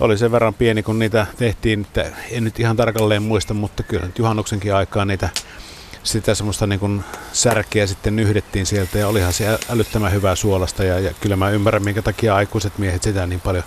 [0.00, 4.06] Oli sen verran pieni, kun niitä tehtiin, että en nyt ihan tarkalleen muista, mutta kyllä
[4.06, 5.28] nyt juhannuksenkin aikaa niitä
[6.02, 10.98] sitä semmoista niin kuin särkeä sitten nyhdettiin sieltä ja olihan se älyttömän hyvää suolasta ja,
[10.98, 13.64] ja kyllä mä ymmärrän, minkä takia aikuiset miehet sitä niin paljon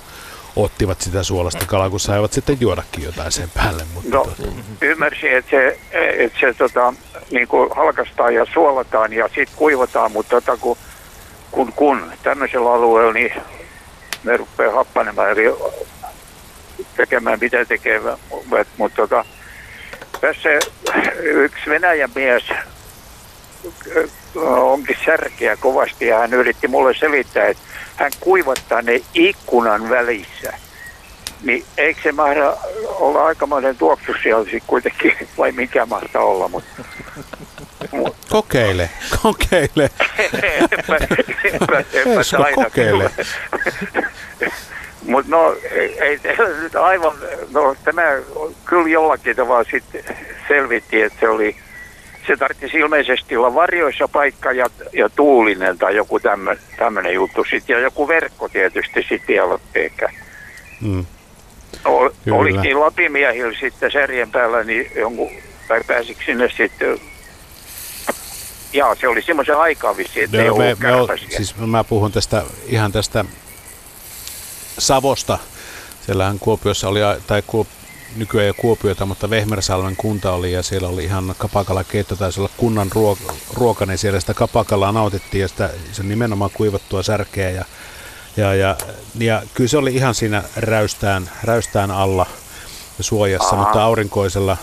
[0.56, 3.84] ottivat sitä suolasta kalaa, kun saivat sitten juodakin jotain sen päälle.
[3.94, 4.34] Mutta No,
[4.82, 5.80] ymmärsin, että se,
[6.18, 6.94] että se tota,
[7.32, 10.78] niin kuin halkastaan ja suolataan ja sitten kuivataan, mutta tota, kun,
[11.52, 13.34] kun, kun tämmöisellä alueella, niin
[14.24, 15.46] ne rupeaa happanemaan eli
[16.98, 18.20] tekemään mitä tekevät.
[18.78, 19.26] Mutta tota,
[20.22, 20.50] tässä
[21.22, 22.44] yksi Venäjän mies
[23.96, 24.08] ö,
[24.46, 27.64] onkin särkeä kovasti ja hän yritti mulle selittää, että
[27.96, 30.54] hän kuivattaa ne ikkunan välissä.
[31.44, 36.84] Niin eikö se mahda olla aikamoinen tuoksu siellä kuitenkin, vai mikä mahtaa olla, mutta
[38.30, 38.90] kokeile,
[39.24, 39.84] kokeile.
[40.72, 40.98] enpä,
[41.44, 43.12] enpä, enpä Esko, kokeile.
[45.06, 46.20] Mutta no ei, ei
[46.62, 47.14] nyt aivan,
[47.54, 48.02] no tämä
[48.66, 50.04] kyllä jollakin tavalla sitten
[50.48, 51.56] selvitti, että se oli,
[52.28, 56.20] se tarvitsisi ilmeisesti olla varjoissa paikka ja, ja tuulinen tai joku
[56.78, 60.10] tämmöinen juttu sitten ja joku verkko tietysti sitten vielä ehkä.
[60.82, 61.06] Mm.
[61.86, 62.38] Ol, Kyllä.
[62.38, 65.30] oliko niin lapimiehillä sitten särjen päällä, niin jonkun,
[65.68, 67.00] tai pääsikö sinne sitten,
[68.74, 71.84] jaa se oli semmoisen aikaa vissiin, että ei No, me, ollut me, ol- siis mä
[71.84, 73.26] puhun tästä ihan tästä
[74.80, 75.38] Savosta.
[76.06, 77.68] Siellähän Kuopiossa oli, tai Kuop,
[78.16, 82.92] nykyään jo Kuopiota, mutta Vehmersalmen kunta oli ja siellä oli ihan kapakalakeitto, taisi olla kunnan
[82.92, 87.66] ruoka, ruoka niin siellä sitä kapakalaa nautettiin ja sitä, se nimenomaan kuivattua särkeä ja,
[88.38, 88.78] ja, ja,
[89.20, 92.26] ja kyllä se oli ihan siinä räystään, räystään alla
[93.00, 93.64] suojassa, Aha.
[93.64, 94.58] mutta aurinkoisella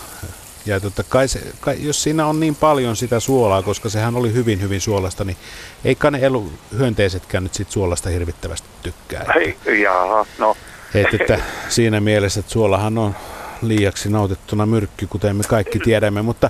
[0.65, 4.33] ja totta kai, se, kai jos siinä on niin paljon sitä suolaa, koska sehän oli
[4.33, 5.37] hyvin hyvin suolasta, niin
[5.85, 9.33] eikä ne elu, hyönteisetkään nyt sit suolasta hirvittävästi tykkää.
[9.35, 10.57] Ei, jaha, no.
[10.93, 13.15] Et, että siinä mielessä, että suolahan on
[13.61, 16.49] liiaksi nautittuna myrkky, kuten me kaikki tiedämme, mutta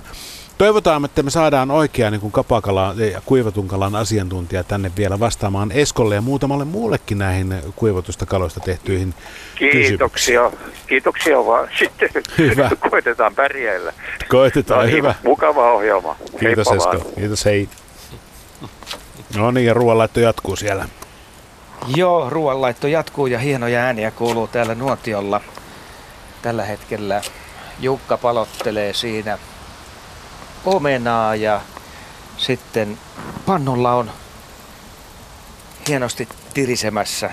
[0.58, 5.72] toivotaan, että me saadaan oikea niin kuin kapakalan ja kuivatun kalan asiantuntija tänne vielä vastaamaan
[5.72, 9.14] Eskolle ja muutamalle muullekin näihin kuivatusta kaloista tehtyihin
[9.58, 9.88] kysymyksiin.
[9.88, 10.50] Kiitoksia.
[10.86, 11.68] Kiitoksia vaan.
[11.78, 12.70] Sitten Hyvä.
[12.90, 13.92] koitetaan pärjäillä.
[14.28, 15.14] Koitetaan, no niin, hyvä.
[15.24, 16.16] Mukava ohjelma.
[16.40, 17.14] Kiitos Heippa Esko, vaan.
[17.14, 17.68] kiitos, hei.
[19.36, 20.88] No niin, ja ruoanlaitto jatkuu siellä.
[21.96, 25.40] Joo, ruoanlaitto jatkuu ja hienoja ääniä kuuluu täällä nuotiolla.
[26.42, 27.22] Tällä hetkellä
[27.80, 29.38] Jukka palottelee siinä
[30.64, 31.60] omenaa ja
[32.36, 32.98] sitten
[33.46, 34.10] pannulla on
[35.88, 37.30] hienosti tirisemässä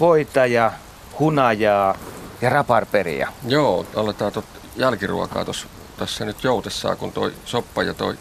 [0.00, 0.72] voita ja
[1.18, 1.98] hunajaa
[2.42, 3.32] ja raparperia.
[3.46, 4.44] Joo, aletaan tot
[4.76, 5.66] jälkiruokaa tuossa
[5.96, 8.18] tässä nyt joutessaan, kun toi soppa ja toi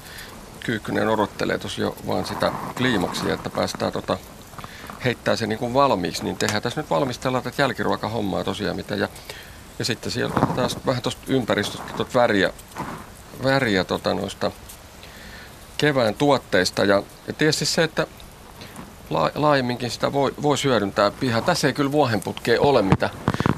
[0.59, 4.17] kyykkynen odottelee tuossa jo vaan sitä kliimaksia, että päästään tota,
[5.05, 8.95] heittää se niin kuin valmiiksi, niin tehdään tässä nyt valmistellaan tätä jälkiruokahommaa tosiaan mitä.
[8.95, 9.07] Ja,
[9.79, 12.53] ja sitten sieltä taas vähän tuosta ympäristöstä tuota väriä,
[13.43, 14.51] väriä tota noista
[15.77, 16.85] kevään tuotteista.
[16.85, 18.07] Ja, ja tietysti se, että
[19.09, 21.41] la, laajemminkin sitä voi, voi hyödyntää pihaa.
[21.41, 23.09] Tässä ei kyllä vuohenputkea ole, mitä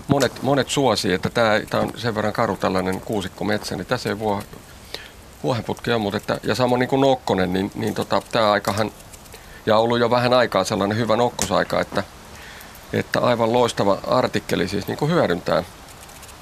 [0.07, 4.19] monet, monet suosii, että tämä, tämä on sen verran karu tällainen kuusikkometsä, niin tässä ei
[4.19, 4.41] vuo,
[5.43, 8.91] vuohenputkea ole, mutta että, ja samoin niin kuin nokkonen, niin, niin tota, tämä aikahan,
[9.65, 12.03] ja ollut jo vähän aikaa sellainen hyvä nokkosaika, että,
[12.93, 15.63] että aivan loistava artikkeli siis niin kuin hyödyntää.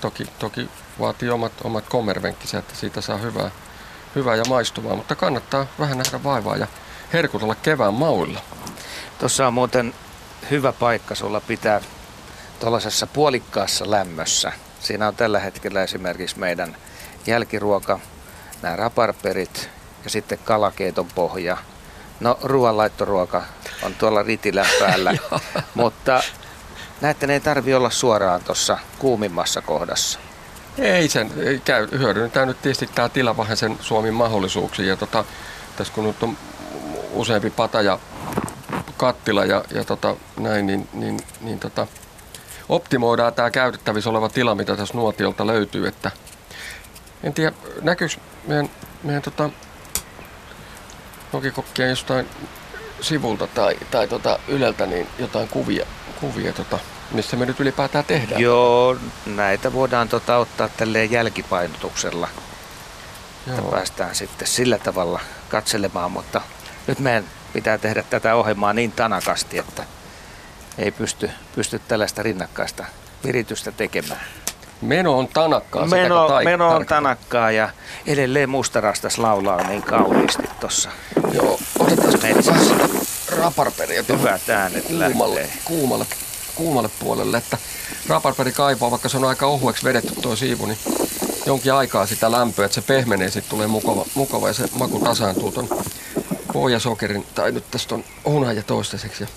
[0.02, 0.70] Toki, toki
[1.00, 3.52] vaatii omat, omat kommervenkkinsä, että siitä saa hyvää,
[4.16, 6.68] hyvää ja maistuvaa, mutta kannattaa vähän nähdä vaivaa ja
[7.14, 8.42] herkutella kevään mauilla.
[9.20, 9.94] Tuossa on muuten
[10.52, 11.82] hyvä paikka sulla pitää
[12.60, 14.52] tuollaisessa puolikkaassa lämmössä.
[14.80, 16.78] Siinä on tällä hetkellä esimerkiksi meidän
[17.28, 18.00] jälkiruoka
[18.62, 19.70] nämä raparperit
[20.04, 21.58] ja sitten kalakeiton pohja.
[22.20, 23.44] No ruoanlaittoruoka
[23.84, 25.14] on tuolla ritilän päällä,
[25.76, 26.24] mutta
[27.02, 30.20] näette ne ei tarvi olla suoraan tuossa kuumimmassa kohdassa.
[30.80, 31.32] Ei sen,
[31.66, 34.86] käy, hyödynnetään nyt tietysti tämä tila vähän sen Suomen mahdollisuuksia.
[34.86, 35.26] Ja tota,
[35.78, 36.38] tässä kun nyt on
[37.12, 38.00] useampi pata ja
[38.98, 41.88] kattila ja, ja tota, näin, niin, niin, niin tota,
[42.70, 45.88] optimoidaan tämä käytettävissä oleva tila, mitä tässä nuotiolta löytyy.
[45.88, 46.12] Että
[47.24, 47.52] en tiedä,
[47.82, 48.16] näkyykö
[48.48, 48.70] meidän,
[49.04, 49.50] meidän tota,
[51.34, 52.28] nokikokkia jostain
[53.02, 55.86] sivulta tai, tai tota Yleltä niin jotain kuvia,
[56.20, 56.80] kuvia tota,
[57.12, 58.42] missä me nyt ylipäätään tehdään.
[58.42, 62.28] Joo, näitä voidaan tota ottaa tälleen jälkipainotuksella.
[63.48, 65.20] Että päästään sitten sillä tavalla
[65.50, 66.42] katselemaan, mutta
[66.88, 67.24] nyt meidän
[67.54, 69.84] pitää tehdä tätä ohjelmaa niin tanakasti, että
[70.78, 72.86] ei pysty, pysty tällaista rinnakkaista
[73.26, 74.22] viritystä tekemään.
[74.82, 77.70] Meno on tanakkaa Meno, sekä meno on tanakkaa ja
[78.08, 80.90] edelleen mustarastas laulaa niin kauniisti tuossa
[81.32, 82.76] Joo, otetaan metsässä.
[83.42, 85.58] raparperia Hyvät äänet kuumalle, lähtee.
[85.66, 86.06] kuumalle,
[86.58, 87.58] kuumalle puolelle, että
[88.08, 90.78] raparperi kaipaa, vaikka se on aika ohueksi vedetty tuo siivu, niin
[91.46, 95.52] jonkin aikaa sitä lämpöä, että se pehmenee, sitten tulee mukava, mukava ja se maku tasaantuu
[95.52, 95.70] ton
[96.54, 99.24] pohjasokerin, tai nyt tästä on hunaja toistaiseksi.
[99.24, 99.28] Ja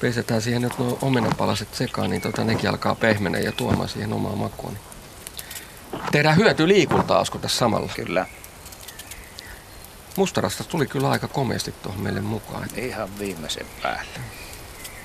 [0.00, 4.36] pestetään siihen nyt nuo omenapalaset sekaan, niin tota, nekin alkaa pehmenee ja tuomaan siihen omaa
[4.36, 4.70] makua.
[4.70, 4.80] Niin.
[6.12, 7.92] Tehdään hyötyliikuntaa, Asko, tässä samalla.
[7.96, 8.26] Kyllä.
[10.16, 12.68] Mustarasta tuli kyllä aika komeasti tuohon meille mukaan.
[12.76, 14.20] Ihan viimeisen päälle.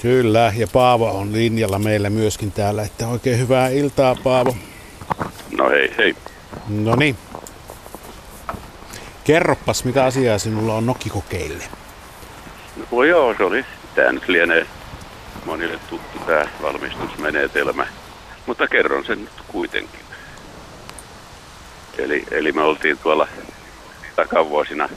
[0.01, 4.55] Kyllä, ja Paavo on linjalla meillä myöskin täällä, että oikein hyvää iltaa Paavo.
[5.57, 6.15] No hei, hei.
[6.69, 7.17] No niin.
[9.23, 11.63] Kerroppas, mitä asiaa sinulla on nokikokeille?
[12.91, 13.65] No joo, se oli,
[13.95, 14.67] tämä nyt lienee
[15.45, 17.87] monille tuttu tämä valmistusmenetelmä,
[18.45, 19.99] mutta kerron sen nyt kuitenkin.
[21.97, 23.27] Eli, eli me oltiin tuolla
[24.15, 24.89] takavuosina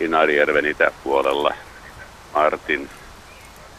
[0.00, 1.54] Inarijärven itäpuolella
[2.34, 2.90] Martin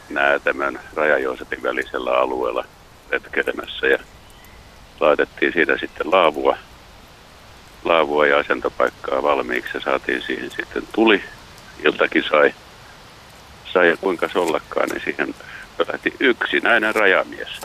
[0.09, 2.65] Näätämön Raja-Joosepin välisellä alueella
[3.09, 3.97] retkelemässä ja
[4.99, 6.57] laitettiin siitä sitten laavua,
[7.84, 11.23] laavua ja asentopaikkaa valmiiksi ja saatiin siihen sitten tuli.
[11.85, 12.53] Iltakin sai,
[13.73, 15.35] sai ja kuinka ollakaan, niin siihen
[15.91, 17.61] lähti yksinäinen rajamies.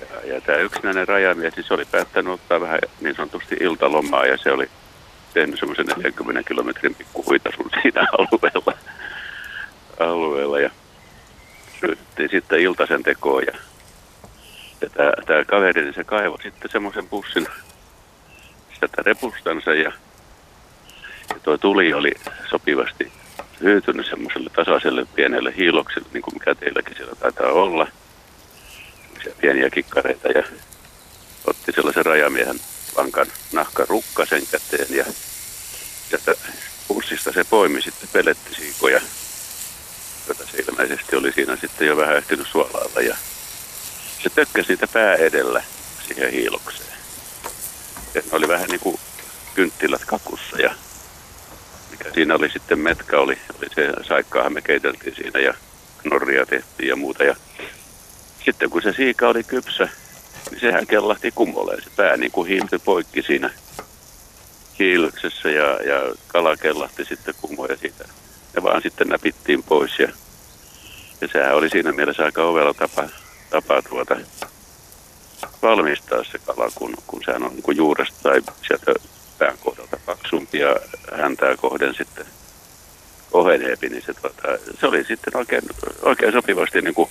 [0.00, 4.38] Ja, ja tämä yksinäinen rajamies, niin se oli päättänyt ottaa vähän niin sanotusti iltalomaa ja
[4.38, 4.70] se oli
[5.34, 8.72] tehnyt semmoisen 40 kilometrin pikkuhuitasun siinä alueella.
[10.00, 10.70] Alueella ja
[11.80, 13.52] ryhdyttiin sitten iltaisen tekoon ja,
[14.80, 14.88] ja
[15.26, 17.46] tämä, kaveri, niin se kaivoi sitten semmoisen pussin
[18.78, 19.92] sieltä repustansa ja,
[21.28, 22.14] ja tuo tuli oli
[22.50, 23.12] sopivasti
[23.60, 27.86] hyytynyt semmoiselle tasaiselle pienelle hiilokselle, niin kuin mikä teilläkin siellä taitaa olla.
[29.02, 30.42] Semmoisia pieniä kikkareita ja
[31.44, 32.60] otti sellaisen rajamiehen
[32.96, 35.04] vankan nahkan rukkasen käteen ja
[36.08, 36.34] sieltä
[36.88, 39.00] pussista se poimi sitten pelettisiikoja,
[40.30, 43.16] jota se ilmeisesti oli siinä sitten jo vähän ehtinyt suolailla ja
[44.22, 45.62] se tökkäsi niitä pää edellä
[46.06, 46.98] siihen hiilokseen.
[48.14, 49.00] Ja ne oli vähän niin kuin
[49.54, 50.74] kynttilät kakussa ja
[51.90, 55.54] mikä siinä oli sitten metka oli, oli se saikkaahan me keiteltiin siinä ja
[56.04, 57.36] norria tehtiin ja muuta ja
[58.44, 59.88] sitten kun se siika oli kypsä,
[60.50, 61.82] niin sehän kellahti kummoleen.
[61.82, 63.50] Se pää niin kuin hiiltyi poikki siinä
[64.78, 68.04] hiiloksessa ja, ja kala kellahti sitten kummoja siitä.
[68.54, 70.08] Ja vaan sitten näpittiin pois ja,
[71.20, 73.08] ja sehän oli siinä mielessä aika ovella tapa,
[73.50, 74.16] tapa tuota,
[75.62, 78.94] valmistaa se kala, kun, kun sehän on niin juuresta tai sieltä
[79.38, 80.76] pään kohdalta paksumpi ja
[81.12, 82.26] häntää kohden sitten
[83.32, 84.48] oheneepi, niin se, tuota,
[84.80, 85.62] se oli sitten oikein,
[86.02, 87.10] oikein sopivasti niin kuin,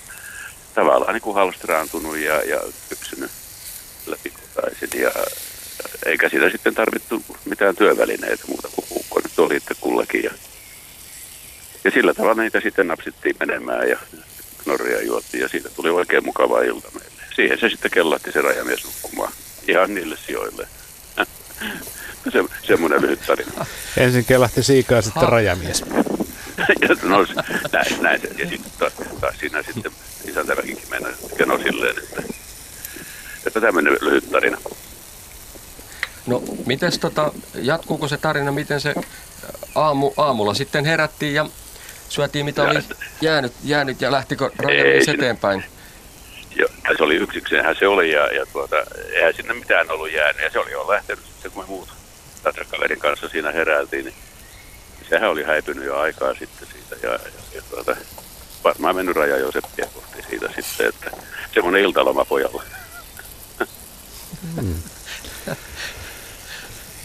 [0.74, 3.30] tavallaan niin kuin halstraantunut ja, ja kypsynyt
[4.06, 5.00] läpikotaisin.
[5.00, 5.10] Ja,
[6.06, 10.24] eikä siitä sitten tarvittu mitään työvälineitä muuta kuin puukko nyt oli itse kullakin.
[10.24, 10.30] Ja,
[11.84, 13.98] ja sillä tavalla niitä sitten napsittiin menemään ja
[14.66, 17.22] norria juottiin ja siitä tuli oikein mukava ilta meille.
[17.36, 19.32] Siihen se sitten kellahti se rajamies nukkumaan
[19.68, 20.68] ihan niille sijoille.
[22.32, 23.66] se, semmoinen lyhyt tarina.
[23.96, 25.84] Ensin kelahti siikaa, sitten rajamies.
[26.82, 27.26] ja no,
[27.72, 28.20] näin, näin.
[28.38, 29.92] Ja sitten taas, taas siinä sitten
[30.24, 32.22] isäntäväkinkin mennä keno silleen, että,
[33.46, 34.58] että tämmöinen lyhyt tarina.
[36.26, 38.94] No, mites tota, jatkuuko se tarina, miten se
[39.74, 41.46] aamu, aamulla sitten herättiin ja
[42.10, 42.78] syötiin mitä oli
[43.20, 45.64] jäänyt, jäänyt ja lähtikö Ei, eteenpäin?
[46.56, 48.76] Joo, ja se oli yksiksenhän se oli ja, ja tuota,
[49.12, 50.42] eihän sinne mitään ollut jäänyt.
[50.42, 51.88] Ja se oli jo lähtenyt sitten, kun me muut
[52.70, 54.14] kaverin kanssa siinä heräiltiin, niin
[55.08, 57.06] sehän oli häipynyt jo aikaa sitten siitä.
[57.06, 57.96] Ja, ja, ja tuota,
[58.64, 61.10] varmaan mennyt raja Josepia kohti siitä sitten, että
[61.54, 62.62] semmoinen iltaloma pojalla.
[64.56, 64.74] Hmm.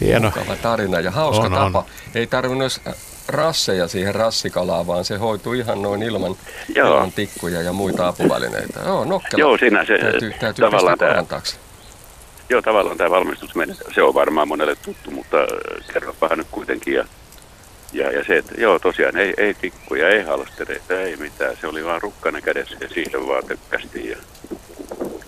[0.00, 0.28] Hieno.
[0.28, 1.78] Mukava tarina ja hauska On, tapa.
[1.78, 1.84] on.
[2.14, 2.80] Ei tarvinnut
[3.28, 6.36] rasseja siihen rassikalaan, vaan se hoitui ihan noin ilman,
[6.74, 6.88] Joo.
[6.94, 8.80] ilman tikkuja ja muita apuvälineitä.
[8.86, 9.40] Joo, nokkela.
[9.40, 11.56] Joo, siinä se täytyy, täytyy tavallaan tämä- taakse.
[12.48, 13.50] Joo, tavallaan tämä valmistus,
[13.94, 16.94] se on varmaan monelle tuttu, mutta äh, kerropahan nyt kuitenkin.
[16.94, 17.04] Ja,
[17.92, 21.56] ja, ja se, että joo, tosiaan ei, ei tikkuja, ei halstereita, ei mitään.
[21.60, 24.10] Se oli vaan rukkana kädessä ja siihen vaan tökkästiin.
[24.10, 24.16] Ja,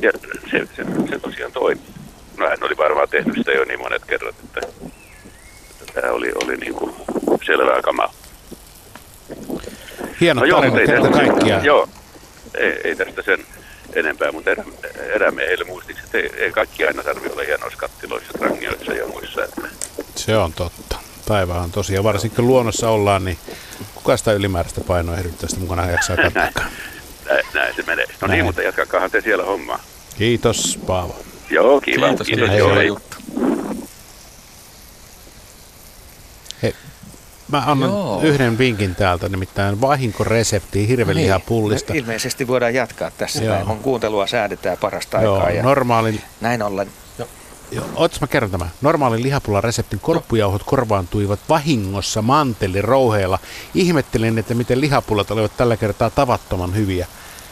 [0.03, 0.11] ja
[0.51, 1.81] se, se, se tosiaan toimi.
[2.37, 4.61] No hän oli varmaan tehnyt sitä jo niin monet kerrat, että
[6.01, 6.95] tämä oli, oli niin kuin
[7.47, 8.13] selvää kamaa.
[10.21, 11.65] Hieno No joo, tarina ei kerta tästä- kaikkiaan.
[11.65, 11.89] Joo,
[12.59, 13.45] ei, ei tästä sen
[13.95, 14.65] enempää, mutta erä,
[15.15, 19.45] erämiehille muistiksi, että ei, ei kaikki aina tarvitse olla hienoissa kattiloissa, trangioissa ja muissa.
[19.45, 19.63] Että,
[20.17, 20.97] Se on totta.
[21.29, 23.39] Päivä on tosiaan, varsinkin kun luonnossa ollaan, niin
[23.95, 26.53] kuka sitä ylimääräistä painoa ehdyttävästi mukana jaksaa näin,
[27.55, 28.05] näin se menee.
[28.07, 28.31] No Näin.
[28.31, 29.83] niin, mutta jatkakaahan te siellä hommaa.
[30.19, 31.17] Kiitos Paavo.
[31.51, 32.07] Joo, kiva.
[32.09, 32.49] Kiitos, kiitos.
[32.49, 32.79] hei, joo, hei.
[32.79, 32.97] hei.
[37.49, 38.21] Mä annan Joo.
[38.23, 41.93] yhden vinkin täältä, nimittäin vahinkoresepti hirvelihapullista.
[41.93, 43.45] Niin, ilmeisesti voidaan jatkaa tässä.
[43.45, 43.55] Joo.
[43.55, 43.67] Näin.
[43.67, 45.51] Mun kuuntelua säädetään parasta Joo, aikaa.
[45.51, 46.89] Ja normaalin, näin ollen.
[47.95, 48.71] Ootas mä kerron tämän.
[48.81, 53.39] Normaalin lihapullan reseptin korppujauhot korvaantuivat vahingossa mantelirouheella.
[53.75, 57.07] Ihmettelin, että miten lihapullat olivat tällä kertaa tavattoman hyviä.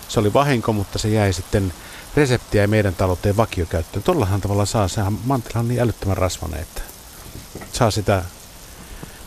[0.09, 1.73] Se oli vahinko, mutta se jäi sitten
[2.17, 4.03] reseptiä ja meidän talouteen vakiokäyttöön.
[4.03, 6.83] Tollahan tavalla saa, sehän mantelihan on niin älyttömän rasvainen, että
[7.73, 8.23] saa sitä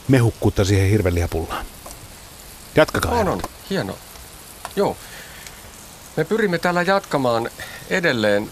[0.10, 1.66] mehukkuutta siihen hirvelihapullaan.
[2.76, 3.12] Jatkakaa.
[3.12, 3.42] On, on.
[3.70, 3.98] Hieno.
[4.76, 4.98] Joo.
[6.18, 7.50] Me pyrimme täällä jatkamaan
[7.90, 8.50] edelleen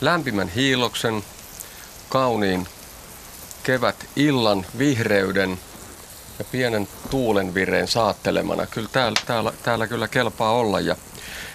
[0.00, 1.24] lämpimän hiiloksen,
[2.08, 2.68] kauniin
[3.62, 5.58] kevät illan vihreyden
[6.38, 8.66] ja pienen tuulen vireen saattelemana.
[8.66, 10.80] Kyllä täällä, täällä, täällä kyllä kelpaa olla.
[10.80, 10.96] Ja,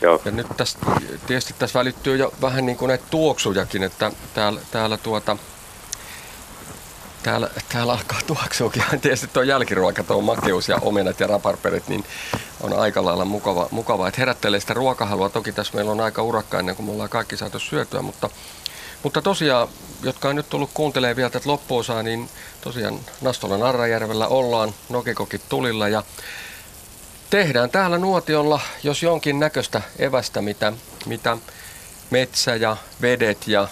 [0.01, 0.21] Joo.
[0.25, 0.85] ja nyt tästä,
[1.27, 5.37] tietysti tässä välittyy jo vähän niin kuin näitä tuoksujakin, että täällä, täällä tuota,
[7.23, 8.83] Täällä, täällä alkaa tuoksuakin.
[9.01, 12.05] Tietysti tuo jälkiruoka, tuo makeus ja omenat ja raparperit, niin
[12.61, 14.07] on aika lailla mukava, mukava.
[14.07, 15.29] että herättelee sitä ruokahalua.
[15.29, 18.29] Toki tässä meillä on aika urakka ennen kuin me ollaan kaikki saatu syötyä, mutta,
[19.03, 19.67] mutta tosiaan,
[20.03, 22.29] jotka on nyt tullut kuuntelemaan vielä tätä loppuosaa, niin
[22.61, 26.03] tosiaan Nastolan Arrajärvellä ollaan, nokikokit tulilla ja
[27.29, 30.73] tehdään täällä nuotiolla, jos jonkin näköistä evästä, mitä,
[31.05, 31.37] mitä
[32.09, 33.67] metsä ja vedet ja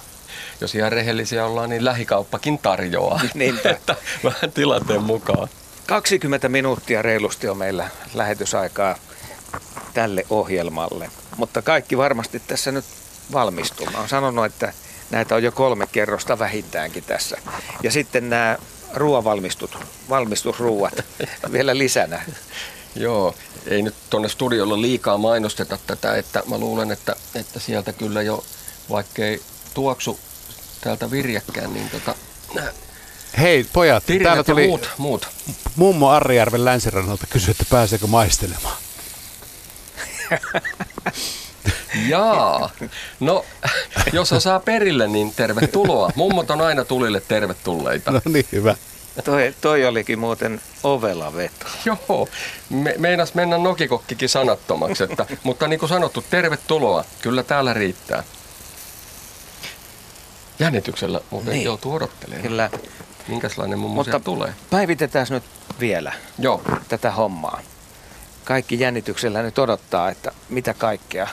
[0.61, 3.22] jos ihan rehellisiä ollaan, niin lähikauppakin tarjoaa.
[3.34, 3.69] Niinpä.
[3.69, 5.48] Että vähän tilanteen mukaan.
[5.88, 8.95] 20 minuuttia reilusti on meillä lähetysaikaa
[9.94, 11.10] tälle ohjelmalle.
[11.38, 12.86] Mutta kaikki varmasti tässä nyt
[13.34, 13.86] valmistuu.
[13.91, 14.73] Mä oon sanonut, että
[15.10, 17.38] näitä on jo kolme kerrosta vähintäänkin tässä.
[17.84, 18.57] Ja sitten nämä
[18.94, 19.77] ruoanvalmistut,
[20.10, 20.94] valmistusruuat
[21.52, 22.23] vielä lisänä.
[22.95, 23.36] Joo,
[23.68, 28.44] ei nyt tuonne studiolla liikaa mainosteta tätä, että mä luulen, että, että sieltä kyllä jo,
[28.90, 29.41] vaikkei
[29.73, 30.19] tuoksu
[30.82, 32.16] täältä virjäkään, niin tota,
[33.40, 35.28] Hei pojat, tirinät täällä tuli muut, muut.
[35.76, 38.78] mummo Arrijärven länsirannalta kysyi, että pääseekö maistelemaan.
[42.08, 42.70] Jaa,
[43.20, 43.46] no
[44.14, 46.10] jos saa perille, niin tervetuloa.
[46.16, 48.12] Mummot on aina tulille tervetulleita.
[48.12, 48.76] No niin, hyvä.
[49.24, 51.66] Toi, toi olikin muuten ovela veto.
[51.86, 52.28] Joo,
[52.70, 57.06] me, meinas mennä nokikokkikin sanattomaksi, että, mutta niin kuin sanottu, tervetuloa.
[57.22, 58.24] Kyllä täällä riittää.
[60.60, 61.65] Jännityksellä muuten Niin.
[61.65, 62.48] joutuu odottelemaan.
[62.48, 62.69] Kyllä.
[63.27, 64.53] Minkälainen mummo Mutta tulee?
[64.69, 65.44] päivitetään nyt
[65.80, 66.61] vielä Joo.
[66.90, 67.61] tätä hommaa.
[68.44, 71.27] Kaikki jännityksellä nyt odottaa, että mitä kaikkea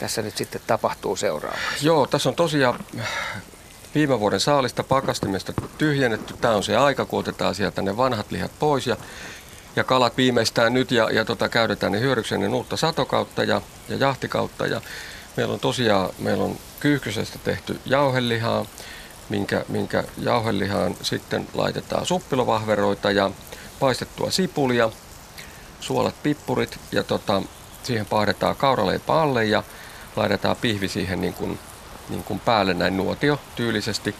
[0.00, 1.86] tässä nyt sitten tapahtuu seuraavaksi.
[1.86, 2.78] Joo, tässä on tosiaan
[3.94, 6.34] viime vuoden saalista pakastimesta tyhjennetty.
[6.40, 8.96] Tämä on se aika, kun otetaan sieltä ne vanhat lihat pois ja,
[9.76, 13.96] ja kalat viimeistään nyt ja, ja tota, käydetään ne hyödyksi ennen uutta satokautta ja, ja
[13.96, 14.66] jahtikautta.
[14.66, 14.80] Ja
[15.36, 18.66] meillä on tosiaan meillä on kyyhkysestä tehty jauhelihaa,
[19.28, 23.30] minkä, minkä jauhelihaan sitten laitetaan suppilovahveroita ja
[23.80, 24.90] paistettua sipulia,
[25.80, 27.42] suolat, pippurit ja tota,
[27.82, 29.62] siihen pahdetaan kauraleipä alle ja
[30.16, 31.58] laitetaan pihvi siihen niin kuin,
[32.08, 34.14] niin kuin päälle näin nuotio tyylisesti.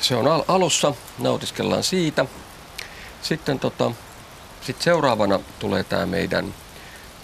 [0.00, 2.26] Se on al- alussa, nautiskellaan siitä.
[3.22, 3.90] Sitten tota,
[4.60, 6.54] sit seuraavana tulee tämä meidän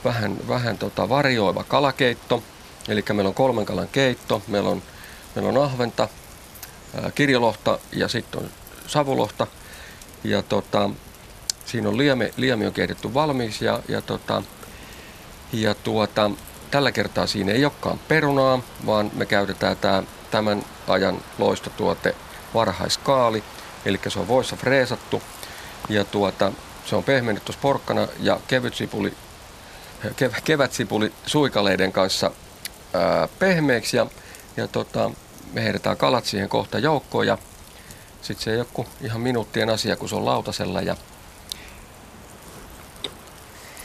[0.06, 2.42] vähän, vähän tota varjoiva kalakeitto.
[2.88, 4.42] Eli meillä on kolmen kalan keitto.
[4.48, 4.82] Meillä on,
[5.34, 6.08] meillä on ahventa,
[7.14, 8.50] kirjolohta ja sitten on
[8.86, 9.46] savulohta.
[10.24, 10.90] Ja tota,
[11.66, 14.42] siinä on liemi, liemi on keitetty valmiiksi ja, ja, tota,
[15.52, 16.30] ja tuota,
[16.70, 22.14] tällä kertaa siinä ei olekaan perunaa, vaan me käytetään tää, tämän ajan loistotuote
[22.54, 23.44] varhaiskaali,
[23.84, 25.22] eli se on voissa freesattu
[25.88, 26.52] ja tuota,
[26.84, 29.25] se on pehmennetty porkkana ja kevytsipuli, kev,
[30.44, 32.30] kevätsipuli suikaleiden kanssa
[32.94, 34.06] ää, pehmeäksi ja,
[34.56, 35.10] ja tota,
[35.52, 37.38] me heitetään kalat siihen kohta joukkoon ja
[38.22, 40.96] Sitten se ei ole ihan minuuttien asia, kun se on lautasella ja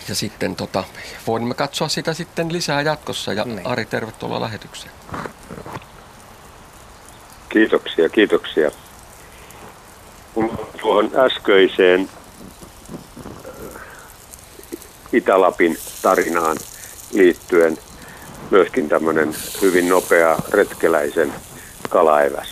[0.10, 0.84] ja sitten tota,
[1.28, 3.34] voimme katsoa sitä sitten lisää jatkossa.
[3.34, 3.68] Ja niin.
[3.68, 4.92] Ari, tervetuloa lähetykseen.
[7.50, 8.72] Kiitoksia, kiitoksia.
[10.82, 12.10] Tuohon äskeiseen
[15.14, 16.58] Itä-Lapin tarinaan
[17.14, 17.78] liittyen
[18.52, 21.34] myöskin tämmöinen hyvin nopea retkeläisen
[21.90, 22.48] kalaeväs.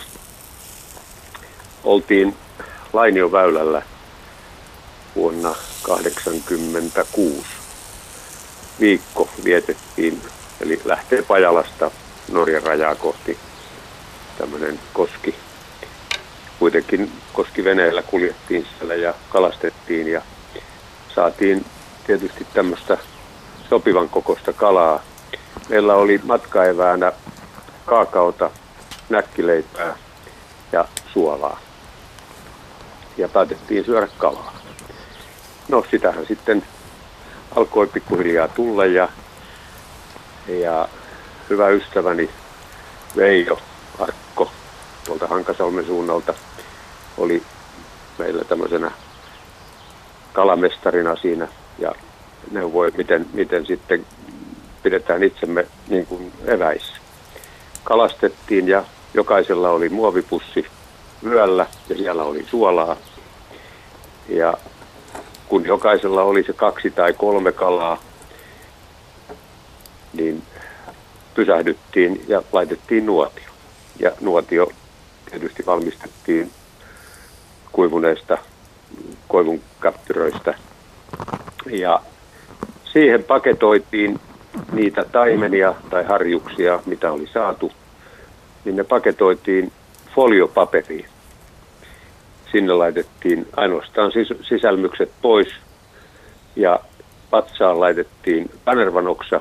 [1.84, 2.36] Oltiin
[2.92, 3.82] Lainion väylällä
[5.16, 7.46] vuonna 1986.
[8.80, 10.22] Viikko vietettiin,
[10.60, 11.90] eli lähtee Pajalasta
[12.32, 13.38] Norjan rajaa kohti
[14.38, 15.34] tämmöinen koski.
[16.58, 20.22] Kuitenkin koskiveneellä kuljettiin siellä ja kalastettiin ja
[21.14, 21.64] saatiin
[22.06, 22.98] tietysti tämmöistä
[23.68, 25.02] sopivan kokoista kalaa.
[25.68, 27.12] Meillä oli matkaeväänä
[27.86, 28.50] kaakaota,
[29.08, 29.96] näkkileipää
[30.72, 31.60] ja suolaa.
[33.16, 34.54] Ja päätettiin syödä kalaa.
[35.68, 36.62] No sitähän sitten
[37.56, 39.08] alkoi pikkuhiljaa tulla ja,
[40.48, 40.88] ja
[41.50, 42.30] hyvä ystäväni
[43.16, 43.58] Veijo
[43.98, 44.50] Arkko
[45.04, 46.34] tuolta Hankasalmen suunnalta
[47.18, 47.42] oli
[48.18, 48.90] meillä tämmöisenä
[50.32, 51.48] kalamestarina siinä
[51.80, 51.94] ja
[52.50, 54.06] neuvoi, miten, miten sitten
[54.82, 56.96] pidetään itsemme niin kuin eväissä.
[57.84, 58.84] Kalastettiin ja
[59.14, 60.66] jokaisella oli muovipussi
[61.24, 62.96] vyöllä ja siellä oli suolaa.
[64.28, 64.54] Ja
[65.48, 68.02] kun jokaisella oli se kaksi tai kolme kalaa,
[70.12, 70.42] niin
[71.34, 73.50] pysähdyttiin ja laitettiin nuotio.
[73.98, 74.70] Ja nuotio
[75.30, 76.50] tietysti valmistettiin
[77.72, 78.38] kuivuneista
[79.28, 80.54] koivun kaptyröistä.
[81.70, 82.00] Ja
[82.84, 84.20] siihen paketoitiin
[84.72, 87.72] niitä taimenia tai harjuksia, mitä oli saatu,
[88.64, 89.72] niin ne paketoitiin
[90.14, 91.06] foliopaperiin
[92.52, 95.48] sinne laitettiin ainoastaan sis- sisälmykset pois
[96.56, 96.80] ja
[97.30, 99.40] patsaan laitettiin kanervanoksa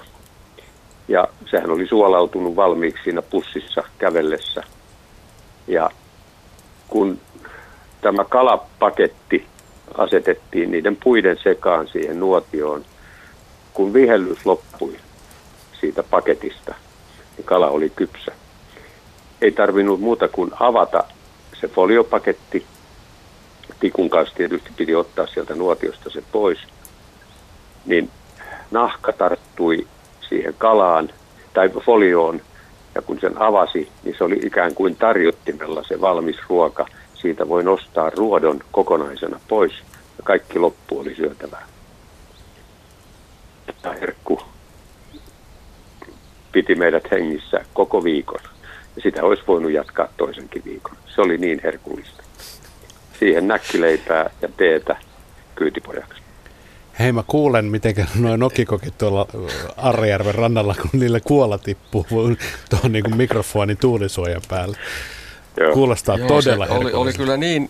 [1.07, 4.63] ja sehän oli suolautunut valmiiksi siinä pussissa kävellessä.
[5.67, 5.89] Ja
[6.87, 7.19] kun
[8.01, 9.47] tämä kalapaketti
[9.97, 12.85] asetettiin niiden puiden sekaan siihen nuotioon,
[13.73, 14.97] kun vihellys loppui
[15.79, 16.75] siitä paketista,
[17.37, 18.31] niin kala oli kypsä.
[19.41, 21.03] Ei tarvinnut muuta kuin avata
[21.61, 22.65] se foliopaketti
[23.79, 26.59] tikun kanssa tietysti piti ottaa sieltä nuotiosta se pois,
[27.85, 28.09] niin
[28.71, 29.87] nahka tarttui
[30.29, 31.09] siihen kalaan
[31.53, 32.41] tai folioon,
[32.95, 36.85] ja kun sen avasi, niin se oli ikään kuin tarjottimella se valmis ruoka.
[37.21, 39.73] Siitä voi nostaa ruodon kokonaisena pois,
[40.17, 41.67] ja kaikki loppu oli syötävää.
[43.83, 44.41] Ja herkku
[46.51, 48.39] piti meidät hengissä koko viikon.
[48.95, 50.97] Ja sitä olisi voinut jatkaa toisenkin viikon.
[51.15, 52.23] Se oli niin herkullista
[53.19, 54.95] siihen näkkileipää ja teetä
[55.55, 56.21] kyytipojaksi.
[56.99, 59.27] Hei mä kuulen, miten noin nokikokit tuolla
[59.77, 62.05] Arjärven rannalla, kun niille kuola tippuu
[62.69, 64.77] tuohon niin mikrofonin tuulisuojan päälle.
[65.59, 65.73] Joo.
[65.73, 67.69] Kuulostaa Joo, todella oli, oli, kyllä niin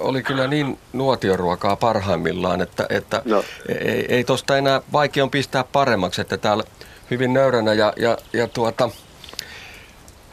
[0.00, 3.44] oli kyllä niin nuotioruokaa parhaimmillaan, että, että no.
[3.68, 6.64] ei, ei tuosta enää vaikea on pistää paremmaksi, että täällä
[7.10, 8.90] hyvin nöyränä ja, ja, ja tuota,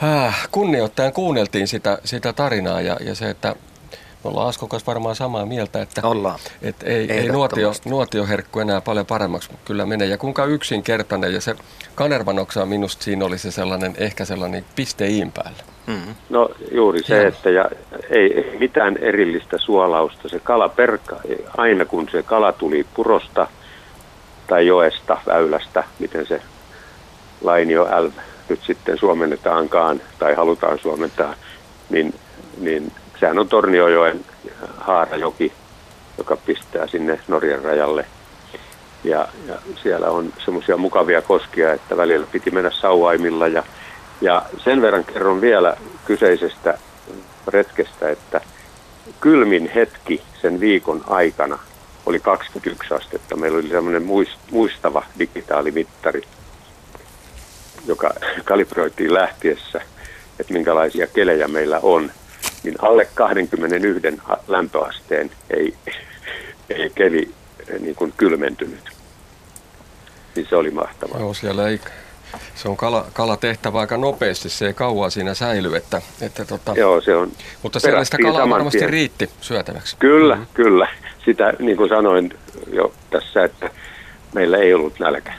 [0.04, 3.56] äh, kunnioittajan kuunneltiin sitä, sitä tarinaa ja, ja se, että
[4.24, 6.40] me ollaan Askon kanssa varmaan samaa mieltä, että, ollaan.
[6.62, 10.08] että ei, ei nuotio, nuotioherkku enää paljon paremmaksi kyllä menee.
[10.08, 11.56] Ja kuinka yksinkertainen ja se
[11.96, 15.64] kanervanoksa minusta siinä oli se sellainen, ehkä sellainen piste iin päälle.
[15.88, 16.16] Mm-hmm.
[16.30, 17.28] No juuri se, Hieno.
[17.28, 17.66] että ja
[18.10, 20.30] ei mitään erillistä suolausta.
[20.30, 21.16] Se kala perka,
[21.58, 23.48] aina kun se kala tuli purosta
[24.48, 26.42] tai joesta, väylästä, miten se
[27.42, 28.10] Lainio L
[28.50, 31.34] nyt sitten suomennetaankaan tai halutaan suomentaa,
[31.90, 32.14] niin,
[32.58, 34.26] niin sehän on Torniojoen
[34.78, 35.54] haarajoki,
[36.18, 38.06] joka pistää sinne Norjan rajalle.
[39.04, 43.48] Ja, ja siellä on semmoisia mukavia koskia, että välillä piti mennä sauvaimilla.
[43.48, 43.64] Ja,
[44.22, 46.78] ja sen verran kerron vielä kyseisestä
[47.48, 48.42] retkestä, että
[49.22, 51.60] kylmin hetki sen viikon aikana
[52.06, 53.36] oli 21 astetta.
[53.36, 54.04] Meillä oli semmoinen
[54.52, 56.22] muistava digitaalimittari,
[57.88, 58.14] joka
[58.46, 59.82] kalibroitiin lähtiessä,
[60.40, 62.12] että minkälaisia kelejä meillä on
[62.64, 65.74] niin alle 21 lämpöasteen ei,
[66.70, 67.32] ei keli
[67.68, 68.90] eh, niin kuin kylmentynyt.
[70.36, 71.20] Niin se oli mahtavaa.
[71.20, 71.80] Joo, siellä ei,
[72.56, 75.76] se on kala, kala tehtävä aika nopeasti, se ei kauan siinä säily.
[75.76, 77.32] Että, että tota, Joo, se on.
[77.64, 78.90] Mutta siellä sitä kalaa varmasti tien.
[78.90, 79.96] riitti syötäväksi.
[80.00, 80.54] Kyllä, mm-hmm.
[80.54, 80.88] kyllä.
[81.26, 82.34] Sitä niin kuin sanoin
[82.74, 83.70] jo tässä, että
[84.34, 85.34] meillä ei ollut nälkä.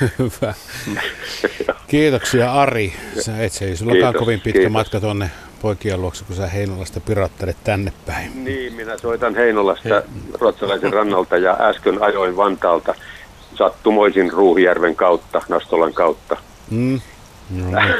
[0.18, 0.54] Hyvä.
[1.88, 2.92] Kiitoksia Ari.
[3.20, 4.72] Sä et se ei sullakaan kovin pitkä kiitos.
[4.72, 5.30] matka tuonne
[5.62, 8.44] poikien luokse, kun sä Heinolasta pirottelet tänne päin.
[8.44, 10.02] Niin, minä soitan Heinolasta
[10.40, 12.94] ruotsalaisen rannalta ja äsken ajoin Vantaalta
[13.54, 16.36] sattumoisin Ruuhijärven kautta, Nastolan kautta.
[16.70, 17.00] Mm.
[17.50, 17.94] No, niin.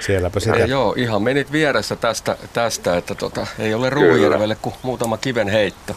[0.00, 0.56] Sielläpä sitä.
[0.56, 5.48] Ja joo, ihan menit vieressä tästä, tästä että tota, ei ole Ruujärvelle kuin muutama kiven
[5.48, 5.96] heitto.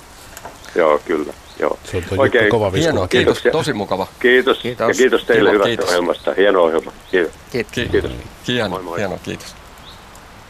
[0.75, 1.33] Joo, kyllä.
[1.59, 1.79] Joo.
[1.83, 4.07] Se on Oikein kova Hienoa, kiitos, tosi mukava.
[4.19, 4.87] Kiitos, kiitos.
[4.87, 5.89] ja kiitos teille Kiva, hyvästä kiitos.
[5.89, 6.33] ohjelmasta.
[6.33, 6.91] Hieno ohjelma.
[7.11, 7.33] Kiitos.
[7.51, 7.73] Kiitos.
[7.91, 8.11] kiitos.
[8.47, 8.99] Hieno, moi, moi.
[8.99, 9.55] hieno, kiitos.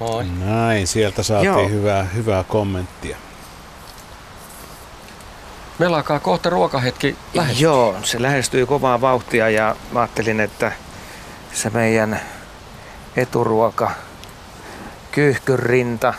[0.02, 0.26] Moi.
[0.46, 1.70] Näin, sieltä saatiin Joo.
[1.70, 3.18] hyvää, hyvää kommenttia.
[5.80, 7.64] Meillä alkaa kohta ruokahetki lähestyä.
[7.64, 10.72] Joo, se lähestyy kovaa vauhtia ja mä ajattelin, että
[11.54, 12.20] se meidän
[13.16, 13.92] eturuoka,
[15.12, 16.14] kyyhkyrinta,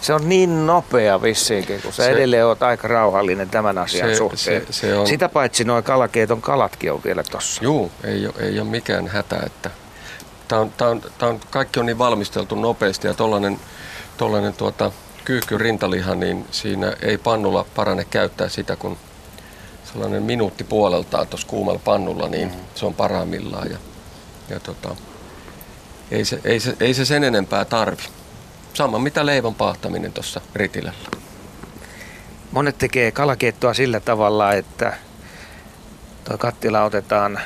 [0.00, 4.14] se on niin nopea vissiinkin, kun sä se, edelleen oot aika rauhallinen tämän asian se,
[4.16, 4.66] suhteen.
[4.66, 7.64] Se, se on, Sitä paitsi noin kalakeeton kalatkin on vielä tossa.
[7.64, 9.70] Joo, ei ole, ei ole mikään hätä, että
[10.48, 13.60] tää on, tää on, tää on, kaikki on niin valmisteltu nopeasti ja tollanen,
[14.16, 14.92] tollanen tuota,
[15.24, 18.96] kyyhky rintaliha, niin siinä ei pannulla parane käyttää sitä, kun
[19.92, 23.70] sellainen minuutti puoleltaan tuossa kuumalla pannulla, niin se on parhaimmillaan.
[23.70, 23.78] Ja,
[24.48, 24.96] ja tota,
[26.10, 28.02] ei, se, ei, se, ei se sen enempää tarvi.
[28.74, 30.98] Sama mitä leivon paahtaminen tuossa ritilällä.
[32.52, 34.96] Monet tekee kalakeittoa sillä tavalla, että
[36.24, 37.40] tuo kattila otetaan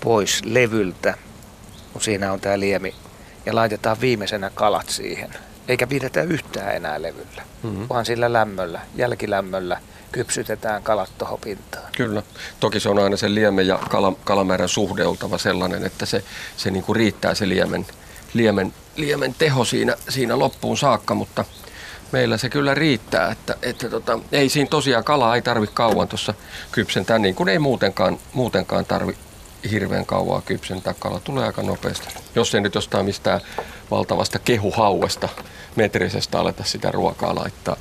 [0.00, 1.14] pois levyltä,
[1.96, 2.94] kun siinä on tämä liemi,
[3.46, 5.30] ja laitetaan viimeisenä kalat siihen.
[5.68, 7.86] Eikä pidetä yhtään enää levyllä, mm-hmm.
[7.88, 9.80] vaan sillä lämmöllä, jälkilämmöllä
[10.12, 11.84] kypsytetään kalat tuohon pintaan.
[11.96, 12.22] Kyllä.
[12.60, 16.24] Toki se on aina sen liemen ja kala, kalamäärän suhde oltava sellainen, että se,
[16.56, 17.86] se niin kuin riittää se liemen,
[18.34, 21.44] liemen, liemen teho siinä, siinä loppuun saakka, mutta
[22.12, 26.34] meillä se kyllä riittää, että, että tota, ei siinä tosiaan kalaa ei tarvi kauan tuossa
[26.72, 29.16] kypsentää, niin kuin ei muutenkaan, muutenkaan tarvi
[29.70, 30.94] hirveän kauaa kypsentää.
[30.98, 32.08] Kala tulee aika nopeasti.
[32.34, 33.40] Jos ei nyt jostain mistään
[33.90, 35.28] valtavasta kehuhauesta
[35.76, 37.76] metrisestä aleta sitä ruokaa laittaa,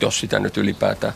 [0.00, 1.14] jos sitä nyt ylipäätään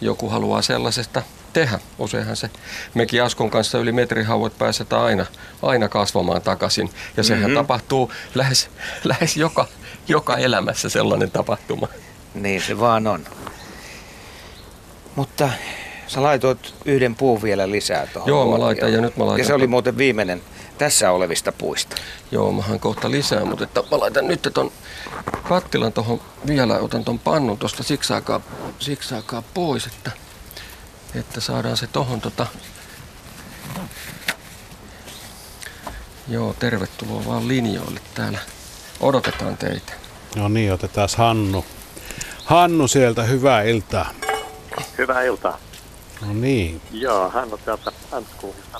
[0.00, 1.78] joku haluaa sellaisesta tehdä.
[1.98, 2.50] Useinhan se,
[2.94, 5.26] mekin Askon kanssa yli metrihauet pääsetään aina,
[5.62, 6.90] aina kasvamaan takaisin.
[7.16, 7.54] Ja sehän mm-hmm.
[7.54, 8.70] tapahtuu lähes,
[9.04, 9.66] lähes joka,
[10.08, 11.88] joka elämässä sellainen tapahtuma.
[12.34, 13.24] Niin se vaan on.
[15.16, 15.50] Mutta
[16.08, 18.28] sä laitoit yhden puun vielä lisää tuohon.
[18.28, 19.38] Joo, mä laitan ja nyt mä laitan.
[19.38, 20.42] Ja se oli muuten viimeinen
[20.78, 21.96] tässä olevista puista.
[22.30, 24.72] Joo, mä kohta lisää, mutta että mä laitan nyt ton
[25.48, 28.40] kattilan tuohon vielä, otan ton pannun tuosta siksi aikaa,
[28.78, 30.10] siksi aikaa pois, että,
[31.14, 32.46] että saadaan se tohon tota...
[36.28, 38.38] Joo, tervetuloa vaan linjoille täällä.
[39.00, 39.92] Odotetaan teitä.
[40.36, 41.64] No niin, otetaan Hannu.
[42.44, 44.10] Hannu sieltä, hyvää iltaa.
[44.98, 45.58] Hyvää iltaa.
[46.26, 46.80] No niin.
[46.92, 48.78] Joo, Hannu täältä Antskuuhista.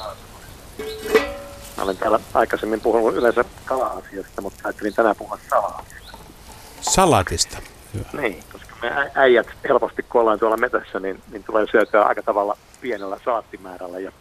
[1.77, 6.19] Mä olen täällä aikaisemmin puhunut yleensä kala-asiasta, mutta ajattelin tänään puhua salatista.
[6.81, 7.59] Salatista?
[7.95, 8.23] Hyvä.
[8.23, 12.57] Niin, koska me äijät helposti kun ollaan tuolla metässä, niin, niin tulee syötyä aika tavalla
[12.81, 13.99] pienellä saattimäärällä.
[13.99, 14.13] Ja,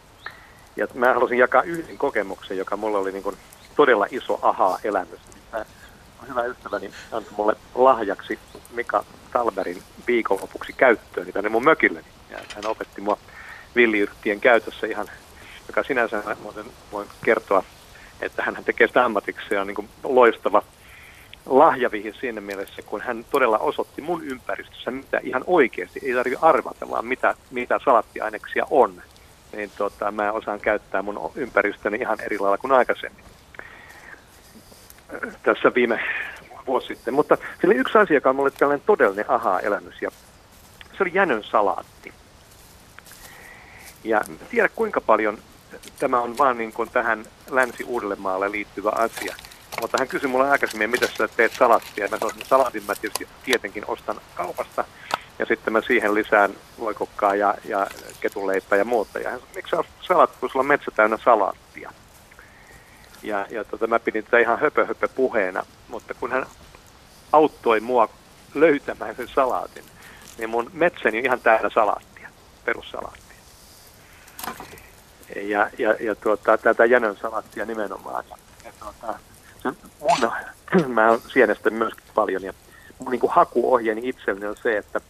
[0.76, 3.36] ja mä halusin jakaa yhden kokemuksen, joka mulla oli niin kuin
[3.76, 5.20] todella iso aha-elämys.
[5.52, 5.64] Mä,
[6.28, 8.38] hyvä ystäväni antoi mulle lahjaksi
[8.70, 12.17] Mika Talberin viikonlopuksi käyttöön tänne mun mökilleni.
[12.30, 13.18] Ja hän opetti mua
[13.76, 15.06] villiyrttien käytössä ihan
[15.68, 17.62] joka sinänsä muuten voin kertoa,
[18.20, 20.62] että hän tekee sitä ammatiksi ja on niin loistava
[21.46, 27.02] lahjavihin siinä mielessä, kun hän todella osoitti mun ympäristössä, mitä ihan oikeasti, ei tarvitse arvatella,
[27.02, 29.02] mitä, mitä salattiaineksia on.
[29.52, 33.24] Niin tota, mä osaan käyttää mun ympäristöni ihan eri lailla kuin aikaisemmin.
[35.42, 36.00] Tässä viime
[36.66, 37.14] vuosi sitten.
[37.14, 40.10] Mutta se oli yksi asia, joka on mulle tällainen todellinen aha-elämys, ja
[40.96, 42.12] se oli jänön salaatti.
[44.08, 44.20] Ja
[44.50, 45.38] tiedä kuinka paljon
[45.98, 49.36] tämä on vaan niin kuin tähän Länsi-Uudellemaalle liittyvä asia.
[49.80, 52.08] Mutta hän kysyi mulle aikaisemmin, mitä sä teet salattia.
[52.10, 54.84] Mä sanoin, että salatin mä tietysti tietenkin ostan kaupasta.
[55.38, 57.86] Ja sitten mä siihen lisään loikokkaa ja, ja
[58.20, 59.18] ketuleipää ja muuta.
[59.18, 61.92] Ja hän sanoi, miksi sä salat, kun sulla on metsä täynnä salaattia?
[63.22, 65.66] Ja, ja tota, mä pidin tätä ihan höpö, höpö puheena.
[65.88, 66.46] Mutta kun hän
[67.32, 68.08] auttoi mua
[68.54, 69.84] löytämään sen salaatin,
[70.38, 72.28] niin mun metsäni on ihan täynnä salaattia,
[72.64, 73.27] perussalaattia
[75.36, 78.24] ja, ja, ja tuota, tätä jänön salattia nimenomaan.
[78.30, 79.18] Ja, ja tuota,
[79.62, 79.68] se
[80.00, 80.32] mun,
[80.94, 82.52] mä oon sienestä myöskin paljon ja
[82.98, 85.00] mun niin hakuohjeeni itselleni on se, että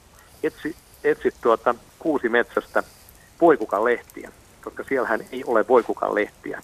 [0.43, 2.82] etsi, etsi tuota kuusi metsästä
[3.40, 4.32] voikukan lehtiä,
[4.65, 6.62] koska siellähän ei ole voikukan lehtiä.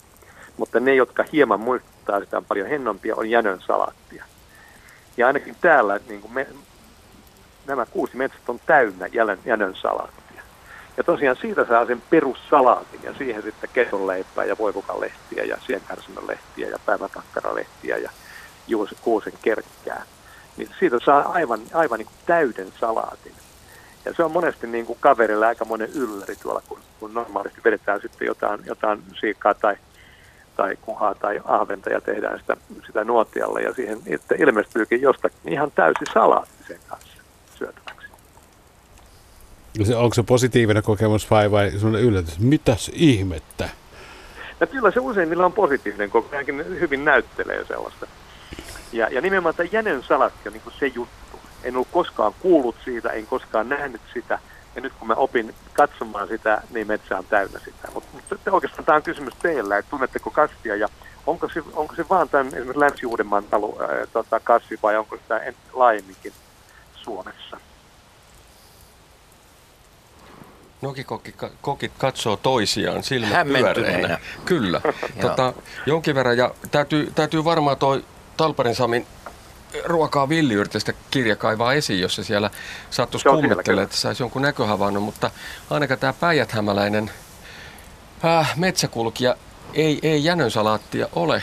[0.56, 4.24] Mutta ne, jotka hieman muistuttaa sitä on paljon hennompia, on jänön salattia.
[5.16, 6.46] Ja ainakin täällä niin kuin me,
[7.66, 9.06] nämä kuusi metsät on täynnä
[9.44, 10.23] jänön salattia.
[10.96, 15.56] Ja tosiaan siitä saa sen perussalaatin ja siihen sitten ketonleipää ja voivukalehtiä ja
[16.26, 18.10] lehtiä ja päiväkakkaralehtiä ja
[19.00, 20.02] kuusen kerkkää.
[20.56, 23.32] niin siitä saa aivan, aivan niin täyden salaatin.
[24.04, 28.00] Ja se on monesti niin kuin kaverilla aika monen ylläri tuolla, kun, kun normaalisti vedetään
[28.00, 29.76] sitten jotain, jotain siikkaa tai,
[30.56, 32.56] tai kuhaa tai ahventa ja tehdään sitä,
[32.86, 37.22] sitä nuotialla ja siihen että ilmestyykin jostakin ihan täysi salaatti sen kanssa
[37.58, 37.93] syötäväksi.
[39.82, 42.38] Se, onko se positiivinen kokemus vai, vai sellainen yllätys?
[42.38, 43.68] Mitäs ihmettä?
[44.60, 48.06] Ja kyllä se useimmilla on positiivinen kokemus, hyvin näyttelee sellaista.
[48.92, 51.38] Ja, ja nimenomaan tämä jänen salatti on niin se juttu.
[51.64, 54.38] En ollut koskaan kuullut siitä, en koskaan nähnyt sitä.
[54.74, 57.88] Ja nyt kun mä opin katsomaan sitä, niin metsä on täynnä sitä.
[57.94, 60.88] Mutta mut oikeastaan tämä on kysymys teillä, että tunnetteko kasvia ja
[61.26, 65.38] onko se, onko se vaan tämän esimerkiksi Länsi-Uudenmaan talu, ää, tota, kasvi vai onko sitä
[65.38, 66.32] en, laajemminkin
[66.94, 67.56] Suomessa?
[70.84, 74.18] Nokikokit kokit katsoo toisiaan silmät pyöreinä.
[74.44, 74.80] Kyllä.
[75.20, 75.52] Tota,
[75.86, 76.36] jonkin verran.
[76.36, 78.04] Ja täytyy, täytyy varmaan toi
[78.36, 79.06] Talparin Samin
[79.84, 82.50] ruokaa villiyrtistä kirja kaivaa esiin, jos se siellä
[82.90, 85.30] sattuisi kummittelemaan, että saisi jonkun näköhavainnon, mutta
[85.70, 87.10] ainakaan tämä päijäthämäläinen
[88.24, 89.36] äh, metsäkulkija
[89.74, 91.42] ei, ei jänönsalaattia ole,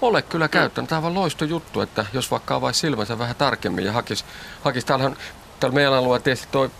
[0.00, 0.88] ole kyllä käyttänyt.
[0.88, 4.24] Tämä on loisto juttu, että jos vaikka avaisi silmänsä vähän tarkemmin ja hakisi,
[4.64, 5.16] hakisi täällähän,
[5.60, 6.70] täällä meidän alueella tietysti toi,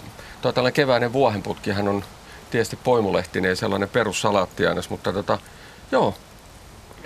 [0.43, 2.05] toi tällainen keväinen vuohenputkihan on
[2.51, 5.39] tietysti poimulehtinen ja sellainen perussalaattiaines, mutta tota,
[5.93, 6.15] joo,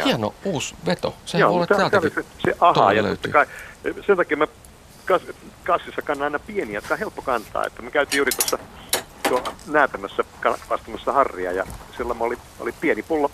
[0.04, 1.14] hieno uusi veto.
[1.24, 2.12] Sehän voi olla täältäkin.
[2.14, 3.32] se, se aha, ja löytyy.
[3.32, 3.46] kai,
[4.06, 4.46] sen takia mä
[5.04, 5.22] kas,
[5.64, 7.66] kassissa kannan aina pieniä, jotka on helppo kantaa.
[7.66, 8.59] Että me käytiin juuri tuossa
[9.66, 13.30] näätämässä kalastamassa harria ja silloin oli, oli pieni pullo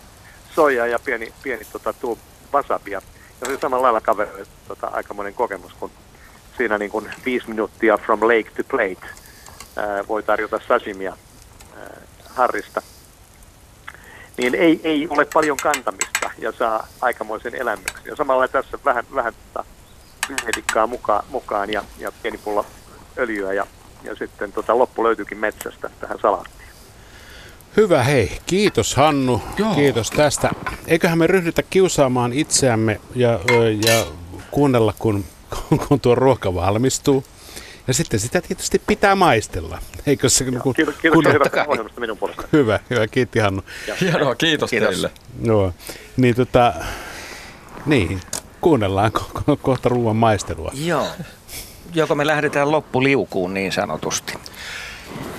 [0.54, 2.18] soijaa ja pieni, pieni tota, tuo
[2.52, 3.02] wasabia.
[3.40, 5.90] Ja se oli samalla lailla kaverille tota, aikamoinen kokemus, kun
[6.56, 9.17] siinä niin kuin viisi minuuttia from lake to plate
[10.08, 11.16] voi tarjota sashimia
[11.76, 12.00] ää,
[12.34, 12.82] harrista
[14.38, 18.02] niin ei, ei ole paljon kantamista ja saa aikamoisen elämyksen.
[18.04, 19.64] Ja samalla tässä vähän, vähän tota,
[20.28, 22.66] vihedikkaa mukaan, mukaan ja, ja pieni pullo
[23.18, 23.66] öljyä ja,
[24.04, 26.68] ja sitten tota, loppu löytyykin metsästä tähän salaattiin.
[27.76, 29.74] Hyvä hei, kiitos Hannu, Joo.
[29.74, 30.50] kiitos tästä.
[30.86, 33.40] Eiköhän me ryhdytä kiusaamaan itseämme ja,
[33.86, 34.06] ja
[34.50, 35.24] kuunnella, kun,
[35.88, 37.24] kun tuo ruoka valmistuu.
[37.88, 39.78] Ja sitten sitä tietysti pitää maistella.
[40.06, 42.42] Eikö se, kun, Kiitos, kiitos kun, hyvästä ohjelmasta minun puolesta.
[42.52, 43.62] Hyvä, hyvä, kiitti Hannu.
[44.00, 44.88] Hienoa, kiitos, Kiitos.
[44.90, 45.10] teille.
[45.42, 45.72] Joo,
[46.16, 46.74] niin tota,
[47.86, 48.20] niin,
[48.60, 50.70] kuunnellaan ko- ko- kohta ruoan maistelua.
[50.74, 51.06] Joo.
[51.94, 54.34] Joko me lähdetään loppuliukuun niin sanotusti.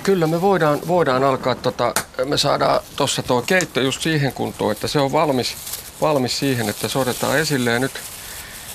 [0.02, 1.94] Kyllä me voidaan, voidaan alkaa, tota,
[2.24, 5.54] me saadaan tuossa tuo keitto just siihen kuntoon, että se on valmis,
[6.00, 7.92] valmis siihen, että se otetaan esille ja nyt,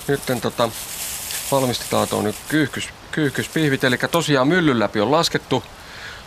[0.07, 0.69] nyt tota,
[1.51, 5.63] valmistetaan tuo nyt kyyhkys, kyyhkyspihvit, eli tosiaan myllyn läpi on laskettu,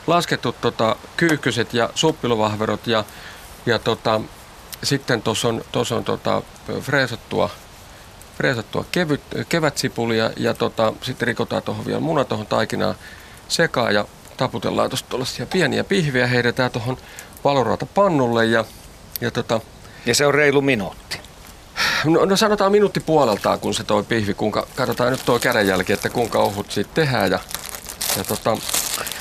[0.06, 3.04] laskettu tota, kyyhkyset ja suppiluvahverot ja,
[3.66, 4.20] ja tota,
[4.82, 6.42] sitten tuossa on, tossa on tota,
[6.80, 7.50] freesattua,
[8.36, 12.94] freesattua kevyt, kevätsipulia ja tota, sitten rikotaan tuohon vielä muna tuohon taikinaan
[13.48, 14.04] sekaan ja
[14.36, 16.96] taputellaan tuosta tuollaisia pieniä pihviä, heitetään tuohon
[17.44, 18.64] valorauta pannulle ja,
[19.20, 19.60] ja tota,
[20.06, 21.20] Ja se on reilu minuutti.
[22.04, 26.10] No, no, sanotaan minuutti puoleltaan, kun se toi pihvi, kuinka, katsotaan nyt tuo kädenjälki, että
[26.10, 27.38] kuinka ohut siitä tehdään ja,
[28.16, 28.56] ja tota,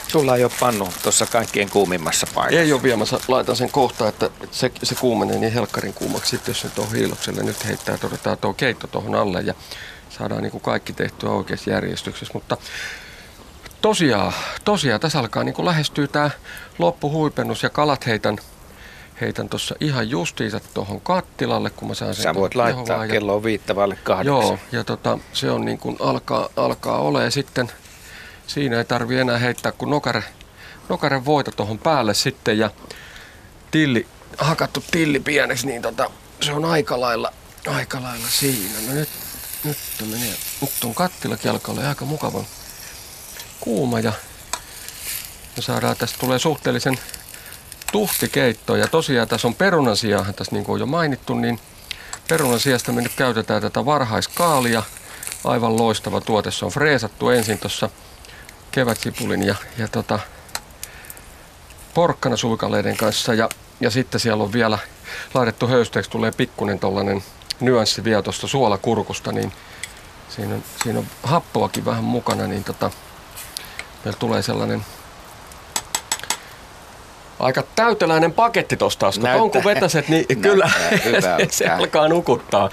[0.08, 2.60] Sulla ei ole pannu tuossa kaikkien kuumimmassa paikassa.
[2.60, 6.52] ei ole vielä, mä laitan sen kohta, että se, se kuumenee niin helkkarin kuumaksi sitten,
[6.52, 9.54] jos se tuohon hiilokselle nyt heittää, että otetaan tuo keitto tuohon alle ja
[10.10, 12.34] saadaan niin kuin kaikki tehtyä oikeassa järjestyksessä.
[12.34, 12.58] Mutta
[13.82, 14.34] tosiaan,
[14.66, 16.30] tosiaan tässä alkaa niin kuin lähestyä tämä
[16.80, 18.38] loppuhuipennus ja kalat heitän,
[19.22, 23.36] heitän tuossa ihan justiinsa tuohon kattilalle, kun mä saan sen Sä voit laittaa ja- kello
[23.36, 24.36] on viittä vaille kahdeksan.
[24.36, 27.72] Joo, ja tota, se on niin kuin alkaa, alkaa ole ja sitten
[28.48, 30.24] siinä ei tarvi enää heittää kuin nokare,
[30.90, 32.70] nokare voita tuohon päälle sitten ja
[33.72, 34.08] tilli,
[34.38, 36.10] hakattu tilli pieneksi, niin tota,
[36.42, 37.34] se on aika lailla,
[37.68, 38.74] aika lailla siinä.
[38.88, 39.10] No nyt,
[39.64, 39.78] nyt,
[40.12, 42.46] menee, nyt on kattilakin alkaa olla aika mukavan
[43.60, 44.12] kuuma ja
[45.56, 47.00] me saadaan, tästä tulee suhteellisen
[47.92, 51.60] tuhtikeitto ja tosiaan tässä on perunan sijaan, tässä niin kuin on jo mainittu, niin
[52.28, 54.84] Perunan sijasta me nyt käytetään tätä varhaiskaalia.
[55.44, 56.52] Aivan loistava tuote.
[56.52, 57.90] Se on freesattu ensin tuossa
[58.72, 60.20] kevätsipulin ja, ja tota,
[61.94, 63.34] porkkana suikaleiden kanssa.
[63.34, 63.50] Ja,
[63.80, 64.80] ja sitten siellä on vielä
[65.34, 67.24] laitettu höysteeksi, tulee pikkunen tollanen
[67.60, 69.54] nyanssi vielä tuosta suolakurkusta, niin
[70.30, 72.92] siinä on, siinä on happoakin vähän mukana, niin tota,
[74.06, 74.86] meillä tulee sellainen
[77.40, 78.78] aika täyteläinen paketti.
[79.22, 81.48] Näyttää- On kun vetäset, niin kyllä Näyttää hyvältä.
[81.56, 82.70] se alkaa nukuttaa.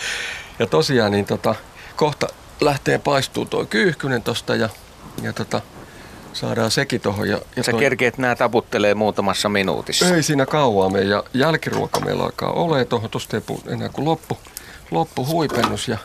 [0.58, 1.54] Ja tosiaan niin tota,
[1.96, 2.26] kohta
[2.60, 4.68] lähtee paistuu tuo kyyhkynen tosta ja,
[5.22, 5.60] ja tota,
[6.32, 7.28] saadaan sekin tohon.
[7.28, 10.14] Ja, ja Sä toi- kerkeet nää taputtelee muutamassa minuutissa.
[10.14, 13.10] ei siinä kauaa mene ja jälkiruoka meillä alkaa olemaan tuohon.
[13.10, 14.38] Tuosta ei enää kuin loppu,
[14.90, 15.98] loppu huipennus ja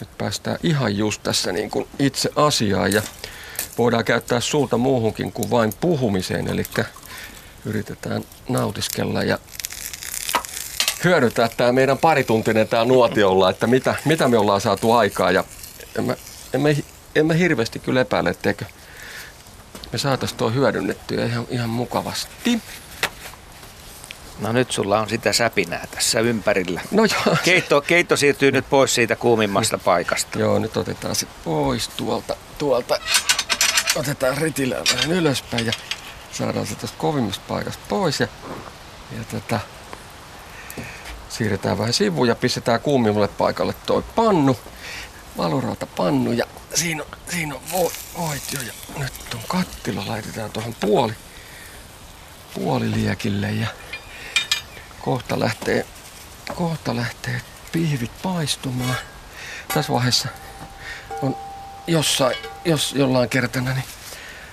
[0.00, 3.02] Nyt päästään ihan just tässä niin kuin itse asiaan ja
[3.78, 6.48] voidaan käyttää suuta muuhunkin kuin vain puhumiseen.
[6.48, 6.64] Eli
[7.64, 9.38] yritetään nautiskella ja
[11.04, 15.30] hyödyntää tämä meidän parituntinen tämä nuotiolla, että mitä, mitä me ollaan saatu aikaa.
[15.30, 15.44] Ja
[15.98, 16.14] en mä,
[16.52, 16.68] en mä,
[17.14, 18.64] en mä hirveästi kyllä epäile, etteikö
[19.92, 22.60] me saataisiin tuo hyödynnettyä ihan, ihan mukavasti.
[24.40, 26.80] No nyt sulla on sitä säpinää tässä ympärillä.
[26.90, 27.36] No joo.
[27.44, 30.38] Keitto, keitto siirtyy nyt pois siitä kuumimmasta paikasta.
[30.38, 32.36] Joo, nyt otetaan se pois tuolta.
[32.58, 33.00] tuolta.
[33.96, 35.72] Otetaan ritilää vähän ylöspäin ja
[36.38, 38.20] saadaan se tuosta kovimmasta paikasta pois.
[38.20, 38.28] Ja,
[39.18, 39.60] ja tota,
[41.28, 44.58] siirretään vähän sivuun ja pistetään kuumimmalle paikalle toi pannu.
[45.36, 48.60] Valurauta pannu ja siinä on, siinä on vo, voit jo.
[48.60, 51.12] Ja nyt on kattila laitetaan tuohon puoli,
[52.54, 53.66] puoliliekille ja
[55.00, 55.86] kohta lähtee,
[56.54, 57.40] kohta lähtee
[57.72, 58.96] pihvit paistumaan.
[59.74, 60.28] Tässä vaiheessa
[61.22, 61.36] on
[61.86, 63.84] jossain, jos jollain kertana, niin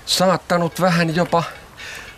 [0.05, 1.43] saattanut vähän jopa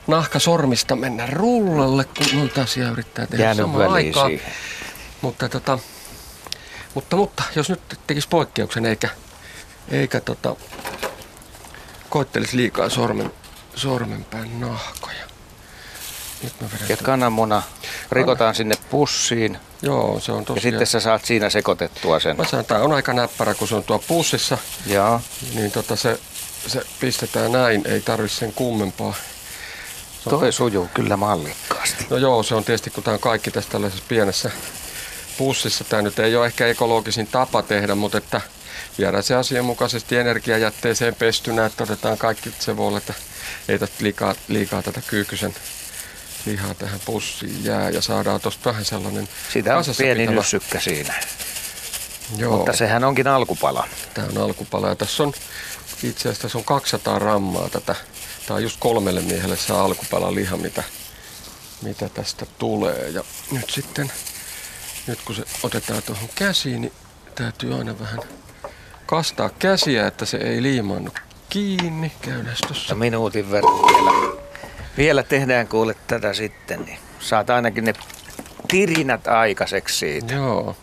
[0.08, 4.28] nahka sormista mennä rullalle, kun monta asiaa yrittää tehdä Jäänyt samaan aikaan.
[4.30, 4.52] siihen.
[5.22, 5.80] Mutta, tota,
[6.94, 9.10] mutta, mutta jos nyt tekisi poikkeuksen eikä,
[9.92, 10.56] eikä tota,
[12.10, 13.32] koittelisi liikaa sormen,
[13.76, 15.18] sormenpään nahkoja.
[16.44, 17.64] Nyt mä Ja kananmuna
[18.12, 19.58] rikotaan sinne pussiin.
[19.82, 20.62] Joo, se on Ja tosiaan.
[20.62, 22.38] sitten sä saat siinä sekoitettua sen.
[22.38, 24.58] Mä sanon, tää on aika näppärä, kun se on tuo pussissa.
[24.86, 25.22] Joo.
[25.56, 26.20] Niin tota se,
[26.68, 29.14] se pistetään näin, ei tarvi sen kummempaa.
[30.30, 32.06] Toi sujuu kyllä mallikkaasti.
[32.10, 34.52] No joo, se on tietysti, kun tämä on kaikki tässä tällaisessa pienessä
[35.38, 35.84] pussissa.
[35.84, 38.42] Tämä nyt ei ole ehkä ekologisin tapa tehdä, mutta että
[38.98, 43.14] viedään se asianmukaisesti energiajätteeseen pestynä, että otetaan kaikki, se voi olla, että
[43.68, 45.56] ei tästä liikaa, liikaa tätä kyykysen
[46.46, 51.14] lihaa tähän pussiin jää ja saadaan tuosta vähän sellainen Sitä on pieni pitävä- nyssykkä siinä.
[52.38, 52.58] Joo.
[52.58, 53.88] Mutta sehän onkin alkupala.
[54.14, 55.34] Tämä on alkupala ja tässä on
[56.04, 57.96] itse asiassa tässä on 200 rammaa tätä.
[58.48, 60.84] Tämä on just kolmelle miehelle se alkupala liha, mitä,
[61.82, 63.10] mitä tästä tulee.
[63.10, 64.12] Ja nyt sitten,
[65.08, 66.94] nyt kun se otetaan tuohon käsiin, niin
[67.36, 68.20] täytyy aina vähän
[69.06, 71.12] kastaa käsiä, että se ei liimaannu
[71.50, 72.12] kiinni.
[72.22, 72.92] Käydään tuossa.
[72.92, 74.38] Ja minuutin verran vielä.
[74.98, 77.94] Vielä tehdään kuule tätä sitten, niin saat ainakin ne
[78.68, 80.34] tirinät aikaiseksi siitä.
[80.34, 80.78] Joo.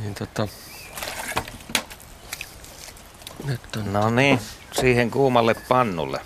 [0.00, 0.48] Niin tota...
[3.44, 3.92] Nyt on...
[3.92, 4.40] No niin,
[4.72, 6.20] siihen kuumalle pannulle.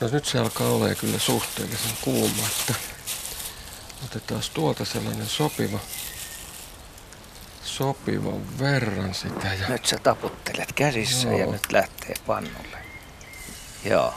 [0.00, 2.74] No nyt se alkaa olemaan kyllä suhteellisen kuuma, että
[4.04, 5.78] otetaan tuolta sellainen sopiva,
[7.64, 9.54] sopivan verran sitä.
[9.54, 9.68] Ja...
[9.68, 11.52] Nyt sä taputtelet käsissä ja Joo.
[11.52, 12.78] nyt lähtee pannulle.
[13.84, 14.14] Joo.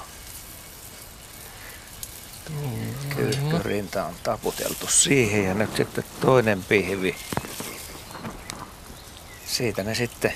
[3.15, 7.15] Kyykkyrinta on taputeltu siihen ja nyt sitten toinen pihvi.
[9.45, 10.33] Siitä ne sitten,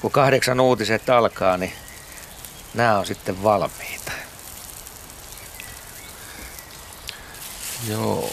[0.00, 1.72] kun kahdeksan uutiset alkaa, niin
[2.74, 4.12] nämä on sitten valmiita.
[7.88, 8.30] Joo.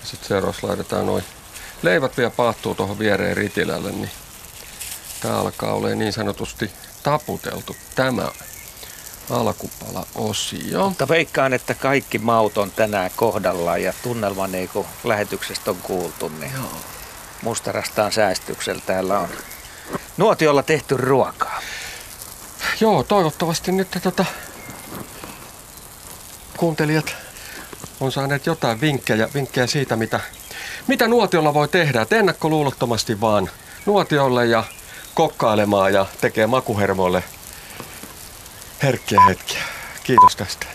[0.00, 1.24] Ja sitten seuraavaksi laitetaan noin
[1.82, 4.10] leivät vielä paahtuu tuohon viereen ritilälle, niin
[5.20, 6.70] tää alkaa olemaan niin sanotusti
[7.02, 8.28] taputeltu tämä
[9.30, 10.88] alkupala-osio.
[10.88, 16.28] Mutta veikkaan, että kaikki maut on tänään kohdallaan ja tunnelma niin kuin lähetyksestä on kuultu,
[16.28, 16.80] niin Joo.
[17.42, 19.28] mustarastaan säästyksellä täällä on
[20.16, 21.60] nuotiolla tehty ruokaa.
[22.80, 24.24] Joo, toivottavasti nyt tota,
[26.56, 27.23] kuuntelijat
[28.04, 30.20] on saaneet jotain vinkkejä, vinkkejä siitä, mitä,
[30.86, 32.02] mitä nuotiolla voi tehdä.
[32.02, 33.50] Et ennakkoluulottomasti vaan
[33.86, 34.64] nuotiolle ja
[35.14, 37.24] kokkailemaan ja tekee makuhermoille
[38.82, 39.62] herkkiä hetkiä.
[40.04, 40.66] Kiitos tästä.